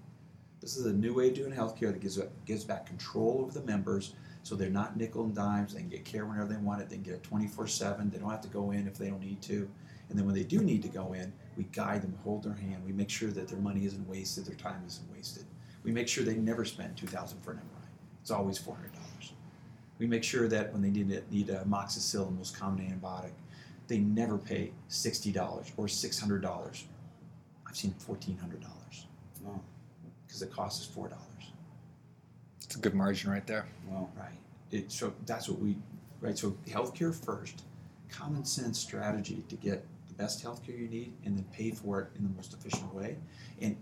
This 0.61 0.77
is 0.77 0.87
a 0.87 0.93
new 0.93 1.15
way 1.15 1.29
of 1.29 1.35
doing 1.35 1.53
healthcare 1.53 1.93
that 1.93 2.01
gives 2.01 2.19
gives 2.45 2.65
back 2.65 2.87
control 2.87 3.39
over 3.43 3.53
the 3.53 3.65
members, 3.65 4.15
so 4.43 4.55
they're 4.55 4.71
not 4.71 4.97
nickel 4.97 5.25
and 5.25 5.35
dimes. 5.35 5.75
They 5.75 5.81
can 5.81 5.89
get 5.89 6.05
care 6.05 6.27
whenever 6.27 6.49
they 6.49 6.57
want 6.57 6.81
it. 6.81 6.89
They 6.89 6.97
can 6.97 7.05
get 7.05 7.15
it 7.15 7.23
twenty 7.23 7.47
four 7.47 7.67
seven. 7.67 8.11
They 8.11 8.19
don't 8.19 8.31
have 8.31 8.41
to 8.43 8.49
go 8.49 8.73
in 8.73 8.87
if 8.87 8.99
they 8.99 9.09
don't 9.09 9.21
need 9.21 9.41
to. 9.43 9.69
And 10.09 10.19
then 10.19 10.27
when 10.27 10.35
they 10.35 10.43
do 10.43 10.61
need 10.61 10.83
to 10.83 10.89
go 10.89 11.13
in, 11.13 11.33
we 11.57 11.65
guide 11.73 12.03
them, 12.03 12.17
hold 12.25 12.43
their 12.43 12.55
hand. 12.55 12.83
We 12.85 12.93
make 12.93 13.11
sure 13.11 13.31
that 13.31 13.47
their 13.47 13.59
money 13.59 13.85
isn't 13.85 14.09
wasted, 14.09 14.47
their 14.47 14.57
time 14.57 14.83
isn't 14.87 15.13
wasted. 15.13 15.45
We 15.85 15.93
make 15.93 16.09
sure 16.09 16.25
they 16.25 16.37
never 16.37 16.65
spend 16.65 16.97
two 16.97 17.07
thousand 17.07 17.41
for 17.41 17.53
an 17.53 17.59
MRI. 17.59 17.89
It's 18.21 18.31
always 18.31 18.59
four 18.59 18.75
hundred 18.75 18.95
dollars. 18.95 19.33
We 19.99 20.07
make 20.07 20.25
sure 20.25 20.49
that 20.49 20.73
when 20.73 20.83
they 20.83 20.91
need 20.91 21.11
it, 21.11 21.31
need 21.31 21.51
a 21.51 21.65
amoxicillin, 21.65 22.37
most 22.37 22.59
common 22.59 22.89
antibiotic, 22.89 23.33
they 23.89 23.99
never 23.99 24.39
pay 24.39 24.71
sixty 24.89 25.33
dollars 25.33 25.73
or 25.77 25.89
six 25.89 26.21
hundred 26.21 26.43
dollars. 26.43 26.85
I've 27.67 27.77
seen 27.77 27.95
fourteen 27.99 28.37
hundred 28.39 28.61
dollars 28.61 29.07
Wow. 29.43 29.61
because 30.27 30.41
the 30.41 30.47
cost 30.47 30.83
is 30.83 30.87
four 30.87 31.09
dollars. 31.09 31.25
It's 32.63 32.77
a 32.77 32.79
good 32.79 32.95
margin 32.95 33.31
right 33.31 33.47
there. 33.47 33.67
Wow. 33.89 34.09
Right. 34.17 34.29
It, 34.71 34.93
so 34.93 35.13
that's 35.25 35.49
what 35.49 35.59
we, 35.59 35.77
right? 36.21 36.37
So 36.37 36.55
healthcare 36.69 37.15
first, 37.15 37.63
common 38.11 38.45
sense 38.45 38.79
strategy 38.79 39.43
to 39.49 39.57
get 39.57 39.87
the 40.07 40.15
best 40.15 40.45
healthcare 40.45 40.79
you 40.79 40.89
need 40.89 41.15
and 41.25 41.37
then 41.37 41.45
pay 41.53 41.71
for 41.71 42.03
it 42.03 42.09
in 42.19 42.25
the 42.25 42.35
most 42.37 42.53
efficient 42.53 42.95
way. 42.95 43.17
And 43.63 43.77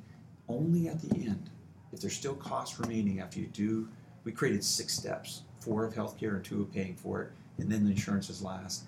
only 0.49 0.87
at 0.89 1.01
the 1.03 1.17
end, 1.17 1.51
if 1.93 2.01
there's 2.01 2.15
still 2.15 2.35
costs 2.37 2.79
remaining 2.79 3.19
after 3.21 3.41
you 3.41 3.49
do, 3.49 3.89
we 4.23 4.31
created 4.31 4.63
six 4.63 4.95
steps 4.95 5.43
four 5.59 5.85
of 5.85 5.95
healthcare 5.95 6.37
and 6.37 6.45
two 6.45 6.63
of 6.63 6.73
paying 6.73 6.95
for 6.95 7.23
it, 7.23 7.33
and 7.59 7.69
then 7.69 7.85
the 7.85 7.91
insurance 7.91 8.31
is 8.31 8.41
last. 8.41 8.85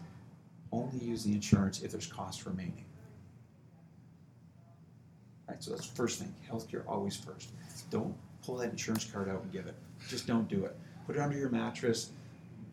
Only 0.72 0.98
use 0.98 1.24
the 1.24 1.32
insurance 1.32 1.82
if 1.82 1.90
there's 1.90 2.06
cost 2.06 2.44
remaining. 2.46 2.84
Right, 5.48 5.62
so 5.62 5.70
that's 5.70 5.86
first 5.86 6.18
thing. 6.18 6.34
Healthcare 6.50 6.82
always 6.86 7.16
first. 7.16 7.50
Don't 7.90 8.14
pull 8.44 8.56
that 8.56 8.70
insurance 8.70 9.04
card 9.04 9.28
out 9.28 9.42
and 9.42 9.52
give 9.52 9.66
it. 9.66 9.74
Just 10.08 10.26
don't 10.26 10.46
do 10.46 10.64
it. 10.64 10.76
Put 11.06 11.16
it 11.16 11.22
under 11.22 11.38
your 11.38 11.48
mattress. 11.48 12.10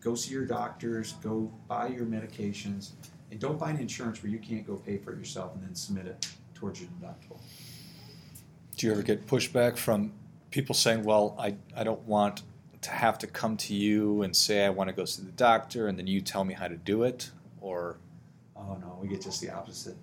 Go 0.00 0.14
see 0.14 0.32
your 0.32 0.44
doctors. 0.44 1.14
Go 1.22 1.50
buy 1.68 1.88
your 1.88 2.04
medications, 2.04 2.90
and 3.30 3.40
don't 3.40 3.58
buy 3.58 3.70
an 3.70 3.78
insurance 3.78 4.22
where 4.22 4.30
you 4.30 4.38
can't 4.38 4.66
go 4.66 4.76
pay 4.76 4.98
for 4.98 5.12
it 5.12 5.18
yourself 5.18 5.54
and 5.54 5.62
then 5.62 5.74
submit 5.74 6.06
it 6.06 6.28
towards 6.54 6.80
your 6.80 6.90
deductible. 7.00 7.40
Do 8.76 8.86
you 8.86 8.92
ever 8.92 9.02
get 9.02 9.26
pushback 9.26 9.78
from 9.78 10.12
people 10.50 10.74
saying, 10.74 11.02
"Well, 11.02 11.34
I 11.38 11.56
I 11.74 11.82
don't 11.82 12.02
want 12.02 12.42
to 12.82 12.90
have 12.90 13.18
to 13.18 13.26
come 13.26 13.56
to 13.56 13.74
you 13.74 14.22
and 14.22 14.36
say 14.36 14.64
I 14.64 14.70
want 14.70 14.88
to 14.88 14.94
go 14.94 15.06
see 15.06 15.22
the 15.22 15.32
doctor, 15.32 15.88
and 15.88 15.98
then 15.98 16.06
you 16.06 16.20
tell 16.20 16.44
me 16.44 16.54
how 16.54 16.68
to 16.68 16.76
do 16.76 17.02
it," 17.02 17.30
or 17.66 17.98
Oh 18.58 18.76
no, 18.80 18.98
we 19.00 19.08
get 19.08 19.20
just 19.20 19.40
the 19.40 19.50
opposite. 19.50 19.96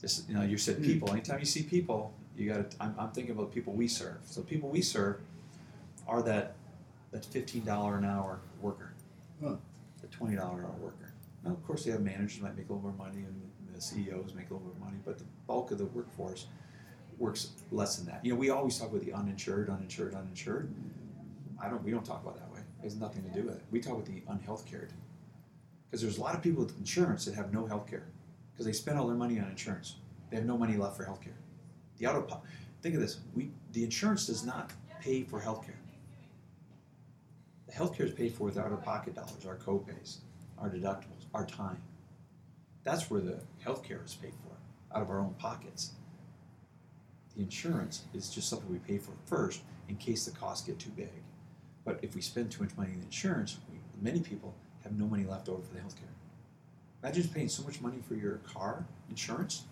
Just 0.00 0.28
you 0.28 0.34
know, 0.34 0.42
you 0.42 0.58
said 0.58 0.76
hmm. 0.76 0.84
people. 0.84 1.10
Anytime 1.10 1.38
you 1.38 1.46
see 1.46 1.62
people, 1.62 2.12
you 2.36 2.52
got 2.52 2.70
to. 2.70 2.76
I'm, 2.80 2.94
I'm 2.98 3.10
thinking 3.10 3.34
about 3.34 3.52
people 3.52 3.72
we 3.72 3.88
serve. 3.88 4.18
So 4.24 4.42
people 4.42 4.68
we 4.68 4.82
serve 4.82 5.20
are 6.06 6.22
that 6.22 6.54
that 7.12 7.24
fifteen 7.24 7.64
dollar 7.64 7.96
an 7.96 8.04
hour 8.04 8.40
worker, 8.60 8.92
Huh. 9.42 9.56
the 10.00 10.08
twenty 10.08 10.36
dollar 10.36 10.58
an 10.58 10.64
hour 10.66 10.76
worker. 10.80 11.12
Now, 11.44 11.52
of 11.52 11.66
course, 11.66 11.84
they 11.84 11.90
have 11.90 12.02
managers 12.02 12.40
might 12.40 12.56
make 12.56 12.68
a 12.68 12.72
little 12.72 12.90
more 12.90 13.06
money, 13.06 13.18
and 13.18 13.40
the 13.74 13.80
CEOs 13.80 14.34
make 14.34 14.50
a 14.50 14.54
little 14.54 14.68
more 14.68 14.86
money, 14.86 14.98
but 15.04 15.18
the 15.18 15.24
bulk 15.46 15.70
of 15.70 15.78
the 15.78 15.86
workforce 15.86 16.46
works 17.18 17.50
less 17.70 17.96
than 17.96 18.06
that. 18.06 18.24
You 18.24 18.32
know, 18.32 18.38
we 18.38 18.50
always 18.50 18.78
talk 18.78 18.90
about 18.90 19.04
the 19.04 19.12
uninsured, 19.12 19.68
uninsured, 19.70 20.14
uninsured. 20.14 20.72
I 21.62 21.68
don't. 21.68 21.82
We 21.82 21.90
don't 21.90 22.04
talk 22.04 22.22
about 22.22 22.36
that 22.36 22.52
way. 22.52 22.60
It 22.80 22.84
has 22.84 22.96
nothing 22.96 23.22
to 23.22 23.30
do 23.30 23.46
with 23.46 23.56
it. 23.56 23.62
We 23.70 23.80
talk 23.80 23.94
about 23.94 24.06
the 24.06 24.22
unhealth 24.28 24.66
cared. 24.66 24.92
Because 25.94 26.02
there's 26.02 26.18
a 26.18 26.22
lot 26.22 26.34
of 26.34 26.42
people 26.42 26.64
with 26.64 26.76
insurance 26.76 27.24
that 27.24 27.36
have 27.36 27.52
no 27.52 27.66
health 27.66 27.86
care 27.88 28.02
because 28.52 28.66
they 28.66 28.72
spend 28.72 28.98
all 28.98 29.06
their 29.06 29.14
money 29.14 29.38
on 29.38 29.48
insurance. 29.48 29.94
They 30.28 30.36
have 30.36 30.44
no 30.44 30.58
money 30.58 30.76
left 30.76 30.96
for 30.96 31.04
health 31.04 31.20
care. 31.20 31.36
The 31.98 32.06
out 32.08 32.16
of 32.16 32.36
think 32.82 32.96
of 32.96 33.00
this: 33.00 33.20
we 33.32 33.52
the 33.70 33.84
insurance 33.84 34.26
does 34.26 34.44
not 34.44 34.72
pay 35.00 35.22
for 35.22 35.38
health 35.38 35.64
care. 35.64 35.78
The 37.68 37.74
health 37.74 37.96
care 37.96 38.06
is 38.06 38.12
paid 38.12 38.34
for 38.34 38.42
with 38.42 38.58
out 38.58 38.72
of 38.72 38.82
pocket 38.82 39.14
dollars, 39.14 39.46
our 39.46 39.54
co-pays, 39.54 40.18
our 40.58 40.68
deductibles, 40.68 41.26
our 41.32 41.46
time. 41.46 41.80
That's 42.82 43.08
where 43.08 43.20
the 43.20 43.38
health 43.62 43.84
care 43.84 44.00
is 44.04 44.14
paid 44.14 44.32
for, 44.42 44.96
out 44.96 45.02
of 45.02 45.10
our 45.10 45.20
own 45.20 45.36
pockets. 45.38 45.92
The 47.36 47.42
insurance 47.42 48.02
is 48.12 48.30
just 48.30 48.48
something 48.48 48.68
we 48.68 48.78
pay 48.78 48.98
for 48.98 49.12
first 49.26 49.60
in 49.88 49.94
case 49.94 50.24
the 50.24 50.32
costs 50.32 50.66
get 50.66 50.80
too 50.80 50.90
big. 50.96 51.22
But 51.84 52.00
if 52.02 52.16
we 52.16 52.20
spend 52.20 52.50
too 52.50 52.64
much 52.64 52.76
money 52.76 52.94
in 52.94 53.00
insurance, 53.00 53.58
we, 53.70 53.78
many 54.02 54.18
people 54.18 54.56
have 54.84 54.96
no 54.98 55.06
money 55.06 55.24
left 55.24 55.48
over 55.48 55.62
for 55.62 55.74
the 55.74 55.80
health 55.80 55.96
care. 55.96 56.08
Imagine 57.02 57.28
paying 57.28 57.48
so 57.48 57.62
much 57.64 57.80
money 57.80 57.98
for 58.06 58.14
your 58.14 58.36
car 58.38 58.84
insurance, 59.10 59.64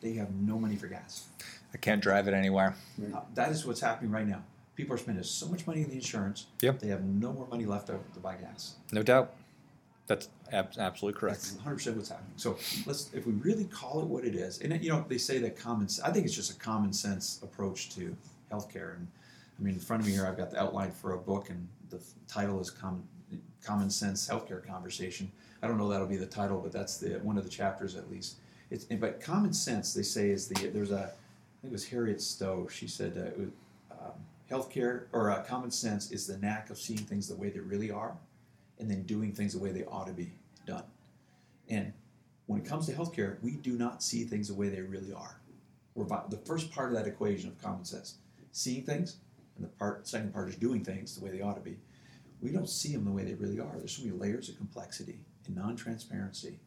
that 0.00 0.08
you 0.10 0.18
have 0.20 0.32
no 0.32 0.58
money 0.58 0.76
for 0.76 0.86
gas. 0.86 1.26
I 1.74 1.76
can't 1.76 2.00
drive 2.00 2.28
it 2.28 2.34
anywhere. 2.34 2.74
Uh, 3.12 3.20
that 3.34 3.50
is 3.50 3.66
what's 3.66 3.80
happening 3.80 4.10
right 4.12 4.26
now. 4.26 4.42
People 4.76 4.94
are 4.94 4.98
spending 4.98 5.24
so 5.24 5.48
much 5.48 5.66
money 5.66 5.82
in 5.82 5.88
the 5.88 5.96
insurance, 5.96 6.46
Yep. 6.62 6.78
they 6.78 6.86
have 6.88 7.02
no 7.04 7.32
more 7.32 7.48
money 7.48 7.64
left 7.66 7.90
over 7.90 8.02
to 8.14 8.20
buy 8.20 8.36
gas. 8.36 8.76
No 8.92 9.02
doubt. 9.02 9.34
That's 10.06 10.28
ab- 10.52 10.72
absolutely 10.78 11.18
correct. 11.20 11.38
That's 11.40 11.52
100 11.56 11.74
percent 11.74 11.96
what's 11.96 12.08
happening. 12.08 12.32
So 12.36 12.56
let's, 12.86 13.12
if 13.12 13.26
we 13.26 13.32
really 13.34 13.64
call 13.64 14.00
it 14.00 14.06
what 14.06 14.24
it 14.24 14.34
is, 14.34 14.60
and 14.60 14.82
you 14.82 14.90
know, 14.90 15.04
they 15.06 15.18
say 15.18 15.38
that 15.40 15.58
common. 15.58 15.88
I 16.04 16.10
think 16.12 16.24
it's 16.24 16.34
just 16.34 16.50
a 16.50 16.58
common 16.58 16.92
sense 16.94 17.40
approach 17.42 17.90
to 17.96 18.16
healthcare. 18.50 18.94
And 18.96 19.06
I 19.58 19.62
mean, 19.62 19.74
in 19.74 19.80
front 19.80 20.00
of 20.02 20.06
me 20.06 20.14
here, 20.14 20.26
I've 20.26 20.38
got 20.38 20.50
the 20.50 20.62
outline 20.62 20.92
for 20.92 21.12
a 21.12 21.18
book, 21.18 21.50
and 21.50 21.68
the 21.90 22.00
title 22.26 22.58
is 22.60 22.70
"Common 22.70 23.02
Common 23.68 23.90
Sense 23.90 24.26
Healthcare 24.26 24.66
Conversation." 24.66 25.30
I 25.62 25.68
don't 25.68 25.78
know 25.78 25.88
that'll 25.88 26.06
be 26.06 26.16
the 26.16 26.26
title, 26.26 26.60
but 26.60 26.72
that's 26.72 26.96
the 26.96 27.18
one 27.18 27.36
of 27.36 27.44
the 27.44 27.50
chapters 27.50 27.96
at 27.96 28.10
least. 28.10 28.36
It's 28.70 28.84
but 28.84 29.20
common 29.20 29.52
sense 29.52 29.94
they 29.94 30.02
say 30.02 30.30
is 30.30 30.48
the 30.48 30.68
there's 30.68 30.90
a 30.90 31.12
I 31.58 31.58
think 31.60 31.72
it 31.72 31.72
was 31.72 31.88
Harriet 31.88 32.20
Stowe. 32.20 32.68
She 32.70 32.86
said 32.86 33.12
uh, 33.16 33.26
it 33.26 33.38
was, 33.38 33.48
um, 33.90 34.12
healthcare 34.50 35.04
or 35.12 35.30
uh, 35.30 35.42
common 35.42 35.70
sense 35.70 36.10
is 36.12 36.26
the 36.26 36.38
knack 36.38 36.70
of 36.70 36.78
seeing 36.78 37.00
things 37.00 37.28
the 37.28 37.36
way 37.36 37.50
they 37.50 37.60
really 37.60 37.90
are, 37.90 38.16
and 38.78 38.90
then 38.90 39.02
doing 39.02 39.32
things 39.32 39.52
the 39.52 39.58
way 39.58 39.72
they 39.72 39.84
ought 39.84 40.06
to 40.06 40.12
be 40.12 40.30
done. 40.66 40.84
And 41.68 41.92
when 42.46 42.60
it 42.60 42.66
comes 42.66 42.86
to 42.86 42.92
healthcare, 42.92 43.36
we 43.42 43.52
do 43.52 43.72
not 43.72 44.02
see 44.02 44.24
things 44.24 44.48
the 44.48 44.54
way 44.54 44.68
they 44.68 44.80
really 44.80 45.12
are. 45.12 45.40
We're 45.94 46.04
about, 46.04 46.30
the 46.30 46.38
first 46.38 46.70
part 46.70 46.90
of 46.90 46.96
that 46.96 47.06
equation 47.06 47.48
of 47.50 47.60
common 47.60 47.84
sense, 47.84 48.14
seeing 48.52 48.84
things, 48.84 49.16
and 49.56 49.64
the 49.64 49.68
part 49.70 50.06
second 50.06 50.32
part 50.32 50.48
is 50.48 50.56
doing 50.56 50.84
things 50.84 51.16
the 51.16 51.24
way 51.24 51.30
they 51.30 51.42
ought 51.42 51.56
to 51.56 51.60
be. 51.60 51.76
We 52.40 52.50
don't 52.50 52.68
see 52.68 52.92
them 52.92 53.04
the 53.04 53.10
way 53.10 53.24
they 53.24 53.34
really 53.34 53.60
are. 53.60 53.72
There's 53.76 53.96
so 53.96 54.04
many 54.04 54.16
layers 54.16 54.48
of 54.48 54.56
complexity 54.56 55.18
and 55.46 55.56
non-transparency 55.56 56.58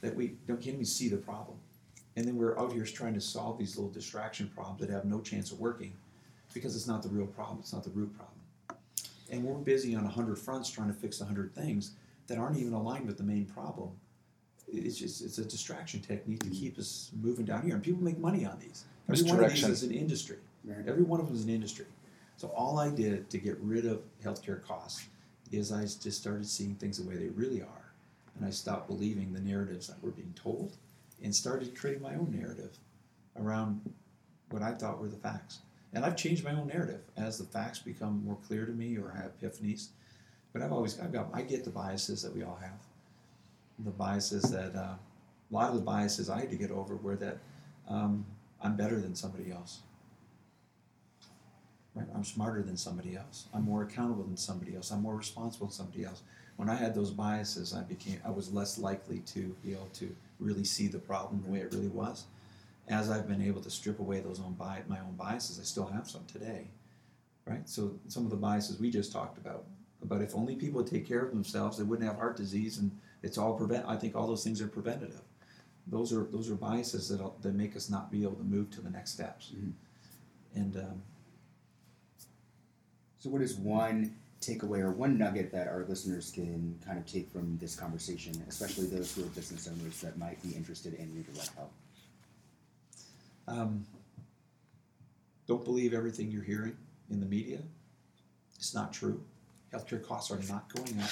that 0.00 0.14
we 0.14 0.36
don't 0.46 0.60
can't 0.60 0.74
even 0.74 0.84
see 0.84 1.08
the 1.08 1.16
problem. 1.16 1.58
And 2.16 2.26
then 2.26 2.36
we're 2.36 2.58
out 2.58 2.72
here 2.72 2.84
trying 2.84 3.14
to 3.14 3.20
solve 3.20 3.58
these 3.58 3.76
little 3.76 3.90
distraction 3.90 4.50
problems 4.54 4.80
that 4.80 4.90
have 4.90 5.04
no 5.04 5.20
chance 5.20 5.50
of 5.50 5.58
working 5.58 5.92
because 6.52 6.76
it's 6.76 6.86
not 6.86 7.02
the 7.02 7.08
real 7.08 7.26
problem. 7.26 7.58
It's 7.58 7.72
not 7.72 7.82
the 7.82 7.90
root 7.90 8.14
problem. 8.16 8.78
And 9.30 9.42
we're 9.42 9.54
busy 9.54 9.96
on 9.96 10.04
a 10.04 10.08
hundred 10.08 10.38
fronts 10.38 10.70
trying 10.70 10.88
to 10.88 10.94
fix 10.94 11.20
a 11.20 11.24
hundred 11.24 11.54
things 11.54 11.92
that 12.28 12.38
aren't 12.38 12.56
even 12.56 12.72
aligned 12.72 13.06
with 13.06 13.16
the 13.16 13.24
main 13.24 13.46
problem. 13.46 13.90
It's 14.68 14.96
just 14.96 15.22
it's 15.22 15.38
a 15.38 15.44
distraction 15.44 16.00
technique 16.00 16.42
to 16.44 16.50
keep 16.50 16.78
us 16.78 17.10
moving 17.20 17.44
down 17.44 17.62
here, 17.62 17.74
and 17.74 17.82
people 17.82 18.02
make 18.02 18.18
money 18.18 18.44
on 18.44 18.58
these. 18.60 18.84
Every 19.08 19.22
one 19.28 19.44
of 19.44 19.50
these 19.50 19.68
is 19.68 19.82
an 19.82 19.90
industry. 19.92 20.38
Every 20.86 21.02
one 21.02 21.20
of 21.20 21.26
them 21.26 21.34
is 21.34 21.44
an 21.44 21.50
industry. 21.50 21.86
So 22.36 22.48
all 22.48 22.78
I 22.78 22.90
did 22.90 23.30
to 23.30 23.38
get 23.38 23.58
rid 23.60 23.86
of 23.86 24.02
healthcare 24.24 24.62
costs 24.62 25.06
is 25.52 25.72
I 25.72 25.82
just 25.82 26.14
started 26.14 26.46
seeing 26.46 26.74
things 26.74 26.98
the 26.98 27.08
way 27.08 27.16
they 27.16 27.28
really 27.28 27.62
are, 27.62 27.92
and 28.36 28.46
I 28.46 28.50
stopped 28.50 28.88
believing 28.88 29.32
the 29.32 29.40
narratives 29.40 29.86
that 29.86 30.02
were 30.02 30.10
being 30.10 30.34
told, 30.34 30.76
and 31.22 31.34
started 31.34 31.78
creating 31.78 32.02
my 32.02 32.14
own 32.14 32.34
narrative 32.36 32.76
around 33.36 33.80
what 34.50 34.62
I 34.62 34.72
thought 34.72 35.00
were 35.00 35.08
the 35.08 35.16
facts. 35.16 35.60
And 35.92 36.04
I've 36.04 36.16
changed 36.16 36.44
my 36.44 36.52
own 36.52 36.66
narrative 36.66 37.00
as 37.16 37.38
the 37.38 37.44
facts 37.44 37.78
become 37.78 38.24
more 38.24 38.36
clear 38.46 38.66
to 38.66 38.72
me 38.72 38.98
or 38.98 39.12
I 39.12 39.22
have 39.22 39.38
epiphanies. 39.40 39.88
But 40.52 40.62
I've 40.62 40.72
always 40.72 40.98
I've 40.98 41.12
got 41.12 41.28
I 41.32 41.42
get 41.42 41.64
the 41.64 41.70
biases 41.70 42.22
that 42.22 42.34
we 42.34 42.42
all 42.42 42.58
have. 42.60 42.78
The 43.84 43.90
biases 43.90 44.42
that 44.42 44.74
uh, 44.74 44.94
a 44.94 44.98
lot 45.50 45.70
of 45.70 45.76
the 45.76 45.82
biases 45.82 46.28
I 46.30 46.40
had 46.40 46.50
to 46.50 46.56
get 46.56 46.70
over 46.70 46.96
were 46.96 47.16
that 47.16 47.38
um, 47.88 48.24
I'm 48.60 48.76
better 48.76 49.00
than 49.00 49.14
somebody 49.14 49.52
else. 49.52 49.80
Right? 51.94 52.06
I'm 52.14 52.24
smarter 52.24 52.62
than 52.62 52.76
somebody 52.76 53.16
else. 53.16 53.46
I'm 53.54 53.64
more 53.64 53.82
accountable 53.82 54.24
than 54.24 54.36
somebody 54.36 54.74
else. 54.74 54.90
I'm 54.90 55.02
more 55.02 55.14
responsible 55.16 55.68
than 55.68 55.74
somebody 55.74 56.04
else. 56.04 56.22
When 56.56 56.68
I 56.68 56.74
had 56.74 56.94
those 56.94 57.10
biases, 57.10 57.72
I 57.74 57.82
became 57.82 58.20
I 58.24 58.30
was 58.30 58.52
less 58.52 58.78
likely 58.78 59.20
to 59.20 59.54
be 59.62 59.72
able 59.72 59.90
to 59.94 60.14
really 60.40 60.64
see 60.64 60.88
the 60.88 60.98
problem 60.98 61.42
the 61.42 61.50
way 61.50 61.58
it 61.60 61.72
really 61.72 61.88
was. 61.88 62.24
As 62.88 63.10
I've 63.10 63.28
been 63.28 63.42
able 63.42 63.62
to 63.62 63.70
strip 63.70 63.98
away 64.00 64.20
those 64.20 64.40
own 64.40 64.54
bi- 64.54 64.82
my 64.88 64.98
own 65.00 65.14
biases, 65.16 65.58
I 65.60 65.62
still 65.64 65.86
have 65.86 66.08
some 66.08 66.24
today. 66.26 66.66
Right? 67.46 67.68
So 67.68 67.94
some 68.08 68.24
of 68.24 68.30
the 68.30 68.36
biases 68.36 68.80
we 68.80 68.90
just 68.90 69.12
talked 69.12 69.38
about. 69.38 69.64
But 70.04 70.20
if 70.20 70.34
only 70.34 70.54
people 70.56 70.82
would 70.82 70.90
take 70.90 71.06
care 71.06 71.24
of 71.24 71.30
themselves, 71.30 71.78
they 71.78 71.84
wouldn't 71.84 72.06
have 72.06 72.18
heart 72.18 72.36
disease, 72.36 72.78
and 72.78 72.90
it's 73.22 73.38
all 73.38 73.54
prevent. 73.54 73.86
I 73.86 73.96
think 73.96 74.14
all 74.16 74.26
those 74.26 74.44
things 74.44 74.60
are 74.60 74.66
preventative. 74.68 75.22
Those 75.86 76.12
are 76.12 76.24
those 76.24 76.50
are 76.50 76.56
biases 76.56 77.08
that 77.08 77.20
that 77.42 77.54
make 77.54 77.76
us 77.76 77.88
not 77.88 78.10
be 78.10 78.22
able 78.22 78.36
to 78.36 78.44
move 78.44 78.70
to 78.70 78.80
the 78.80 78.90
next 78.90 79.12
steps. 79.12 79.52
Mhm. 79.56 79.72
And 80.54 80.76
um, 80.76 81.02
So, 83.24 83.30
what 83.30 83.40
is 83.40 83.54
one 83.54 84.14
takeaway 84.42 84.80
or 84.80 84.92
one 84.92 85.16
nugget 85.16 85.50
that 85.52 85.66
our 85.66 85.86
listeners 85.88 86.30
can 86.30 86.78
kind 86.84 86.98
of 86.98 87.06
take 87.06 87.30
from 87.30 87.56
this 87.56 87.74
conversation, 87.74 88.34
especially 88.50 88.84
those 88.84 89.14
who 89.14 89.22
are 89.22 89.28
business 89.28 89.66
owners 89.66 89.98
that 90.02 90.18
might 90.18 90.42
be 90.42 90.50
interested 90.50 90.92
in 90.92 91.10
redirect 91.14 91.48
health? 91.56 91.72
Um, 93.48 93.86
don't 95.46 95.64
believe 95.64 95.94
everything 95.94 96.30
you're 96.30 96.42
hearing 96.42 96.76
in 97.08 97.18
the 97.18 97.24
media. 97.24 97.60
It's 98.56 98.74
not 98.74 98.92
true. 98.92 99.24
Healthcare 99.72 100.06
costs 100.06 100.30
are 100.30 100.40
not 100.46 100.70
going 100.74 101.00
up. 101.00 101.08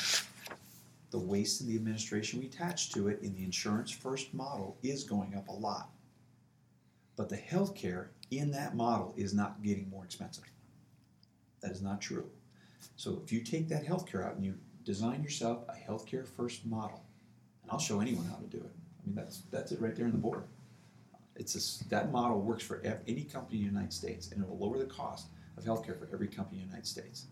The 1.13 1.19
waste 1.19 1.63
in 1.63 1.67
the 1.67 1.77
administration 1.77 2.41
we 2.41 2.47
attach 2.47 2.93
to 2.93 3.09
it 3.09 3.23
in 3.23 3.35
the 3.35 3.43
insurance 3.43 3.91
first 3.91 4.35
model 4.35 4.77
is 4.83 5.05
going 5.05 5.35
up 5.35 5.49
a 5.49 5.53
lot. 5.53 5.89
But 7.17 7.31
the 7.31 7.39
healthcare 7.39 8.09
in 8.31 8.51
that 8.51 8.77
model 8.77 9.15
is 9.17 9.33
not 9.33 9.63
getting 9.63 9.89
more 9.89 10.05
expensive. 10.05 10.45
That 11.63 11.73
is 11.73 11.83
not 11.83 12.01
true. 12.01 12.29
So 12.97 13.21
if 13.25 13.33
you 13.33 13.41
take 13.41 13.69
that 13.69 13.87
healthcare 13.87 14.27
out 14.27 14.35
and 14.35 14.45
you 14.45 14.55
design 14.85 15.23
yourself 15.23 15.65
a 15.69 15.91
healthcare 15.91 16.27
first 16.27 16.67
model, 16.67 17.05
and 17.63 17.71
I'll 17.71 17.79
show 17.79 18.01
anyone 18.01 18.27
how 18.27 18.37
to 18.37 18.47
do 18.47 18.59
it. 18.59 18.71
I 19.03 19.07
mean 19.07 19.15
that's 19.15 19.43
that's 19.51 19.73
it 19.73 19.81
right 19.81 19.95
there 19.95 20.07
in 20.07 20.13
the 20.13 20.19
board. 20.19 20.45
It's 21.37 21.83
a 21.83 21.89
that 21.89 22.13
model 22.13 22.41
works 22.41 22.65
for 22.65 22.83
any 23.07 23.25
company 23.25 23.59
in 23.59 23.65
the 23.65 23.71
United 23.71 23.93
States, 23.93 24.31
and 24.33 24.43
it 24.43 24.49
will 24.49 24.59
lower 24.59 24.79
the 24.79 24.85
cost 24.85 25.27
of 25.57 25.65
healthcare 25.65 25.99
for 25.99 26.09
every 26.13 26.29
company 26.29 26.61
in 26.61 26.67
the 26.67 26.71
United 26.71 26.87
States. 26.87 27.27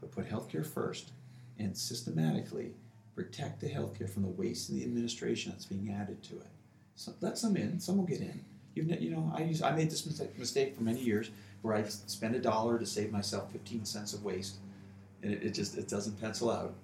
But 0.00 0.10
put 0.10 0.28
healthcare 0.28 0.66
first, 0.66 1.12
and 1.58 1.76
systematically 1.76 2.72
protect 3.14 3.60
the 3.60 3.68
healthcare 3.68 4.08
from 4.08 4.22
the 4.22 4.28
waste 4.28 4.70
in 4.70 4.76
the 4.76 4.84
administration 4.84 5.52
that's 5.52 5.66
being 5.66 5.92
added 5.92 6.22
to 6.24 6.36
it. 6.36 6.46
So 6.96 7.12
let 7.20 7.38
some 7.38 7.56
in, 7.56 7.78
some 7.78 7.98
will 7.98 8.04
get 8.04 8.20
in. 8.20 8.44
You've, 8.74 8.88
you 9.02 9.10
know, 9.10 9.30
I 9.34 9.42
use, 9.42 9.60
I 9.62 9.72
made 9.72 9.90
this 9.90 10.06
mistake, 10.06 10.38
mistake 10.38 10.74
for 10.74 10.82
many 10.82 11.00
years 11.00 11.30
where 11.62 11.74
I 11.74 11.84
spend 11.84 12.34
a 12.34 12.40
dollar 12.40 12.78
to 12.78 12.86
save 12.86 13.12
myself 13.12 13.50
15 13.52 13.84
cents 13.84 14.12
of 14.12 14.24
waste, 14.24 14.56
and 15.22 15.32
it, 15.32 15.42
it 15.42 15.50
just 15.54 15.78
it 15.78 15.88
doesn't 15.88 16.20
pencil 16.20 16.50
out 16.50 16.74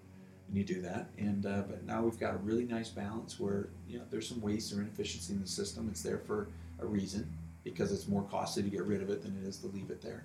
when 0.47 0.57
you 0.57 0.65
do 0.65 0.81
that. 0.83 1.09
And 1.19 1.45
uh, 1.45 1.63
but 1.69 1.85
now 1.85 2.03
we've 2.03 2.19
got 2.19 2.35
a 2.35 2.39
really 2.39 2.65
nice 2.65 2.89
balance 2.89 3.39
where 3.39 3.69
you 3.89 3.99
know 3.99 4.05
there's 4.11 4.29
some 4.29 4.41
waste 4.41 4.73
or 4.73 4.81
inefficiency 4.81 5.33
in 5.35 5.41
the 5.41 5.49
system. 5.49 5.89
It's 5.91 6.03
there 6.03 6.19
for 6.19 6.49
a 6.81 6.87
reason 6.87 7.29
because 7.65 7.93
it's 7.93 8.09
more 8.09 8.23
costly 8.23 8.63
to 8.63 8.71
get 8.71 8.85
rid 8.85 9.03
of 9.03 9.11
it 9.11 9.23
than 9.23 9.37
it 9.43 9.47
is 9.47 9.59
to 9.59 9.67
leave 9.67 9.91
it 9.91 10.01
there. 10.01 10.25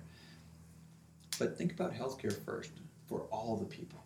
But 1.38 1.58
think 1.58 1.72
about 1.72 1.92
healthcare 1.92 2.32
first 2.44 2.70
for 3.08 3.22
all 3.30 3.56
the 3.56 3.64
people. 3.64 3.98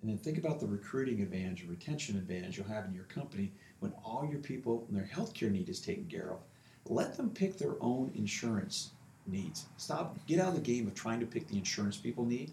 And 0.00 0.10
then 0.10 0.16
think 0.16 0.38
about 0.38 0.60
the 0.60 0.66
recruiting 0.66 1.20
advantage 1.20 1.62
or 1.62 1.68
retention 1.68 2.16
advantage 2.16 2.56
you'll 2.56 2.66
have 2.66 2.86
in 2.86 2.94
your 2.94 3.04
company 3.04 3.52
when 3.80 3.92
all 4.02 4.26
your 4.28 4.40
people 4.40 4.86
and 4.88 4.96
their 4.96 5.08
healthcare 5.14 5.50
need 5.50 5.68
is 5.68 5.80
taken 5.80 6.06
care 6.06 6.30
of. 6.30 6.38
Let 6.86 7.16
them 7.16 7.30
pick 7.30 7.58
their 7.58 7.74
own 7.82 8.10
insurance 8.14 8.92
needs. 9.26 9.66
Stop, 9.76 10.16
get 10.26 10.40
out 10.40 10.48
of 10.48 10.54
the 10.54 10.60
game 10.60 10.86
of 10.86 10.94
trying 10.94 11.20
to 11.20 11.26
pick 11.26 11.48
the 11.48 11.56
insurance 11.56 11.96
people 11.96 12.24
need 12.24 12.52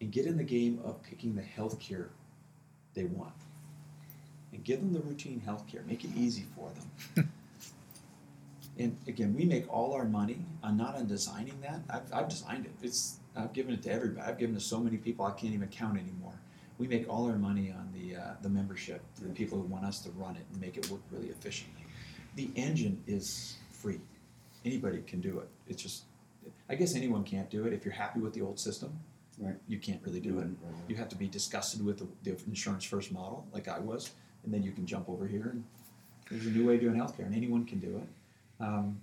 and 0.00 0.10
get 0.10 0.26
in 0.26 0.36
the 0.36 0.44
game 0.44 0.80
of 0.84 1.02
picking 1.02 1.34
the 1.34 1.42
healthcare 1.42 2.08
they 2.94 3.04
want. 3.04 3.32
And 4.52 4.64
give 4.64 4.80
them 4.80 4.92
the 4.92 5.00
routine 5.00 5.42
healthcare. 5.46 5.86
Make 5.86 6.04
it 6.04 6.10
easy 6.16 6.46
for 6.54 6.70
them. 7.14 7.30
and 8.78 8.96
again, 9.06 9.34
we 9.34 9.44
make 9.44 9.72
all 9.72 9.92
our 9.92 10.04
money 10.04 10.38
on 10.62 10.76
not 10.76 10.96
on 10.96 11.06
designing 11.06 11.60
that. 11.62 11.80
I've, 11.90 12.12
I've 12.12 12.28
designed 12.28 12.66
it. 12.66 12.72
It's 12.82 13.20
I've 13.36 13.52
given 13.52 13.74
it 13.74 13.82
to 13.82 13.92
everybody. 13.92 14.26
I've 14.26 14.38
given 14.38 14.56
it 14.56 14.60
to 14.60 14.64
so 14.64 14.80
many 14.80 14.96
people 14.96 15.26
I 15.26 15.32
can't 15.32 15.52
even 15.52 15.68
count 15.68 15.98
anymore. 15.98 16.32
We 16.78 16.86
make 16.86 17.08
all 17.08 17.26
our 17.26 17.36
money 17.36 17.70
on 17.70 17.90
the 17.92 18.16
uh, 18.16 18.34
the 18.42 18.48
membership, 18.48 19.02
the 19.20 19.28
people 19.30 19.58
who 19.58 19.64
want 19.64 19.84
us 19.84 20.00
to 20.00 20.10
run 20.10 20.36
it 20.36 20.44
and 20.52 20.60
make 20.60 20.76
it 20.76 20.90
work 20.90 21.00
really 21.10 21.28
efficiently. 21.28 21.82
The 22.36 22.50
engine 22.54 23.02
is 23.06 23.56
free. 23.70 24.00
Anybody 24.64 25.02
can 25.06 25.20
do 25.20 25.38
it. 25.38 25.48
It's 25.68 25.82
just, 25.82 26.04
I 26.68 26.74
guess 26.74 26.94
anyone 26.94 27.24
can't 27.24 27.50
do 27.50 27.66
it. 27.66 27.72
If 27.72 27.84
you're 27.84 27.94
happy 27.94 28.20
with 28.20 28.32
the 28.34 28.42
old 28.42 28.58
system, 28.58 28.98
Right. 29.38 29.54
you 29.68 29.78
can't 29.78 30.00
really 30.02 30.20
do 30.20 30.38
it. 30.38 30.46
You 30.88 30.96
have 30.96 31.10
to 31.10 31.16
be 31.16 31.26
disgusted 31.28 31.84
with 31.84 31.98
the, 31.98 32.06
the 32.22 32.38
insurance 32.46 32.84
first 32.84 33.12
model, 33.12 33.46
like 33.52 33.68
I 33.68 33.78
was, 33.78 34.12
and 34.44 34.54
then 34.54 34.62
you 34.62 34.72
can 34.72 34.86
jump 34.86 35.10
over 35.10 35.26
here 35.26 35.50
and 35.52 35.64
there's 36.30 36.46
a 36.46 36.50
new 36.50 36.66
way 36.66 36.76
of 36.76 36.80
doing 36.80 36.94
healthcare, 36.94 37.26
and 37.26 37.34
anyone 37.34 37.66
can 37.66 37.78
do 37.78 37.98
it. 37.98 38.64
Um, 38.64 38.98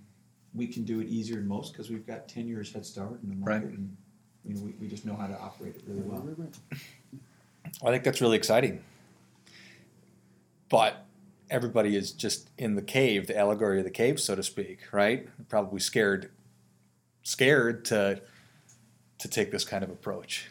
we 0.54 0.66
can 0.66 0.82
do 0.84 1.00
it 1.00 1.06
easier 1.08 1.36
than 1.36 1.46
most 1.46 1.72
because 1.72 1.88
we've 1.88 2.04
got 2.06 2.26
ten 2.28 2.46
years 2.48 2.72
head 2.72 2.84
start 2.84 3.22
in 3.22 3.28
the 3.30 3.36
market, 3.36 3.66
Right. 3.66 3.78
and 3.78 3.96
you 4.44 4.54
know 4.56 4.60
we, 4.62 4.74
we 4.80 4.88
just 4.88 5.06
know 5.06 5.14
how 5.14 5.26
to 5.28 5.38
operate 5.38 5.76
it 5.76 5.82
really 5.86 6.02
well. 6.02 6.20
Right, 6.20 6.36
right, 6.38 6.56
right. 6.72 6.80
I 7.82 7.90
think 7.92 8.02
that's 8.04 8.20
really 8.20 8.36
exciting. 8.36 8.82
But 10.68 11.04
everybody 11.50 11.96
is 11.96 12.10
just 12.12 12.50
in 12.58 12.74
the 12.74 12.82
cave, 12.82 13.26
the 13.26 13.38
allegory 13.38 13.78
of 13.78 13.84
the 13.84 13.90
cave, 13.90 14.18
so 14.20 14.34
to 14.34 14.42
speak, 14.42 14.80
right? 14.92 15.28
Probably 15.48 15.78
scared, 15.80 16.30
scared 17.34 17.84
to 17.86 18.20
to 19.18 19.28
take 19.28 19.50
this 19.50 19.64
kind 19.64 19.82
of 19.82 19.90
approach. 19.90 20.46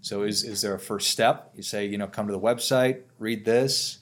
So 0.00 0.22
is 0.22 0.42
is 0.42 0.60
there 0.62 0.74
a 0.74 0.78
first 0.80 1.10
step? 1.10 1.52
You 1.54 1.62
say, 1.62 1.86
you 1.86 1.98
know, 1.98 2.06
come 2.08 2.26
to 2.26 2.32
the 2.32 2.40
website, 2.40 3.02
read 3.20 3.44
this. 3.44 3.98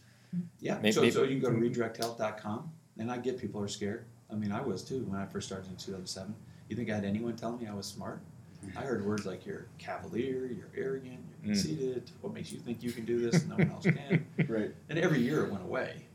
Yeah, 0.61 0.79
May- 0.81 0.93
so, 0.93 1.01
maybe- 1.03 1.13
so 1.13 1.23
you 1.25 1.41
can 1.41 1.41
go 1.41 1.51
to 1.51 1.57
redirecthealth.com, 1.57 2.71
and 2.99 3.11
I 3.11 3.19
get 3.19 3.39
people 3.39 3.61
are 3.61 3.69
scared. 3.69 4.05
I 4.31 4.35
mean, 4.35 4.53
I 4.53 4.61
was 4.61 4.83
too 4.83 5.05
when 5.05 5.21
I 5.21 5.27
first 5.27 5.47
started 5.47 5.71
in 5.71 5.77
2007. 5.77 6.35
You 6.69 6.77
think 6.77 6.91
I 6.91 6.95
had 6.95 7.05
anyone 7.05 7.37
telling 7.37 7.61
me 7.61 7.67
I 7.69 7.75
was 7.75 7.87
smart? 7.87 8.21
I 8.77 8.81
heard 8.81 9.05
words 9.07 9.25
like 9.25 9.47
you're 9.47 9.67
cavalier, 9.79 10.47
you're 10.47 10.69
arrogant, 10.77 11.21
you're 11.43 11.55
Mm. 11.55 11.61
conceited. 11.61 12.11
What 12.21 12.35
makes 12.35 12.51
you 12.51 12.59
think 12.59 12.83
you 12.83 12.91
can 12.91 13.05
do 13.05 13.19
this? 13.21 13.43
and 13.43 13.51
No 13.51 13.57
one 13.57 13.71
else 13.71 13.85
can. 13.85 14.27
Right. 14.49 14.75
And 14.89 14.99
every 14.99 15.21
year 15.21 15.45
it 15.45 15.51
went 15.53 15.63
away. 15.65 16.07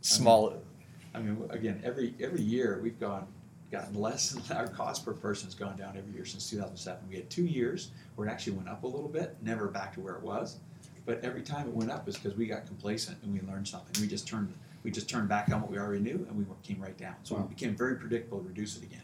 Small 0.00 0.60
I 1.14 1.20
mean, 1.20 1.42
again, 1.50 1.80
every 1.84 2.14
every 2.20 2.42
year 2.42 2.80
we've 2.82 2.98
gone 3.00 3.26
gotten 3.70 3.94
less, 3.94 4.32
and 4.34 4.42
our 4.56 4.68
cost 4.68 5.04
per 5.04 5.12
person 5.12 5.46
has 5.46 5.54
gone 5.54 5.76
down 5.76 5.96
every 5.96 6.12
year 6.12 6.24
since 6.24 6.48
2007. 6.50 7.02
We 7.08 7.16
had 7.16 7.30
two 7.30 7.44
years 7.44 7.90
where 8.16 8.28
it 8.28 8.30
actually 8.30 8.54
went 8.54 8.68
up 8.68 8.82
a 8.84 8.86
little 8.86 9.08
bit, 9.08 9.36
never 9.42 9.68
back 9.68 9.94
to 9.94 10.00
where 10.00 10.14
it 10.14 10.22
was, 10.22 10.56
but 11.06 11.22
every 11.24 11.42
time 11.42 11.66
it 11.68 11.74
went 11.74 11.90
up 11.90 12.08
is 12.08 12.16
because 12.16 12.36
we 12.36 12.46
got 12.46 12.66
complacent 12.66 13.18
and 13.22 13.32
we 13.32 13.40
learned 13.48 13.68
something. 13.68 14.00
We 14.02 14.08
just 14.08 14.26
turned 14.26 14.52
we 14.82 14.90
just 14.90 15.10
turned 15.10 15.28
back 15.28 15.52
on 15.52 15.60
what 15.60 15.70
we 15.70 15.76
already 15.78 16.00
knew, 16.00 16.26
and 16.28 16.38
we 16.38 16.44
came 16.62 16.80
right 16.82 16.96
down. 16.96 17.14
So 17.22 17.34
Wow. 17.34 17.42
it 17.42 17.50
became 17.50 17.76
very 17.76 17.96
predictable 17.96 18.38
to 18.40 18.48
reduce 18.48 18.78
it 18.78 18.82
again. 18.82 19.02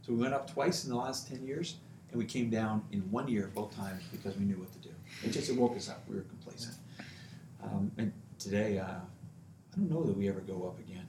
So 0.00 0.14
we 0.14 0.18
went 0.18 0.32
up 0.32 0.50
twice 0.50 0.84
in 0.84 0.90
the 0.90 0.96
last 0.96 1.28
10 1.28 1.46
years, 1.46 1.76
and 2.10 2.18
we 2.18 2.24
came 2.24 2.48
down 2.48 2.82
in 2.90 3.00
one 3.10 3.28
year 3.28 3.50
both 3.54 3.76
times 3.76 4.02
because 4.10 4.34
we 4.38 4.46
knew 4.46 4.56
what 4.56 4.72
to 4.72 4.78
do. 4.78 4.94
It 5.22 5.30
just 5.32 5.50
it 5.50 5.56
woke 5.56 5.76
us 5.76 5.90
up. 5.90 6.02
We 6.08 6.16
were 6.16 6.22
complacent. 6.22 6.74
Um, 7.62 7.92
and 7.98 8.12
today, 8.38 8.78
uh, 8.78 8.84
I 8.86 9.76
don't 9.76 9.90
know 9.90 10.02
that 10.04 10.16
we 10.16 10.26
ever 10.26 10.40
go 10.40 10.66
up 10.66 10.78
again. 10.78 11.06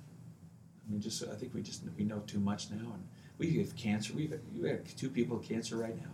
I 0.92 0.94
mean, 0.94 1.02
just 1.02 1.24
I 1.24 1.36
think 1.36 1.54
we 1.54 1.62
just 1.62 1.84
we 1.98 2.04
know 2.04 2.20
too 2.28 2.40
much 2.40 2.70
now, 2.70 2.94
and 2.94 3.04
we 3.38 3.58
have 3.60 3.74
cancer. 3.78 4.14
We've 4.14 4.38
we 4.60 4.70
have 4.70 4.96
two 4.98 5.10
people 5.10 5.38
with 5.38 5.48
cancer 5.48 5.78
right 5.78 5.96
now, 5.96 6.12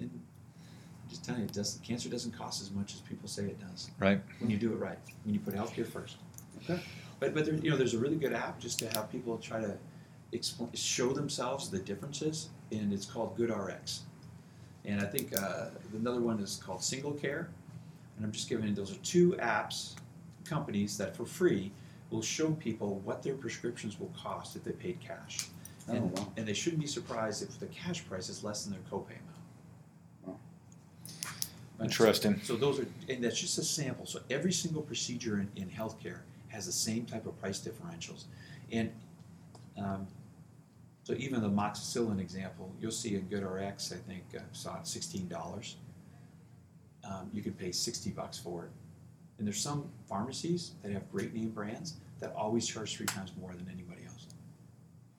and 0.00 0.10
I'm 0.12 1.08
just 1.08 1.24
telling 1.24 1.42
you, 1.42 1.46
it 1.46 1.52
does, 1.52 1.78
cancer 1.86 2.08
doesn't 2.08 2.32
cost 2.32 2.60
as 2.60 2.72
much 2.72 2.94
as 2.94 3.00
people 3.02 3.28
say 3.28 3.44
it 3.44 3.60
does 3.60 3.90
right? 4.00 4.20
when 4.40 4.50
you 4.50 4.56
do 4.56 4.72
it 4.72 4.76
right. 4.76 4.98
When 5.24 5.32
you 5.32 5.38
put 5.38 5.54
healthcare 5.54 5.86
first. 5.86 6.16
Okay. 6.64 6.82
But 7.20 7.34
but 7.34 7.44
there, 7.44 7.54
you 7.54 7.70
know, 7.70 7.76
there's 7.76 7.94
a 7.94 7.98
really 7.98 8.16
good 8.16 8.32
app 8.32 8.58
just 8.58 8.80
to 8.80 8.88
have 8.88 9.12
people 9.12 9.38
try 9.38 9.60
to 9.60 9.76
explain, 10.32 10.72
show 10.74 11.12
themselves 11.12 11.70
the 11.70 11.78
differences, 11.78 12.48
and 12.72 12.92
it's 12.92 13.06
called 13.06 13.38
GoodRx. 13.38 14.00
And 14.86 15.00
I 15.00 15.04
think 15.04 15.40
uh, 15.40 15.66
another 15.94 16.20
one 16.20 16.40
is 16.40 16.60
called 16.64 16.80
SingleCare, 16.80 17.46
and 18.16 18.24
I'm 18.24 18.32
just 18.32 18.48
giving 18.48 18.74
those 18.74 18.90
are 18.90 18.98
two 19.04 19.36
apps, 19.40 19.94
companies 20.44 20.98
that 20.98 21.14
for 21.14 21.24
free 21.24 21.70
will 22.10 22.22
show 22.22 22.52
people 22.52 23.00
what 23.04 23.22
their 23.22 23.34
prescriptions 23.34 23.98
will 24.00 24.12
cost 24.16 24.56
if 24.56 24.64
they 24.64 24.72
paid 24.72 24.98
cash. 25.00 25.46
Oh, 25.88 25.94
And, 25.94 26.12
wow. 26.16 26.32
and 26.36 26.46
they 26.46 26.54
shouldn't 26.54 26.80
be 26.80 26.88
surprised 26.88 27.42
if 27.42 27.58
the 27.58 27.66
cash 27.66 28.06
price 28.08 28.28
is 28.28 28.42
less 28.42 28.64
than 28.64 28.72
their 28.72 28.82
copay 28.90 29.16
amount. 29.18 29.26
Wow. 30.26 30.36
Interesting. 31.82 32.40
So, 32.42 32.54
so 32.54 32.56
those 32.56 32.80
are, 32.80 32.86
and 33.08 33.22
that's 33.22 33.38
just 33.38 33.58
a 33.58 33.62
sample. 33.62 34.06
So 34.06 34.20
every 34.30 34.52
single 34.52 34.82
procedure 34.82 35.38
in, 35.40 35.50
in 35.62 35.68
healthcare 35.68 36.20
has 36.48 36.66
the 36.66 36.72
same 36.72 37.04
type 37.04 37.26
of 37.26 37.38
price 37.40 37.60
differentials. 37.60 38.24
And 38.72 38.90
um, 39.78 40.06
so 41.04 41.14
even 41.14 41.40
the 41.40 41.48
amoxicillin 41.48 42.20
example, 42.20 42.70
you'll 42.80 42.90
see 42.90 43.14
in 43.14 43.22
GoodRx, 43.28 43.92
I 43.92 43.96
think, 43.96 44.24
I 44.34 44.40
saw 44.52 44.76
it 44.76 44.84
$16. 44.84 45.74
Um, 47.04 47.30
you 47.32 47.42
could 47.42 47.58
pay 47.58 47.72
60 47.72 48.10
bucks 48.10 48.38
for 48.38 48.64
it. 48.64 48.70
And 49.38 49.46
there's 49.46 49.60
some 49.60 49.88
pharmacies 50.08 50.72
that 50.82 50.92
have 50.92 51.10
great 51.10 51.32
name 51.34 51.50
brands 51.50 51.94
that 52.20 52.34
always 52.34 52.66
charge 52.66 52.96
three 52.96 53.06
times 53.06 53.32
more 53.40 53.52
than 53.52 53.68
anybody 53.72 54.02
else. 54.06 54.26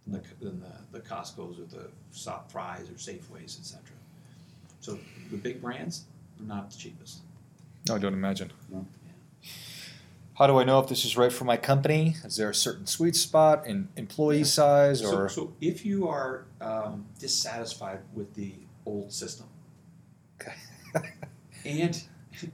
Than 0.05 0.21
the, 0.21 0.45
than 0.45 0.59
the, 0.59 0.71
the 0.91 0.99
Costco's 0.99 1.59
or 1.59 1.65
the 1.65 1.89
Stop 2.11 2.51
Fries 2.51 2.89
or 2.89 2.93
Safeways, 2.93 3.59
etc. 3.59 3.81
So 4.81 4.97
the 5.31 5.37
big 5.37 5.61
brands 5.61 6.03
are 6.39 6.45
not 6.45 6.69
the 6.71 6.77
cheapest. 6.77 7.19
No, 7.87 7.95
I 7.95 7.99
don't 7.99 8.13
imagine. 8.13 8.51
No. 8.69 8.85
How 10.33 10.47
do 10.47 10.57
I 10.57 10.63
know 10.63 10.79
if 10.79 10.87
this 10.87 11.03
is 11.03 11.17
right 11.17 11.31
for 11.33 11.43
my 11.43 11.57
company? 11.57 12.15
Is 12.23 12.37
there 12.37 12.49
a 12.49 12.55
certain 12.55 12.85
sweet 12.85 13.15
spot 13.15 13.67
in 13.67 13.89
employee 13.97 14.45
size 14.45 15.01
So, 15.01 15.15
or 15.17 15.29
so 15.29 15.53
if 15.59 15.85
you 15.85 16.07
are 16.07 16.45
um, 16.61 17.05
dissatisfied 17.19 17.99
with 18.13 18.33
the 18.35 18.53
old 18.85 19.11
system, 19.11 19.47
Okay. 20.41 20.53
and 21.65 22.01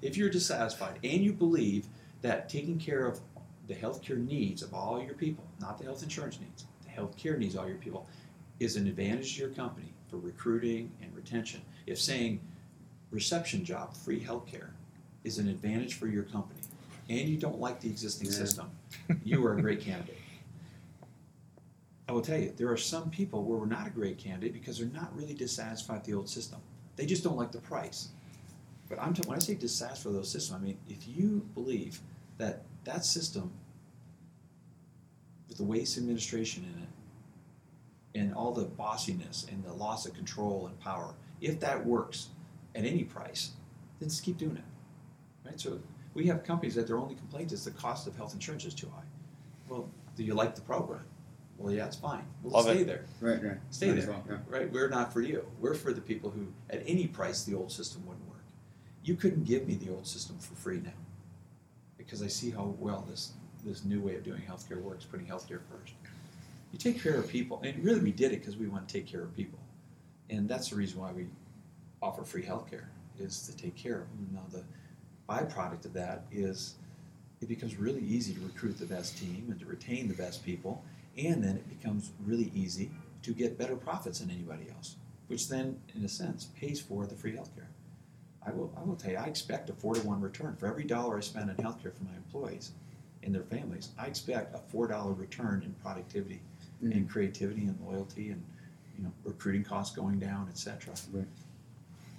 if 0.02 0.18
you're 0.18 0.30
dissatisfied 0.30 1.00
and 1.04 1.22
you 1.24 1.34
believe 1.34 1.88
that 2.22 2.50
taking 2.50 2.80
care 2.80 3.06
of 3.06 3.20
the 3.68 3.74
healthcare 3.74 4.18
needs 4.26 4.62
of 4.62 4.74
all 4.74 5.02
your 5.04 5.14
people, 5.16 5.44
not 5.60 5.78
the 5.78 5.84
health 5.84 6.04
insurance 6.04 6.40
needs, 6.40 6.66
the 6.84 6.90
healthcare 6.90 7.38
needs 7.38 7.56
of 7.56 7.62
all 7.62 7.68
your 7.68 7.78
people, 7.78 8.08
is 8.60 8.76
an 8.76 8.88
advantage 8.88 9.36
to 9.36 9.42
your 9.42 9.50
company 9.50 9.94
for 10.10 10.18
recruiting 10.18 10.92
and 11.02 11.14
retention. 11.16 11.62
If 11.88 12.00
saying 12.00 12.40
reception 13.12 13.66
job, 13.66 13.96
free 13.96 14.20
healthcare, 14.20 14.70
is 15.24 15.40
an 15.40 15.48
advantage 15.50 15.96
for 15.96 16.08
your 16.08 16.24
company, 16.24 16.60
and 17.10 17.28
you 17.28 17.38
don't 17.38 17.60
like 17.60 17.80
the 17.80 17.90
existing 17.90 18.28
Yeah. 18.28 18.34
system, 18.34 18.72
you 19.24 19.46
are 19.46 19.58
a 19.58 19.62
great 19.62 19.82
candidate. 19.82 20.18
I 22.08 22.12
will 22.12 22.22
tell 22.22 22.38
you, 22.40 22.54
there 22.56 22.70
are 22.70 22.78
some 22.78 23.10
people 23.10 23.44
where 23.44 23.58
we're 23.58 23.66
not 23.66 23.88
a 23.88 23.90
great 23.90 24.20
candidate 24.20 24.54
because 24.54 24.78
they're 24.78 24.88
not 24.88 25.16
really 25.16 25.34
dissatisfied 25.34 25.98
with 25.98 26.06
the 26.06 26.14
old 26.14 26.30
system. 26.30 26.60
They 26.96 27.08
just 27.08 27.24
don't 27.24 27.36
like 27.36 27.52
the 27.52 27.62
price. 27.62 28.10
But 28.90 29.02
I'm 29.02 29.14
t- 29.14 29.24
when 29.28 29.36
I 29.38 29.40
say 29.40 29.56
dissatisfied 29.56 30.06
with 30.14 30.16
those 30.16 30.32
systems, 30.32 30.60
I 30.62 30.64
mean 30.66 30.78
if 30.88 31.08
you 31.08 31.48
believe 31.54 32.00
that 32.38 32.64
that 32.84 33.06
system, 33.06 33.52
with 35.48 35.58
the 35.58 35.64
waste 35.64 35.98
administration 35.98 36.64
in 36.74 36.82
it, 36.84 38.20
and 38.22 38.34
all 38.34 38.54
the 38.54 38.66
bossiness 38.66 39.46
and 39.52 39.64
the 39.64 39.74
loss 39.74 40.06
of 40.06 40.14
control 40.14 40.68
and 40.68 40.80
power, 40.80 41.16
if 41.42 41.60
that 41.60 41.86
works 41.86 42.30
at 42.76 42.86
any 42.86 43.04
price, 43.04 43.52
then 44.00 44.10
just 44.10 44.24
keep 44.24 44.38
doing 44.38 44.58
it. 44.58 44.64
Right? 45.48 45.60
So 45.60 45.80
we 46.14 46.28
have 46.28 46.44
companies 46.44 46.76
that 46.76 46.88
their 46.88 46.98
only 46.98 47.16
complaint 47.16 47.52
is 47.52 47.66
the 47.66 47.72
cost 47.72 48.08
of 48.08 48.16
health 48.16 48.34
insurance 48.34 48.66
is 48.66 48.74
too 48.74 48.88
high. 48.96 49.04
Well, 49.68 49.90
do 50.16 50.24
you 50.24 50.34
like 50.34 50.56
the 50.56 50.62
program? 50.62 51.04
Well, 51.58 51.74
yeah, 51.74 51.86
it's 51.86 51.96
fine. 51.96 52.24
Well, 52.44 52.54
Love 52.54 52.66
stay 52.66 52.80
it. 52.82 52.88
there. 52.88 53.06
Right, 53.22 53.42
right. 53.44 53.58
Stay 53.70 53.88
Might 53.88 54.02
there. 54.02 54.10
well, 54.10 54.24
yeah. 54.30 54.38
Right? 54.48 54.72
We're 54.72 54.90
not 54.90 55.12
for 55.14 55.22
you. 55.22 55.46
We're 55.60 55.74
for 55.74 55.94
the 55.94 56.02
people 56.02 56.30
who, 56.30 56.48
at 56.70 56.84
any 56.86 57.08
price, 57.08 57.44
the 57.44 57.56
old 57.56 57.72
system 57.72 58.06
wouldn't 58.06 58.28
work. 58.28 58.35
You 59.06 59.16
couldn't 59.16 59.44
give 59.44 59.68
me 59.68 59.76
the 59.76 59.92
old 59.94 60.08
system 60.08 60.36
for 60.40 60.56
free 60.56 60.82
now, 60.84 60.90
because 61.96 62.24
I 62.24 62.28
see 62.28 62.50
how 62.50 62.74
well 62.80 63.06
this 63.08 63.34
this 63.64 63.86
new 63.86 64.02
way 64.02 64.16
of 64.16 64.24
doing 64.24 64.42
healthcare 64.42 64.82
works, 64.82 65.06
putting 65.06 65.28
healthcare 65.28 65.62
first. 65.72 65.94
You 66.72 66.80
take 66.80 67.02
care 67.02 67.16
of 67.16 67.28
people, 67.28 67.62
and 67.64 67.84
really 67.84 68.00
we 68.00 68.12
did 68.12 68.32
it 68.32 68.40
because 68.40 68.58
we 68.58 68.68
want 68.68 68.88
to 68.88 68.94
take 68.94 69.06
care 69.06 69.22
of 69.22 69.36
people, 69.36 69.60
and 70.32 70.50
that's 70.50 70.70
the 70.70 70.76
reason 70.76 71.00
why 71.00 71.12
we 71.12 71.28
offer 72.02 72.24
free 72.24 72.42
healthcare 72.42 72.86
is 73.20 73.46
to 73.48 73.56
take 73.56 73.76
care 73.76 74.02
of 74.02 74.08
them. 74.10 74.30
Now 74.34 74.46
the 74.52 74.64
byproduct 75.30 75.86
of 75.86 75.94
that 75.94 76.26
is 76.32 76.76
it 77.42 77.48
becomes 77.48 77.76
really 77.76 78.02
easy 78.02 78.34
to 78.34 78.40
recruit 78.42 78.80
the 78.80 78.88
best 78.88 79.20
team 79.20 79.46
and 79.50 79.60
to 79.60 79.68
retain 79.68 80.08
the 80.08 80.16
best 80.16 80.44
people, 80.44 80.84
and 81.16 81.44
then 81.44 81.58
it 81.58 81.70
becomes 81.70 82.10
really 82.26 82.52
easy 82.56 82.90
to 83.22 83.34
get 83.34 83.56
better 83.56 83.76
profits 83.76 84.20
than 84.20 84.32
anybody 84.32 84.66
else, 84.76 84.96
which 85.28 85.48
then, 85.48 85.80
in 85.96 86.04
a 86.04 86.10
sense, 86.10 86.50
pays 86.60 86.82
for 86.82 87.06
the 87.06 87.16
free 87.16 87.34
healthcare. 87.34 87.68
I 88.48 88.52
will, 88.52 88.72
I 88.78 88.84
will 88.84 88.96
tell 88.96 89.12
you, 89.12 89.18
I 89.18 89.26
expect 89.26 89.70
a 89.70 89.74
four 89.74 89.96
to 89.96 90.02
one 90.02 90.22
return 90.22 90.56
for 90.56 90.68
every 90.68 90.84
dollar 90.84 91.18
I 91.18 91.22
spend 91.22 91.50
on 91.50 91.56
healthcare 91.58 91.94
for 91.94 92.04
my 92.04 92.16
employees 92.16 92.72
and 93.24 93.34
their 93.34 93.44
families. 93.44 93.90
I 93.98 94.06
expect 94.06 94.54
a 94.56 94.60
four 94.60 94.88
dollar 94.88 95.14
return 95.14 95.64
in 95.64 95.74
productivity 95.84 96.42
Mhm. 96.84 96.92
and 96.92 97.10
creativity 97.10 97.64
and 97.66 97.80
loyalty 97.82 98.30
and 98.32 98.44
you 98.98 99.04
know 99.04 99.12
recruiting 99.24 99.64
costs 99.64 99.96
going 99.96 100.20
down, 100.20 100.48
etc. 100.50 100.94
Right. 101.12 101.26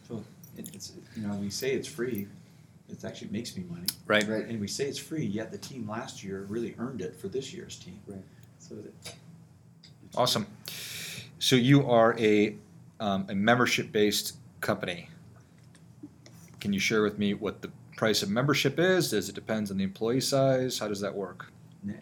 So 0.09 0.25
it, 0.57 0.75
it's 0.75 0.93
you 1.17 1.27
know 1.27 1.35
we 1.37 1.51
say 1.51 1.73
it's 1.73 1.87
free, 1.89 2.27
it 2.89 3.05
actually 3.05 3.31
makes 3.31 3.57
me 3.57 3.65
money, 3.69 3.87
Right. 4.07 4.27
Right. 4.27 4.47
and 4.47 4.61
we 4.61 4.67
say 4.69 4.87
it's 4.89 4.99
free, 4.99 5.25
yet 5.25 5.53
the 5.53 5.59
team 5.59 5.89
last 5.89 6.25
year 6.25 6.45
really 6.49 6.75
earned 6.79 7.03
it 7.03 7.15
for 7.15 7.29
this 7.29 7.53
year's 7.53 7.77
team. 7.77 8.01
Right. 8.07 8.25
So 8.59 8.75
that, 8.77 9.15
Awesome. 10.17 10.47
So 11.39 11.55
you 11.57 11.87
are 11.89 12.19
a 12.19 12.57
um, 12.99 13.27
a 13.29 13.35
membership 13.35 13.93
based 13.93 14.37
company. 14.63 15.09
Can 16.67 16.73
you 16.73 16.81
share 16.81 17.03
with 17.03 17.17
me 17.17 17.33
what 17.33 17.63
the 17.63 17.71
price 17.97 18.25
of 18.25 18.29
membership 18.29 18.81
is? 18.81 19.11
Does 19.11 19.29
it 19.29 19.37
depends 19.37 19.71
on 19.71 19.77
the 19.77 19.85
employee 19.85 20.21
size? 20.21 20.81
How 20.81 20.89
does 20.89 21.01
that 21.01 21.15
work? 21.15 21.53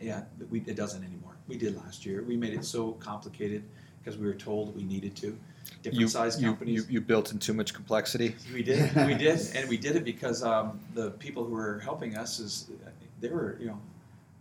Yeah, 0.01 0.23
we, 0.49 0.61
it 0.61 0.75
doesn't 0.75 1.05
anymore. 1.05 1.33
We 1.49 1.59
did 1.59 1.77
last 1.77 2.07
year. 2.07 2.23
We 2.23 2.35
made 2.39 2.55
it 2.55 2.65
so 2.65 2.93
complicated 2.93 3.63
because 3.99 4.19
we 4.19 4.27
were 4.27 4.33
told 4.33 4.75
we 4.75 4.83
needed 4.85 5.15
to. 5.17 5.39
Different 5.83 6.01
You, 6.01 6.09
size 6.09 6.37
companies. 6.37 6.87
you, 6.89 6.95
you 6.95 7.01
built 7.03 7.31
in 7.31 7.39
too 7.39 7.53
much 7.53 7.75
complexity. 7.75 8.37
We 8.55 8.63
did, 8.63 8.97
we 9.07 9.13
did, 9.19 9.55
and 9.55 9.69
we 9.69 9.77
did 9.77 9.97
it 9.97 10.05
because 10.05 10.43
um, 10.43 10.81
the 10.95 11.11
people 11.11 11.45
who 11.45 11.53
were 11.53 11.81
helping 11.81 12.17
us 12.17 12.41
is 12.41 12.71
they 13.21 13.29
were, 13.29 13.59
you 13.61 13.67
know, 13.67 13.81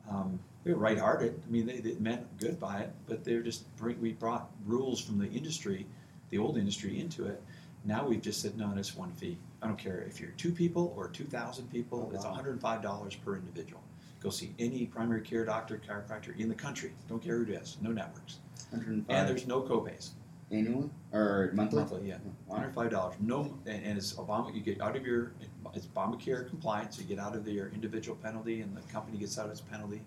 um, 0.10 0.40
they 0.64 0.72
were 0.72 0.80
right-hearted. 0.80 1.38
I 1.46 1.52
mean, 1.52 1.66
they, 1.66 1.82
they 1.82 1.96
meant 1.96 2.26
good 2.40 2.62
by 2.62 2.80
it, 2.80 2.94
but 3.08 3.26
they're 3.26 3.42
just 3.42 3.76
bring, 3.76 4.00
we 4.00 4.14
brought 4.14 4.50
rules 4.66 5.02
from 5.02 5.20
the 5.20 5.28
industry, 5.28 5.86
the 6.30 6.38
old 6.38 6.58
industry, 6.58 6.98
into 6.98 7.26
it. 7.26 7.44
Now 7.84 8.08
we've 8.08 8.22
just 8.22 8.42
said 8.42 8.58
no, 8.58 8.74
it's 8.78 8.96
one 8.96 9.12
fee. 9.12 9.38
I 9.64 9.68
don't 9.68 9.78
care 9.78 10.02
if 10.02 10.20
you're 10.20 10.32
two 10.32 10.52
people 10.52 10.94
or 10.98 11.08
two 11.08 11.24
thousand 11.24 11.72
people. 11.72 12.10
Oh, 12.12 12.16
It's 12.16 12.24
wow. 12.26 12.32
one 12.32 12.36
hundred 12.40 12.52
and 12.52 12.62
five 12.62 12.82
dollars 12.82 13.16
per 13.16 13.36
individual. 13.36 13.82
Go 14.20 14.30
see 14.30 14.54
any 14.60 14.86
primary 14.86 15.22
care 15.22 15.46
doctor, 15.46 15.82
chiropractor 15.86 16.38
in 16.38 16.50
the 16.50 16.56
country. 16.56 16.92
Don't 17.10 17.22
care 17.22 17.38
who 17.38 17.44
it 17.44 17.50
is. 17.62 17.78
No 17.82 17.92
networks, 17.92 18.40
105 18.70 19.06
and 19.18 19.28
there's 19.30 19.48
no 19.48 19.62
copays. 19.62 20.12
annually 20.52 20.90
or 21.12 21.52
monthly? 21.54 21.80
Monthly, 21.80 22.08
yeah. 22.10 22.18
Wow. 22.48 22.58
Hundred 22.58 22.74
five 22.74 22.90
dollars. 22.92 23.16
No, 23.22 23.58
and, 23.66 23.84
and 23.84 23.98
it's 23.98 24.14
Obama. 24.14 24.54
You 24.54 24.62
get 24.62 24.82
out 24.82 24.96
of 24.98 25.06
your 25.06 25.32
it's 25.74 25.88
Obamacare 25.88 26.48
compliance. 26.50 27.00
You 27.00 27.06
get 27.06 27.20
out 27.20 27.36
of 27.36 27.48
your 27.48 27.70
individual 27.70 28.18
penalty, 28.18 28.62
and 28.62 28.76
the 28.76 28.82
company 28.94 29.18
gets 29.18 29.38
out 29.40 29.46
of 29.46 29.52
its 29.52 29.62
penalty. 29.62 30.02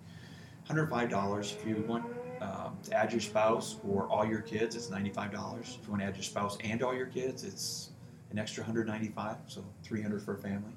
Hundred 0.67 0.91
five 0.91 1.09
dollars. 1.09 1.55
If 1.59 1.67
you 1.67 1.83
want 1.89 2.05
um, 2.43 2.77
to 2.85 2.95
add 2.95 3.13
your 3.13 3.21
spouse 3.21 3.77
or 3.89 4.07
all 4.09 4.27
your 4.27 4.41
kids, 4.41 4.77
it's 4.77 4.91
ninety 4.91 5.11
five 5.11 5.33
dollars. 5.33 5.79
If 5.81 5.87
you 5.87 5.93
want 5.93 6.03
to 6.03 6.09
add 6.09 6.17
your 6.17 6.25
spouse 6.25 6.57
and 6.63 6.83
all 6.83 6.95
your 6.95 7.07
kids, 7.07 7.43
it's 7.45 7.91
an 8.31 8.39
extra 8.39 8.65
hundred 8.65 8.87
ninety 8.87 9.09
five. 9.09 9.37
So 9.47 9.65
three 9.83 10.03
hundred 10.03 10.23
for 10.23 10.35
a 10.35 10.39
family. 10.39 10.73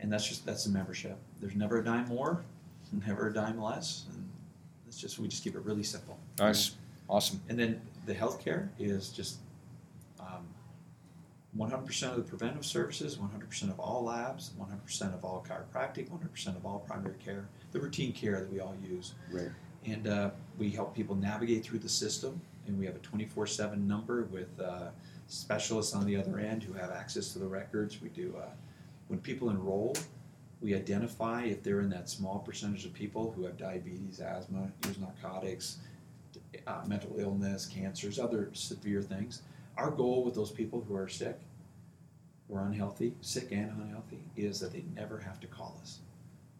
And 0.00 0.12
that's 0.12 0.26
just 0.26 0.44
that's 0.44 0.64
the 0.64 0.70
membership. 0.70 1.16
There's 1.40 1.54
never 1.54 1.78
a 1.78 1.84
dime 1.84 2.08
more, 2.08 2.44
never 3.06 3.28
a 3.28 3.32
dime 3.32 3.60
less, 3.60 4.06
and 4.12 4.28
it's 4.86 4.98
just 4.98 5.18
we 5.18 5.28
just 5.28 5.44
keep 5.44 5.54
it 5.54 5.64
really 5.64 5.84
simple. 5.84 6.18
Nice. 6.38 6.76
Awesome. 7.08 7.40
And 7.48 7.58
then 7.58 7.80
the 8.06 8.14
healthcare 8.14 8.68
is 8.78 9.10
just 9.10 9.38
um, 10.18 10.46
100% 11.58 12.10
of 12.10 12.16
the 12.16 12.22
preventive 12.22 12.64
services, 12.64 13.16
100% 13.16 13.62
of 13.70 13.78
all 13.78 14.04
labs, 14.04 14.52
100% 14.58 15.14
of 15.14 15.24
all 15.24 15.44
chiropractic, 15.46 16.08
100% 16.08 16.56
of 16.56 16.64
all 16.64 16.78
primary 16.80 17.16
care, 17.22 17.46
the 17.72 17.80
routine 17.80 18.12
care 18.12 18.40
that 18.40 18.50
we 18.50 18.60
all 18.60 18.74
use. 18.82 19.14
Right. 19.30 19.50
And 19.84 20.06
uh, 20.06 20.30
we 20.58 20.70
help 20.70 20.94
people 20.94 21.14
navigate 21.14 21.64
through 21.64 21.80
the 21.80 21.88
system, 21.88 22.40
and 22.66 22.78
we 22.78 22.86
have 22.86 22.96
a 22.96 23.00
24 23.00 23.46
7 23.46 23.86
number 23.86 24.24
with 24.24 24.48
uh, 24.60 24.88
specialists 25.32 25.94
on 25.94 26.04
the 26.04 26.16
other 26.16 26.38
end 26.38 26.62
who 26.62 26.74
have 26.74 26.90
access 26.90 27.32
to 27.32 27.38
the 27.38 27.46
records. 27.46 28.02
We 28.02 28.10
do, 28.10 28.34
uh, 28.38 28.50
when 29.08 29.18
people 29.18 29.48
enroll, 29.48 29.96
we 30.60 30.74
identify 30.74 31.44
if 31.44 31.62
they're 31.62 31.80
in 31.80 31.88
that 31.90 32.08
small 32.08 32.40
percentage 32.40 32.84
of 32.84 32.92
people 32.92 33.32
who 33.32 33.44
have 33.44 33.56
diabetes, 33.56 34.20
asthma, 34.20 34.70
use 34.86 34.98
narcotics, 34.98 35.78
uh, 36.66 36.82
mental 36.86 37.18
illness, 37.18 37.66
cancers, 37.66 38.18
other 38.18 38.50
severe 38.52 39.00
things. 39.00 39.42
Our 39.78 39.90
goal 39.90 40.22
with 40.22 40.34
those 40.34 40.50
people 40.50 40.84
who 40.86 40.94
are 40.94 41.08
sick 41.08 41.40
or 42.48 42.60
unhealthy, 42.66 43.14
sick 43.22 43.48
and 43.52 43.70
unhealthy, 43.80 44.20
is 44.36 44.60
that 44.60 44.72
they 44.72 44.84
never 44.94 45.18
have 45.18 45.40
to 45.40 45.46
call 45.46 45.78
us. 45.80 46.00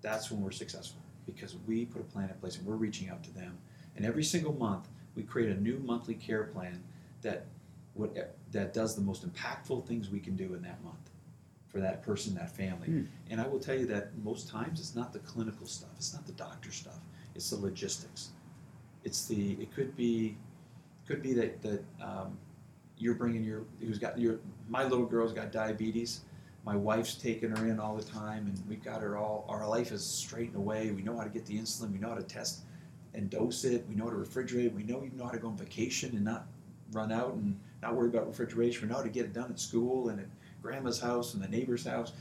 That's 0.01 0.31
when 0.31 0.41
we're 0.41 0.51
successful 0.51 1.01
because 1.27 1.57
we 1.67 1.85
put 1.85 2.01
a 2.01 2.05
plan 2.05 2.31
in 2.31 2.35
place 2.37 2.57
and 2.57 2.67
we're 2.67 2.75
reaching 2.75 3.11
out 3.11 3.23
to 3.25 3.35
them. 3.35 3.59
And 3.97 4.07
every 4.07 4.25
single 4.25 4.55
month, 4.55 4.89
we 5.15 5.23
create 5.23 5.55
a 5.55 5.61
new 5.61 5.79
monthly 5.79 6.15
care 6.15 6.45
plan 6.45 6.83
that 7.21 7.45
what 7.95 8.17
that 8.53 8.73
does 8.73 8.95
the 8.95 9.03
most 9.03 9.31
impactful 9.31 9.87
things 9.87 10.11
we 10.11 10.21
can 10.21 10.37
do 10.37 10.55
in 10.55 10.63
that 10.63 10.83
month 10.83 11.11
for 11.69 11.81
that 11.81 12.03
person, 12.03 12.35
that 12.35 12.55
family. 12.55 12.87
Hmm. 12.87 13.03
And 13.31 13.41
I 13.41 13.47
will 13.47 13.59
tell 13.59 13.77
you 13.77 13.87
that 13.87 14.17
most 14.23 14.49
times 14.49 14.79
it's 14.79 14.95
not 14.95 15.13
the 15.13 15.21
clinical 15.21 15.67
stuff, 15.67 15.91
it's 15.97 16.13
not 16.13 16.27
the 16.27 16.33
doctor 16.33 16.71
stuff, 16.71 16.99
it's 17.35 17.49
the 17.51 17.57
logistics. 17.57 18.31
It's 19.05 19.27
the 19.27 19.53
it 19.61 19.75
could 19.75 19.97
be 19.97 20.37
could 21.07 21.23
be 21.23 21.33
that 21.35 21.61
that 21.63 21.85
um, 22.01 22.39
you're 22.99 23.15
bringing 23.15 23.43
your 23.43 23.63
who's 23.81 23.99
got 23.99 24.19
your 24.19 24.39
my 24.69 24.85
little 24.85 25.07
girl's 25.07 25.33
got 25.33 25.51
diabetes. 25.51 26.21
My 26.65 26.77
wife's 26.77 27.17
taking 27.17 27.51
her 27.51 27.67
in 27.67 27.81
all 27.81 27.97
the 27.97 28.05
time, 28.05 28.47
and 28.47 28.63
we've 28.69 28.85
got 28.85 29.03
her 29.03 29.17
all. 29.17 29.45
Our 29.49 29.67
life 29.67 29.91
is 29.91 30.05
straightened 30.05 30.55
away. 30.55 30.93
We 30.93 31.03
know 31.03 31.17
how 31.17 31.25
to 31.25 31.31
get 31.31 31.45
the 31.45 31.59
insulin. 31.59 31.91
We 31.93 31.99
know 31.99 32.11
how 32.11 32.15
to 32.15 32.23
test 32.23 32.61
and 33.15 33.29
dose 33.29 33.65
it. 33.65 33.85
We 33.89 33.97
know 33.97 34.05
how 34.05 34.11
to 34.11 34.17
refrigerate. 34.17 34.73
We 34.73 34.85
know 34.85 35.03
even 35.05 35.19
know 35.19 35.25
how 35.25 35.33
to 35.33 35.39
go 35.39 35.49
on 35.49 35.57
vacation 35.57 36.15
and 36.15 36.25
not 36.25 36.47
run 36.93 37.11
out 37.11 37.35
and 37.35 37.59
not 37.83 37.95
worry 37.95 38.09
about 38.09 38.29
refrigeration. 38.29 38.89
We 38.89 38.95
know 38.95 39.03
to 39.03 39.09
get 39.09 39.27
it 39.27 39.33
done 39.33 39.51
at 39.51 39.59
school 39.59 40.09
and 40.09 40.21
at 40.21 40.27
grandma's 40.63 41.01
house 41.01 41.35
and 41.35 41.43
the 41.43 41.49
neighbor's 41.49 41.85
house. 41.85 42.13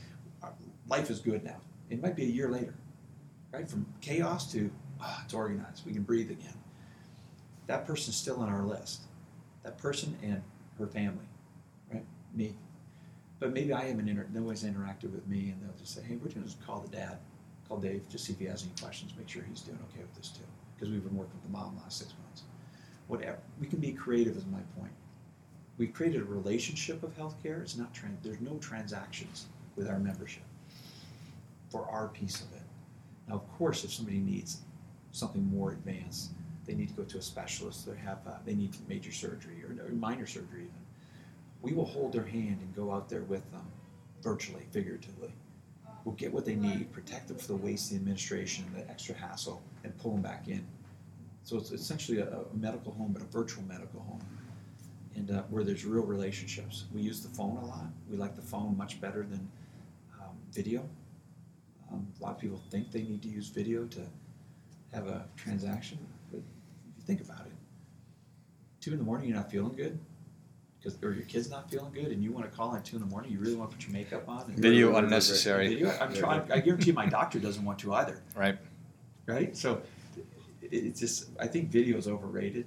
Life 0.88 1.10
is 1.10 1.20
good 1.20 1.44
now. 1.44 1.60
It 1.88 2.02
might 2.02 2.16
be 2.16 2.24
a 2.24 2.28
year 2.28 2.50
later, 2.50 2.74
right? 3.52 3.68
From 3.68 3.86
chaos 4.00 4.50
to 4.52 4.70
ah, 5.00 5.22
it's 5.24 5.32
organized. 5.32 5.86
We 5.86 5.92
can 5.92 6.02
breathe 6.02 6.30
again. 6.30 6.54
That 7.68 7.86
person's 7.86 8.16
still 8.16 8.40
on 8.40 8.48
our 8.48 8.64
list. 8.64 9.02
That 9.62 9.78
person 9.78 10.16
and 10.22 10.42
her 10.78 10.86
family, 10.86 11.24
right? 11.92 12.04
Me. 12.34 12.56
But 13.38 13.52
maybe 13.52 13.72
I 13.72 13.84
haven't 13.84 14.08
inter- 14.08 14.26
interacted 14.32 15.12
with 15.12 15.26
me, 15.28 15.50
and 15.50 15.62
they'll 15.62 15.78
just 15.78 15.94
say, 15.94 16.02
"Hey, 16.02 16.16
we're 16.16 16.28
going 16.28 16.42
to 16.42 16.48
just 16.48 16.64
call 16.66 16.80
the 16.80 16.88
dad, 16.88 17.18
call 17.68 17.78
Dave, 17.78 18.08
just 18.08 18.24
see 18.24 18.32
if 18.32 18.38
he 18.38 18.46
has 18.46 18.64
any 18.64 18.72
questions. 18.80 19.12
Make 19.16 19.28
sure 19.28 19.42
he's 19.48 19.60
doing 19.60 19.78
okay 19.90 20.02
with 20.02 20.14
this 20.14 20.28
too, 20.28 20.44
because 20.74 20.90
we've 20.90 21.04
been 21.04 21.16
working 21.16 21.34
with 21.34 21.44
the 21.44 21.56
mom 21.56 21.78
last 21.82 21.98
six 21.98 22.14
months. 22.24 22.42
Whatever. 23.06 23.38
We 23.60 23.66
can 23.66 23.78
be 23.78 23.92
creative, 23.92 24.36
is 24.36 24.46
my 24.46 24.60
point. 24.78 24.92
We 25.78 25.86
created 25.86 26.22
a 26.22 26.24
relationship 26.24 27.02
of 27.02 27.16
healthcare. 27.16 27.62
It's 27.62 27.76
not. 27.76 27.94
There's 28.22 28.40
no 28.40 28.58
transactions 28.58 29.46
with 29.76 29.88
our 29.88 29.98
membership 29.98 30.42
for 31.70 31.88
our 31.88 32.08
piece 32.08 32.40
of 32.40 32.52
it. 32.52 32.62
Now, 33.28 33.36
of 33.36 33.58
course, 33.58 33.82
if 33.84 33.92
somebody 33.92 34.18
needs 34.18 34.58
something 35.12 35.44
more 35.46 35.72
advanced, 35.72 36.30
they 36.66 36.74
need 36.74 36.88
to 36.88 36.94
go 36.94 37.04
to 37.04 37.18
a 37.18 37.22
specialist. 37.22 37.86
They 37.86 37.96
have 37.96 38.18
uh, 38.26 38.32
they 38.44 38.54
need 38.54 38.76
major 38.88 39.12
surgery 39.12 39.62
or, 39.64 39.86
or 39.86 39.90
minor 39.92 40.26
surgery 40.26 40.62
even. 40.62 40.82
We 41.62 41.72
will 41.72 41.86
hold 41.86 42.12
their 42.12 42.24
hand 42.24 42.58
and 42.60 42.74
go 42.74 42.92
out 42.92 43.08
there 43.08 43.22
with 43.22 43.50
them, 43.52 43.64
virtually, 44.22 44.64
figuratively. 44.70 45.32
We'll 46.04 46.16
get 46.16 46.32
what 46.32 46.44
they 46.44 46.56
need, 46.56 46.92
protect 46.92 47.28
them 47.28 47.38
from 47.38 47.56
the 47.56 47.62
waste, 47.62 47.90
the 47.90 47.96
administration, 47.96 48.64
the 48.74 48.88
extra 48.90 49.14
hassle, 49.14 49.62
and 49.84 49.96
pull 49.98 50.12
them 50.12 50.22
back 50.22 50.48
in. 50.48 50.66
So 51.44 51.56
it's 51.56 51.70
essentially 51.70 52.18
a, 52.18 52.26
a 52.26 52.56
medical 52.56 52.92
home, 52.92 53.12
but 53.12 53.22
a 53.22 53.26
virtual 53.26 53.62
medical 53.64 54.00
home, 54.00 54.20
and 55.16 55.30
uh, 55.30 55.42
where 55.50 55.64
there's 55.64 55.84
real 55.84 56.04
relationships. 56.04 56.84
We 56.92 57.02
use 57.02 57.20
the 57.20 57.28
phone 57.28 57.56
a 57.58 57.66
lot. 57.66 57.86
We 58.10 58.16
like 58.16 58.34
the 58.34 58.42
phone 58.42 58.76
much 58.76 59.00
better 59.00 59.22
than 59.22 59.48
um, 60.20 60.36
video. 60.52 60.88
Um, 61.90 62.06
a 62.18 62.22
lot 62.22 62.32
of 62.32 62.38
people 62.38 62.60
think 62.70 62.90
they 62.90 63.02
need 63.02 63.22
to 63.22 63.28
use 63.28 63.48
video 63.48 63.84
to 63.86 64.00
have 64.92 65.06
a 65.06 65.26
transaction, 65.36 65.98
but 66.30 66.38
if 66.38 66.96
you 66.96 67.02
think 67.06 67.20
about 67.20 67.46
it, 67.46 67.52
two 68.80 68.92
in 68.92 68.98
the 68.98 69.04
morning 69.04 69.28
you're 69.28 69.36
not 69.36 69.50
feeling 69.50 69.74
good, 69.74 69.98
because 70.78 70.98
or 71.02 71.12
your 71.12 71.24
kid's 71.24 71.50
not 71.50 71.70
feeling 71.70 71.92
good, 71.92 72.06
and 72.06 72.22
you 72.22 72.32
want 72.32 72.50
to 72.50 72.56
call 72.56 72.74
at 72.74 72.84
two 72.84 72.96
in 72.96 73.02
the 73.02 73.08
morning, 73.08 73.30
you 73.30 73.38
really 73.38 73.54
want 73.54 73.70
to 73.70 73.76
put 73.76 73.86
your 73.86 73.92
makeup 73.92 74.28
on. 74.28 74.42
And 74.48 74.58
Video 74.58 74.92
right. 74.92 75.04
unnecessary. 75.04 75.68
Video. 75.68 75.96
I'm 76.00 76.12
trying. 76.14 76.50
I 76.50 76.60
guarantee 76.60 76.88
you 76.88 76.92
my 76.94 77.06
doctor 77.06 77.38
doesn't 77.38 77.64
want 77.64 77.78
to 77.80 77.94
either. 77.94 78.22
Right. 78.34 78.58
Right. 79.26 79.56
So 79.56 79.82
it, 80.62 80.68
it's 80.70 81.00
just. 81.00 81.28
I 81.38 81.46
think 81.46 81.70
video 81.70 81.96
is 81.96 82.08
overrated 82.08 82.66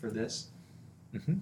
for 0.00 0.10
this. 0.10 0.48
Mm-hmm. 1.14 1.34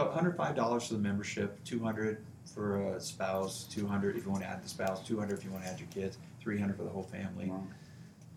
So 0.00 0.06
105 0.06 0.56
dollars 0.56 0.86
for 0.86 0.94
the 0.94 0.98
membership, 0.98 1.62
200 1.64 2.24
for 2.54 2.94
a 2.94 3.00
spouse, 3.00 3.64
200 3.64 4.16
if 4.16 4.24
you 4.24 4.30
want 4.30 4.42
to 4.42 4.48
add 4.48 4.64
the 4.64 4.68
spouse, 4.68 5.06
200 5.06 5.38
if 5.38 5.44
you 5.44 5.50
want 5.50 5.62
to 5.62 5.68
add 5.68 5.78
your 5.78 5.88
kids, 5.88 6.16
300 6.40 6.74
for 6.74 6.84
the 6.84 6.88
whole 6.88 7.02
family. 7.02 7.50
Wow. 7.50 7.62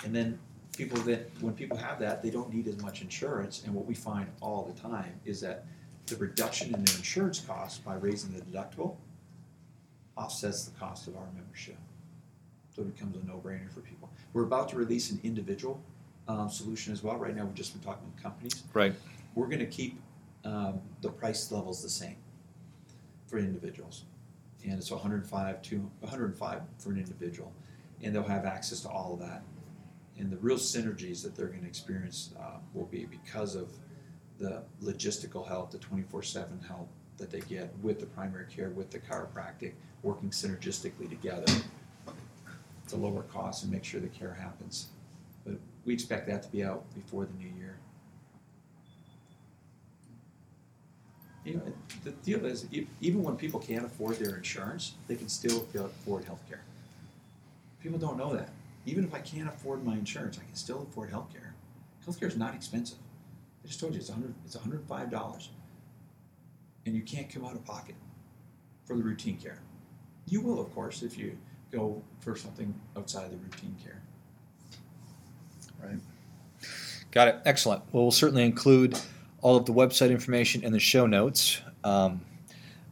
And 0.04 0.14
then 0.14 0.38
people 0.76 1.00
that 1.04 1.30
when 1.40 1.54
people 1.54 1.78
have 1.78 2.00
that, 2.02 2.22
they 2.22 2.32
don't 2.32 2.54
need 2.54 2.68
as 2.68 2.82
much 2.82 3.02
insurance. 3.02 3.64
And 3.64 3.74
what 3.74 3.86
we 3.86 3.96
find 3.96 4.28
all 4.42 4.64
the 4.64 4.78
time 4.78 5.14
is 5.24 5.40
that 5.40 5.64
the 6.08 6.18
reduction 6.18 6.76
in 6.76 6.84
their 6.84 6.98
insurance 6.98 7.40
costs 7.40 7.78
by 7.80 7.94
raising 7.94 8.34
the 8.34 8.42
deductible 8.42 8.98
offsets 10.18 10.66
the 10.66 10.78
cost 10.78 11.08
of 11.08 11.16
our 11.16 11.28
membership. 11.34 11.78
So 12.76 12.82
it 12.82 12.94
becomes 12.94 13.16
a 13.16 13.26
no-brainer 13.26 13.72
for 13.72 13.80
people. 13.80 14.10
We're 14.34 14.44
about 14.44 14.68
to 14.70 14.76
release 14.76 15.12
an 15.12 15.22
individual 15.24 15.80
um, 16.28 16.50
solution 16.50 16.92
as 16.92 17.04
well. 17.04 17.16
Right 17.16 17.34
now, 17.34 17.46
we've 17.46 17.56
just 17.56 17.72
been 17.72 17.82
talking 17.82 18.06
with 18.14 18.22
companies. 18.22 18.64
Right. 18.74 18.94
We're 19.34 19.48
going 19.48 19.60
to 19.60 19.66
keep 19.66 19.98
um, 20.46 20.82
the 21.02 21.10
price 21.10 21.52
level 21.52 21.72
is 21.72 21.82
the 21.82 21.90
same 21.90 22.18
for 23.28 23.38
individuals, 23.38 24.04
and 24.64 24.74
it's 24.74 24.92
105 24.92 25.62
to 25.62 25.92
105 26.00 26.62
for 26.78 26.92
an 26.92 26.98
individual, 26.98 27.52
and 28.02 28.14
they'll 28.14 28.24
have 28.24 28.46
access 28.46 28.82
to 28.82 28.90
all 28.90 29.14
of 29.14 29.20
that. 29.20 29.44
And 30.18 30.32
the 30.32 30.38
real 30.38 30.58
synergies 30.58 31.24
that 31.24 31.36
they're 31.36 31.48
going 31.48 31.62
to 31.62 31.68
experience 31.68 32.34
uh, 32.40 32.58
will 32.74 32.86
be 32.86 33.06
because 33.06 33.56
of 33.56 33.70
the 34.38 34.64
logistical 34.82 35.48
help, 35.48 35.72
the 35.72 35.80
24/7 35.80 36.66
help 36.68 36.90
that 37.18 37.30
they 37.30 37.40
get 37.42 37.74
with 37.82 38.00
the 38.00 38.06
primary 38.08 38.46
care, 38.46 38.70
with 38.70 38.92
the 38.92 39.00
chiropractic, 39.00 39.74
working 40.02 40.30
synergistically 40.30 41.10
together 41.10 41.52
to 42.88 42.98
lower 42.98 43.24
costs 43.24 43.64
and 43.64 43.72
make 43.72 43.84
sure 43.84 44.00
the 44.02 44.08
care 44.08 44.34
happens. 44.34 44.88
But 45.46 45.56
we 45.86 45.94
expect 45.94 46.28
that 46.28 46.44
to 46.44 46.50
be 46.50 46.64
out 46.64 46.84
before 46.94 47.26
the 47.26 47.34
new 47.34 47.50
year. 47.58 47.78
You 51.46 51.56
know, 51.56 51.62
the 52.04 52.12
deal 52.12 52.46
is, 52.46 52.66
even 53.02 53.22
when 53.22 53.36
people 53.36 53.60
can't 53.60 53.86
afford 53.86 54.18
their 54.18 54.38
insurance, 54.38 54.94
they 55.08 55.16
can 55.16 55.28
still 55.28 55.68
afford 55.76 56.24
health 56.24 56.42
care. 56.48 56.62
People 57.82 58.00
don't 58.00 58.18
know 58.18 58.34
that. 58.34 58.50
Even 58.86 59.04
if 59.04 59.14
I 59.14 59.20
can't 59.20 59.50
afford 59.50 59.86
my 59.86 59.94
insurance, 59.94 60.38
I 60.38 60.46
can 60.46 60.56
still 60.56 60.88
afford 60.90 61.10
health 61.10 61.34
care. 61.34 61.54
Health 62.06 62.20
care 62.20 62.30
is 62.30 62.38
not 62.38 62.56
expensive. 62.56 62.98
I 63.64 63.68
just 63.68 63.80
told 63.80 63.94
you 63.94 64.00
it's 64.00 64.10
hundred. 64.10 64.34
It's 64.46 64.56
one 64.56 64.64
hundred 64.64 64.84
five 64.88 65.10
dollars, 65.10 65.50
and 66.86 66.96
you 66.96 67.02
can't 67.02 67.30
come 67.30 67.46
out 67.46 67.54
of 67.54 67.64
pocket 67.66 67.96
for 68.86 68.96
the 68.96 69.04
routine 69.04 69.38
care. 69.38 69.60
You 70.28 70.42
will, 70.42 70.60
of 70.60 70.74
course, 70.74 71.02
if 71.04 71.18
you 71.18 71.38
go 71.72 72.02
for 72.20 72.36
something 72.36 72.74
outside 72.98 73.32
the 73.32 73.38
routine 73.38 73.76
care. 73.84 74.02
Right. 75.82 76.00
Got 77.12 77.28
it. 77.30 77.42
Excellent. 77.46 77.84
Well, 77.92 78.04
we'll 78.04 78.12
certainly 78.12 78.44
include 78.44 78.98
all 79.44 79.58
of 79.58 79.66
the 79.66 79.74
website 79.74 80.10
information 80.10 80.64
in 80.64 80.72
the 80.72 80.80
show 80.80 81.06
notes. 81.06 81.62
Um, 81.84 82.22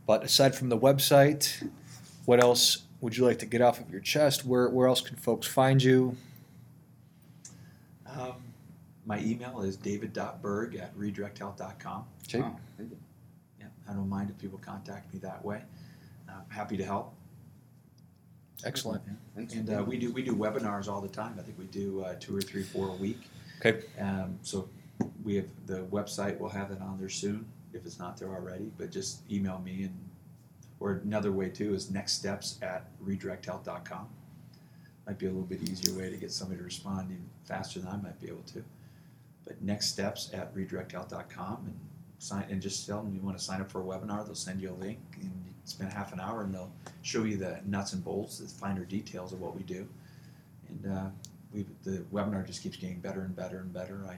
but 0.06 0.24
aside 0.24 0.54
from 0.54 0.68
the 0.68 0.78
website, 0.78 1.68
what 2.26 2.41
else 2.41 2.84
would 2.99 3.16
you 3.16 3.26
like 3.26 3.39
to 3.39 3.45
get 3.45 3.62
off 3.62 3.80
of 3.80 3.89
your 3.89 4.02
chest? 4.02 4.45
Where, 4.45 4.70
where 4.70 4.88
else 4.88 4.99
can 4.99 5.16
folks 5.16 5.47
find 5.47 5.82
you? 5.82 6.16
Um, 8.06 8.34
my 9.06 9.20
email 9.20 9.62
is 9.62 9.78
david.berg 9.78 10.76
at 10.76 10.95
redirecthealth.com. 10.97 12.06
Okay. 12.28 12.43
Oh, 12.45 12.56
thank 12.78 12.91
you. 12.91 12.97
Yeah, 13.58 13.68
I 13.89 13.93
don't 13.93 14.10
mind 14.10 14.30
if 14.30 14.38
people 14.38 14.60
contact 14.60 15.12
me 15.14 15.20
that 15.22 15.43
way. 15.43 15.62
I'm 16.30 16.49
happy 16.49 16.76
to 16.76 16.84
help. 16.84 17.14
Excellent. 18.66 19.02
Thanks. 19.36 19.54
And 19.54 19.70
uh, 19.70 19.84
we 19.88 19.97
do 19.97 20.12
we 20.12 20.22
do 20.22 20.36
webinars 20.36 20.88
all 20.88 21.02
the 21.02 21.08
time. 21.08 21.36
I 21.39 21.41
think 21.41 21.58
we 21.58 21.66
do 21.66 22.04
uh, 22.04 22.16
two 22.20 22.36
or 22.36 22.41
three, 22.41 22.62
four 22.62 22.89
a 22.89 22.93
week. 22.93 23.22
Okay. 23.60 23.86
Um, 23.99 24.38
so 24.43 24.70
we 25.24 25.36
have 25.36 25.47
the 25.66 25.84
website. 25.91 26.39
We'll 26.39 26.49
have 26.49 26.70
that 26.70 26.82
on 26.82 26.97
there 26.99 27.10
soon 27.10 27.45
if 27.74 27.86
it's 27.86 27.99
not 27.99 28.18
there 28.18 28.30
already. 28.30 28.72
But 28.78 28.91
just 28.91 29.22
email 29.32 29.60
me 29.60 29.84
and 29.84 29.97
or 30.82 31.02
another 31.04 31.32
way 31.32 31.47
too 31.49 31.74
is 31.74 31.91
next 31.91 32.14
steps 32.14 32.58
at 32.62 32.88
redirecthealth.com. 33.06 34.08
Might 35.06 35.20
be 35.20 35.28
a 35.28 35.30
little 35.30 35.43
bit 35.43 35.62
easier 35.70 35.97
way 35.97 36.10
to 36.10 36.18
get 36.18 36.32
somebody 36.32 36.58
to 36.58 36.64
respond 36.64 37.12
even 37.12 37.30
faster 37.45 37.80
than 37.80 37.89
I 37.89 37.97
might 37.97 38.20
be 38.20 38.28
able 38.28 38.43
to. 38.54 38.64
But 39.45 39.62
next 39.62 39.88
steps 39.88 40.32
at 40.34 40.54
redirecthealth.com 40.56 41.64
and 41.66 41.80
sign 42.18 42.45
and 42.49 42.62
just 42.62 42.86
tell 42.88 43.02
them 43.02 43.14
you 43.14 43.22
want 43.22 43.38
to 43.38 43.43
sign 43.43 43.62
up 43.62 43.72
for 43.72 43.82
a 43.82 43.84
webinar. 43.84 44.26
They'll 44.26 44.36
send 44.36 44.60
you 44.60 44.72
a 44.72 44.80
link 44.84 44.99
and 45.22 45.32
spend 45.66 45.93
half 45.93 46.14
an 46.14 46.20
hour 46.20 46.41
and 46.41 46.54
they'll 46.54 46.72
show 47.04 47.24
you 47.24 47.38
the 47.38 47.60
nuts 47.66 47.93
and 47.93 48.04
bolts, 48.04 48.39
the 48.39 48.47
finer 48.47 48.86
details 48.86 49.34
of 49.34 49.41
what 49.41 49.56
we 49.56 49.64
do. 49.64 49.88
And 50.68 50.97
uh, 50.97 51.10
we 51.54 51.66
the 51.84 52.04
webinar 52.12 52.45
just 52.45 52.64
keeps 52.64 52.78
getting 52.78 52.99
better 52.99 53.22
and 53.22 53.36
better 53.36 53.60
and 53.60 53.72
better. 53.72 54.04
I 54.10 54.18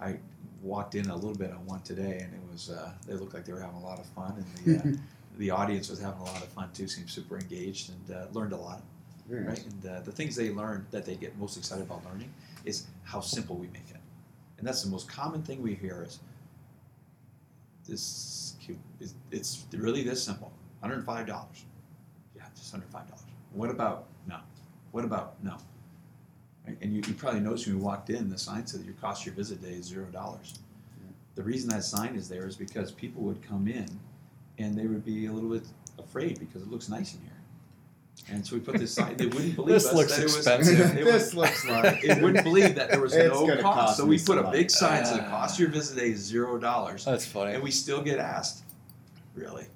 I 0.00 0.18
walked 0.62 0.94
in 0.94 1.08
a 1.10 1.14
little 1.14 1.34
bit 1.34 1.50
on 1.52 1.64
one 1.66 1.80
today 1.82 2.20
and 2.22 2.32
it 2.34 2.40
was 2.52 2.70
uh, 2.70 2.90
they 3.06 3.14
looked 3.14 3.34
like 3.34 3.44
they 3.44 3.52
were 3.52 3.60
having 3.60 3.76
a 3.76 3.82
lot 3.82 3.98
of 3.98 4.06
fun 4.06 4.34
and 4.66 4.82
the 4.84 4.88
uh, 4.90 4.96
the 5.38 5.50
audience 5.50 5.88
was 5.88 6.00
having 6.00 6.20
a 6.20 6.24
lot 6.24 6.42
of 6.42 6.48
fun 6.48 6.70
too. 6.72 6.86
Seemed 6.88 7.08
super 7.10 7.38
engaged 7.38 7.90
and 7.90 8.16
uh, 8.16 8.26
learned 8.32 8.52
a 8.52 8.56
lot. 8.56 8.82
Very 9.28 9.44
nice. 9.44 9.58
Right, 9.60 9.66
and 9.72 9.86
uh, 9.86 10.00
the 10.00 10.12
things 10.12 10.34
they 10.36 10.50
learn 10.50 10.86
that 10.90 11.04
they 11.06 11.14
get 11.14 11.38
most 11.38 11.56
excited 11.56 11.84
about 11.84 12.04
learning 12.04 12.32
is 12.64 12.86
how 13.04 13.20
simple 13.20 13.56
we 13.56 13.68
make 13.68 13.88
it, 13.90 13.96
and 14.58 14.66
that's 14.66 14.82
the 14.82 14.90
most 14.90 15.08
common 15.08 15.42
thing 15.42 15.62
we 15.62 15.74
hear 15.74 16.02
is 16.06 16.18
this. 17.88 18.54
cute- 18.60 18.78
is- 19.00 19.14
It's 19.30 19.64
really 19.72 20.02
this 20.02 20.22
simple. 20.22 20.52
One 20.80 20.90
hundred 20.90 21.04
five 21.04 21.26
dollars. 21.26 21.64
Yeah, 22.36 22.42
just 22.56 22.70
hundred 22.70 22.88
five 22.90 23.06
dollars. 23.08 23.24
What 23.52 23.70
about 23.70 24.06
no? 24.26 24.38
What 24.92 25.04
about 25.04 25.42
no? 25.44 25.56
Right, 26.70 26.78
And 26.82 26.92
you, 26.94 27.02
you 27.06 27.14
probably 27.14 27.40
noticed 27.40 27.66
when 27.66 27.76
you 27.76 27.82
walked 27.82 28.10
in, 28.10 28.28
the 28.30 28.38
sign 28.38 28.66
said 28.66 28.84
your 28.84 28.94
cost 28.94 29.24
your 29.26 29.34
visit 29.34 29.62
day 29.62 29.72
is 29.72 29.86
zero 29.86 30.06
dollars. 30.06 30.54
The 31.36 31.42
reason 31.42 31.70
that 31.70 31.84
sign 31.84 32.16
is 32.16 32.28
there 32.28 32.46
is 32.46 32.56
because 32.56 32.90
people 32.92 33.22
would 33.22 33.40
come 33.42 33.66
in, 33.68 33.86
and 34.58 34.76
they 34.76 34.86
would 34.86 35.04
be 35.04 35.26
a 35.26 35.32
little 35.32 35.48
bit 35.48 35.62
afraid 35.98 36.38
because 36.38 36.62
it 36.62 36.70
looks 36.70 36.88
nice 36.88 37.14
in 37.14 37.20
here. 37.22 37.30
And 38.28 38.46
so 38.46 38.56
we 38.56 38.60
put 38.60 38.76
this 38.78 38.92
sign. 38.92 39.16
They 39.16 39.26
wouldn't 39.26 39.56
believe 39.56 39.74
This 39.74 39.86
us 39.86 39.94
looks 39.94 40.12
that 40.12 40.20
it 40.20 40.24
was- 40.24 40.36
expensive. 40.36 40.80
it 40.98 41.04
was- 41.04 41.12
this 41.14 41.34
looks 41.34 41.64
like 41.68 42.04
it 42.04 42.20
wouldn't 42.20 42.44
believe 42.44 42.74
that 42.74 42.90
there 42.90 43.00
was 43.00 43.14
It's 43.16 43.32
no 43.32 43.46
cost. 43.46 43.62
cost 43.62 43.96
So 43.96 44.04
we 44.04 44.18
put 44.18 44.38
a 44.38 44.50
big 44.50 44.70
sign 44.70 45.04
that 45.04 45.16
the 45.16 45.22
Ah. 45.24 45.30
cost 45.30 45.58
your 45.58 45.70
visit 45.70 45.96
day 45.98 46.10
is 46.10 46.20
zero 46.20 46.58
dollars, 46.58 47.04
That's 47.04 47.24
funny. 47.24 47.52
and 47.54 47.62
we 47.62 47.70
still 47.70 48.02
get 48.02 48.18
asked. 48.18 48.62
Really, 49.34 49.66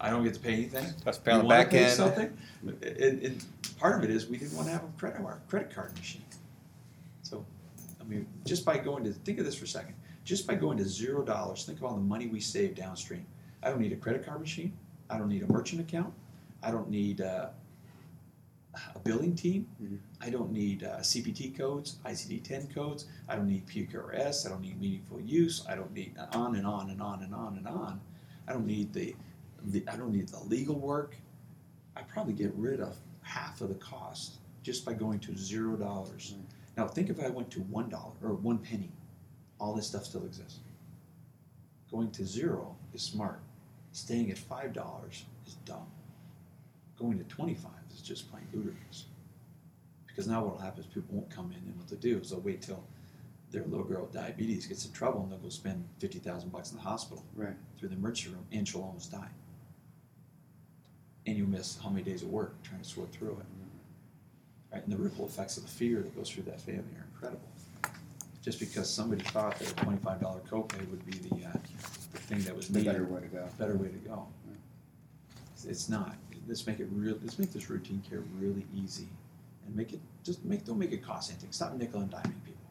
I 0.00 0.10
don't 0.10 0.24
get 0.24 0.34
to 0.34 0.40
pay 0.40 0.54
anything. 0.54 0.86
That's 1.04 1.18
pay 1.18 1.32
on 1.32 1.42
the 1.42 1.48
back 1.48 1.70
pay 1.70 1.84
end. 1.84 1.92
Something. 1.92 2.36
And, 2.64 3.22
and 3.22 3.44
part 3.78 3.96
of 3.98 4.04
it 4.04 4.10
is 4.10 4.26
we 4.26 4.38
didn't 4.38 4.56
want 4.56 4.66
to 4.68 4.72
have 4.72 4.82
a 4.82 5.38
credit 5.48 5.72
card 5.72 5.96
machine. 5.96 6.22
I 8.06 8.08
mean, 8.08 8.26
just 8.44 8.64
by 8.64 8.78
going 8.78 9.04
to 9.04 9.12
think 9.12 9.38
of 9.38 9.44
this 9.44 9.56
for 9.56 9.64
a 9.64 9.68
second, 9.68 9.94
just 10.24 10.46
by 10.46 10.54
going 10.54 10.78
to 10.78 10.84
zero 10.84 11.22
dollars, 11.24 11.64
think 11.64 11.78
of 11.78 11.84
all 11.84 11.94
the 11.94 12.00
money 12.00 12.26
we 12.28 12.40
save 12.40 12.74
downstream. 12.74 13.26
I 13.62 13.70
don't 13.70 13.80
need 13.80 13.92
a 13.92 13.96
credit 13.96 14.24
card 14.24 14.40
machine. 14.40 14.72
I 15.10 15.18
don't 15.18 15.28
need 15.28 15.42
a 15.42 15.52
merchant 15.52 15.80
account. 15.80 16.12
I 16.62 16.70
don't 16.70 16.88
need 16.88 17.20
uh, 17.20 17.48
a 18.94 18.98
billing 19.00 19.34
team. 19.34 19.66
Mhm. 19.82 19.98
I 20.20 20.30
don't 20.30 20.52
need 20.52 20.84
uh, 20.84 20.98
CPT 20.98 21.56
codes, 21.56 21.96
ICD-10 22.04 22.74
codes. 22.74 23.06
I 23.28 23.36
don't 23.36 23.48
need 23.48 23.66
PQRS. 23.66 24.46
I 24.46 24.50
don't 24.50 24.62
need 24.62 24.80
meaningful 24.80 25.20
use. 25.20 25.64
I 25.68 25.74
don't 25.74 25.92
need 25.92 26.14
on 26.32 26.56
and 26.56 26.66
on 26.66 26.90
and 26.90 27.02
on 27.02 27.22
and 27.22 27.34
on 27.34 27.56
and 27.58 27.66
on. 27.66 28.00
I 28.48 28.52
don't 28.52 28.66
need 28.66 28.92
the, 28.92 29.14
the 29.64 29.84
I 29.88 29.96
don't 29.96 30.12
need 30.12 30.28
the 30.28 30.40
legal 30.40 30.78
work. 30.78 31.16
I 31.96 32.02
probably 32.02 32.34
get 32.34 32.52
rid 32.54 32.80
of 32.80 32.96
half 33.22 33.60
of 33.60 33.68
the 33.68 33.74
cost 33.76 34.36
just 34.62 34.84
by 34.84 34.92
going 34.92 35.18
to 35.20 35.36
zero 35.36 35.76
dollars. 35.76 36.34
Right. 36.36 36.45
Now 36.76 36.86
think 36.86 37.08
if 37.08 37.20
I 37.22 37.28
went 37.28 37.50
to 37.52 37.60
one 37.60 37.88
dollar 37.88 38.12
or 38.22 38.34
one 38.34 38.58
penny, 38.58 38.90
all 39.58 39.74
this 39.74 39.86
stuff 39.86 40.04
still 40.04 40.24
exists. 40.24 40.60
Going 41.90 42.10
to 42.12 42.24
zero 42.26 42.76
is 42.92 43.02
smart. 43.02 43.40
Staying 43.92 44.30
at 44.30 44.38
five 44.38 44.72
dollars 44.72 45.24
is 45.46 45.54
dumb. 45.64 45.86
Going 46.98 47.18
to 47.18 47.24
twenty-five 47.24 47.72
is 47.94 48.02
just 48.02 48.30
plain 48.30 48.46
ludicrous. 48.52 49.06
Because 50.06 50.26
now 50.26 50.42
what 50.44 50.54
will 50.54 50.60
happen 50.60 50.80
is 50.80 50.86
people 50.86 51.14
won't 51.14 51.30
come 51.30 51.52
in, 51.52 51.58
and 51.68 51.76
what 51.76 51.88
they'll 51.88 51.98
do 51.98 52.18
is 52.18 52.30
they'll 52.30 52.40
wait 52.40 52.62
till 52.62 52.82
their 53.50 53.64
little 53.64 53.84
girl 53.84 54.02
with 54.02 54.12
diabetes 54.12 54.66
gets 54.66 54.84
in 54.84 54.92
trouble, 54.92 55.22
and 55.22 55.30
they'll 55.30 55.38
go 55.38 55.48
spend 55.48 55.84
fifty 55.98 56.18
thousand 56.18 56.50
bucks 56.50 56.72
in 56.72 56.76
the 56.76 56.82
hospital 56.82 57.24
Right. 57.34 57.54
through 57.78 57.88
the 57.90 57.96
emergency 57.96 58.34
room, 58.34 58.44
and 58.52 58.66
she'll 58.68 58.82
almost 58.82 59.10
die. 59.12 59.28
And 61.26 61.36
you 61.36 61.46
miss 61.46 61.78
how 61.82 61.88
many 61.88 62.02
days 62.02 62.22
of 62.22 62.28
work 62.28 62.62
trying 62.62 62.80
to 62.82 62.88
sort 62.88 63.12
through 63.12 63.38
it 63.40 63.46
right? 64.72 64.82
And 64.82 64.92
the 64.92 64.96
ripple 64.96 65.26
effects 65.26 65.56
of 65.56 65.62
the 65.64 65.68
fear 65.70 66.00
that 66.02 66.14
goes 66.16 66.30
through 66.30 66.44
that 66.44 66.60
family 66.60 66.82
are 66.98 67.06
incredible. 67.14 67.48
Just 68.42 68.60
because 68.60 68.88
somebody 68.88 69.22
thought 69.24 69.58
that 69.58 69.70
a 69.70 69.74
twenty-five 69.74 70.20
dollar 70.20 70.40
copay 70.48 70.88
would 70.90 71.04
be 71.04 71.18
the, 71.18 71.46
uh, 71.48 71.52
the 72.12 72.18
thing 72.18 72.40
that 72.42 72.54
was 72.56 72.68
The 72.68 72.78
needed, 72.78 72.92
better 72.92 73.04
way 73.04 73.20
to 73.20 73.26
go. 73.26 73.48
better 73.58 73.76
way 73.76 73.88
to 73.88 73.98
go. 73.98 74.26
Yeah. 74.48 75.70
It's- 75.70 75.88
not. 75.88 76.16
Let's 76.48 76.64
make 76.64 76.78
it 76.78 76.86
real. 76.92 77.18
Let's 77.20 77.40
make 77.40 77.52
this 77.52 77.68
routine 77.68 78.00
care 78.08 78.22
really 78.38 78.64
easy, 78.72 79.08
and 79.66 79.74
make 79.74 79.92
it 79.92 79.98
just 80.22 80.44
make 80.44 80.64
don't 80.64 80.78
make 80.78 80.92
it 80.92 81.02
cost 81.04 81.28
anything. 81.32 81.50
Stop 81.50 81.74
nickel 81.74 82.00
and 82.02 82.08
diming 82.08 82.40
people, 82.44 82.70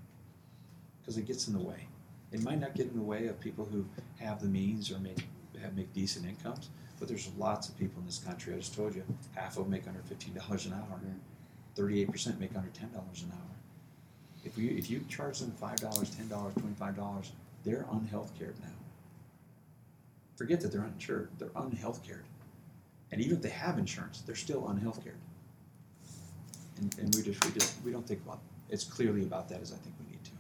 because 1.02 1.18
it 1.18 1.26
gets 1.26 1.50
in 1.50 1.54
the 1.54 1.60
way. 1.60 1.88
It 2.32 2.42
might 2.42 2.62
not 2.62 2.74
get 2.74 2.88
in 2.88 2.96
the 2.96 3.02
way 3.04 3.28
of 3.28 3.38
people 3.42 3.66
who 3.66 3.86
have 4.18 4.40
the 4.42 4.48
means 4.48 4.92
or 4.94 5.00
make 5.00 5.28
have 5.62 5.76
make 5.76 5.94
decent 5.94 6.26
incomes, 6.26 6.70
but 7.00 7.10
there's 7.10 7.30
lots 7.38 7.68
of 7.68 7.78
people 7.78 8.00
in 8.00 8.06
this 8.06 8.20
country. 8.20 8.54
I 8.54 8.58
just 8.60 8.74
told 8.76 8.96
you, 8.96 9.04
half 9.34 9.58
of 9.58 9.64
them 9.66 9.72
make 9.72 9.86
under 9.90 10.00
fifteen 10.04 10.34
dollars 10.36 10.66
an 10.68 10.72
hour. 10.72 11.02
Yeah. 11.06 11.12
38 11.76 12.12
percent 12.12 12.40
make 12.40 12.56
under 12.56 12.70
ten 12.70 12.92
dollars 12.92 13.24
an 13.24 13.32
hour. 13.34 13.56
If 14.44 14.58
you 14.58 14.70
if 14.78 14.90
you 14.90 15.04
charge 15.10 15.40
them 15.40 15.52
five 15.52 15.78
dollars, 15.78 16.10
ten 16.10 16.28
dollars, 16.28 16.54
twenty 16.54 16.76
five 16.76 16.96
dollars, 16.96 17.32
they're 17.64 17.86
unhealthcared 17.92 18.60
now. 18.62 18.70
Forget 20.36 20.62
that 20.62 20.72
they're 20.72 20.82
uninsured; 20.82 21.30
they're 21.40 21.50
unhealthcared. 21.50 22.24
And 23.12 23.22
even 23.22 23.38
if 23.38 23.44
they 23.44 23.50
have 23.50 23.78
insurance, 23.78 24.22
they're 24.26 24.36
still 24.36 24.64
unhealthcared. 24.64 25.20
And, 26.78 26.96
and 27.00 27.16
we 27.16 27.22
just 27.22 27.44
we 27.46 27.52
just 27.52 27.76
we 27.84 27.92
don't 27.92 28.08
think 28.08 28.22
about 28.26 28.40
as 28.72 28.84
clearly 28.84 29.24
about 29.24 29.50
that 29.50 29.62
as 29.62 29.72
I 29.72 29.78
think 29.78 29.96
we 30.00 30.12
need 30.12 30.24
to. 30.24 30.32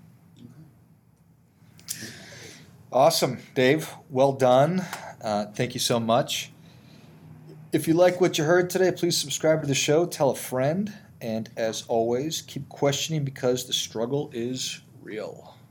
Okay. 1.96 2.12
Awesome, 2.92 3.40
Dave. 3.54 3.94
Well 4.10 4.34
done. 4.34 4.84
Uh, 5.22 5.46
thank 5.48 5.74
you 5.74 5.80
so 5.80 6.00
much. 6.00 6.52
If 7.72 7.88
you 7.88 7.94
like 7.94 8.22
what 8.22 8.38
you 8.38 8.44
heard 8.44 8.70
today, 8.70 8.92
please 8.92 9.18
subscribe 9.18 9.62
to 9.62 9.68
the 9.68 9.76
show. 9.76 10.06
Tell 10.06 10.30
a 10.30 10.36
friend 10.36 10.94
and 11.26 11.50
as 11.58 11.84
always, 11.88 12.44
keep 12.44 12.70
questioning 12.70 13.26
because 13.26 13.66
the 13.66 13.74
struggle 13.74 14.30
is 14.32 14.82
real. 15.02 15.55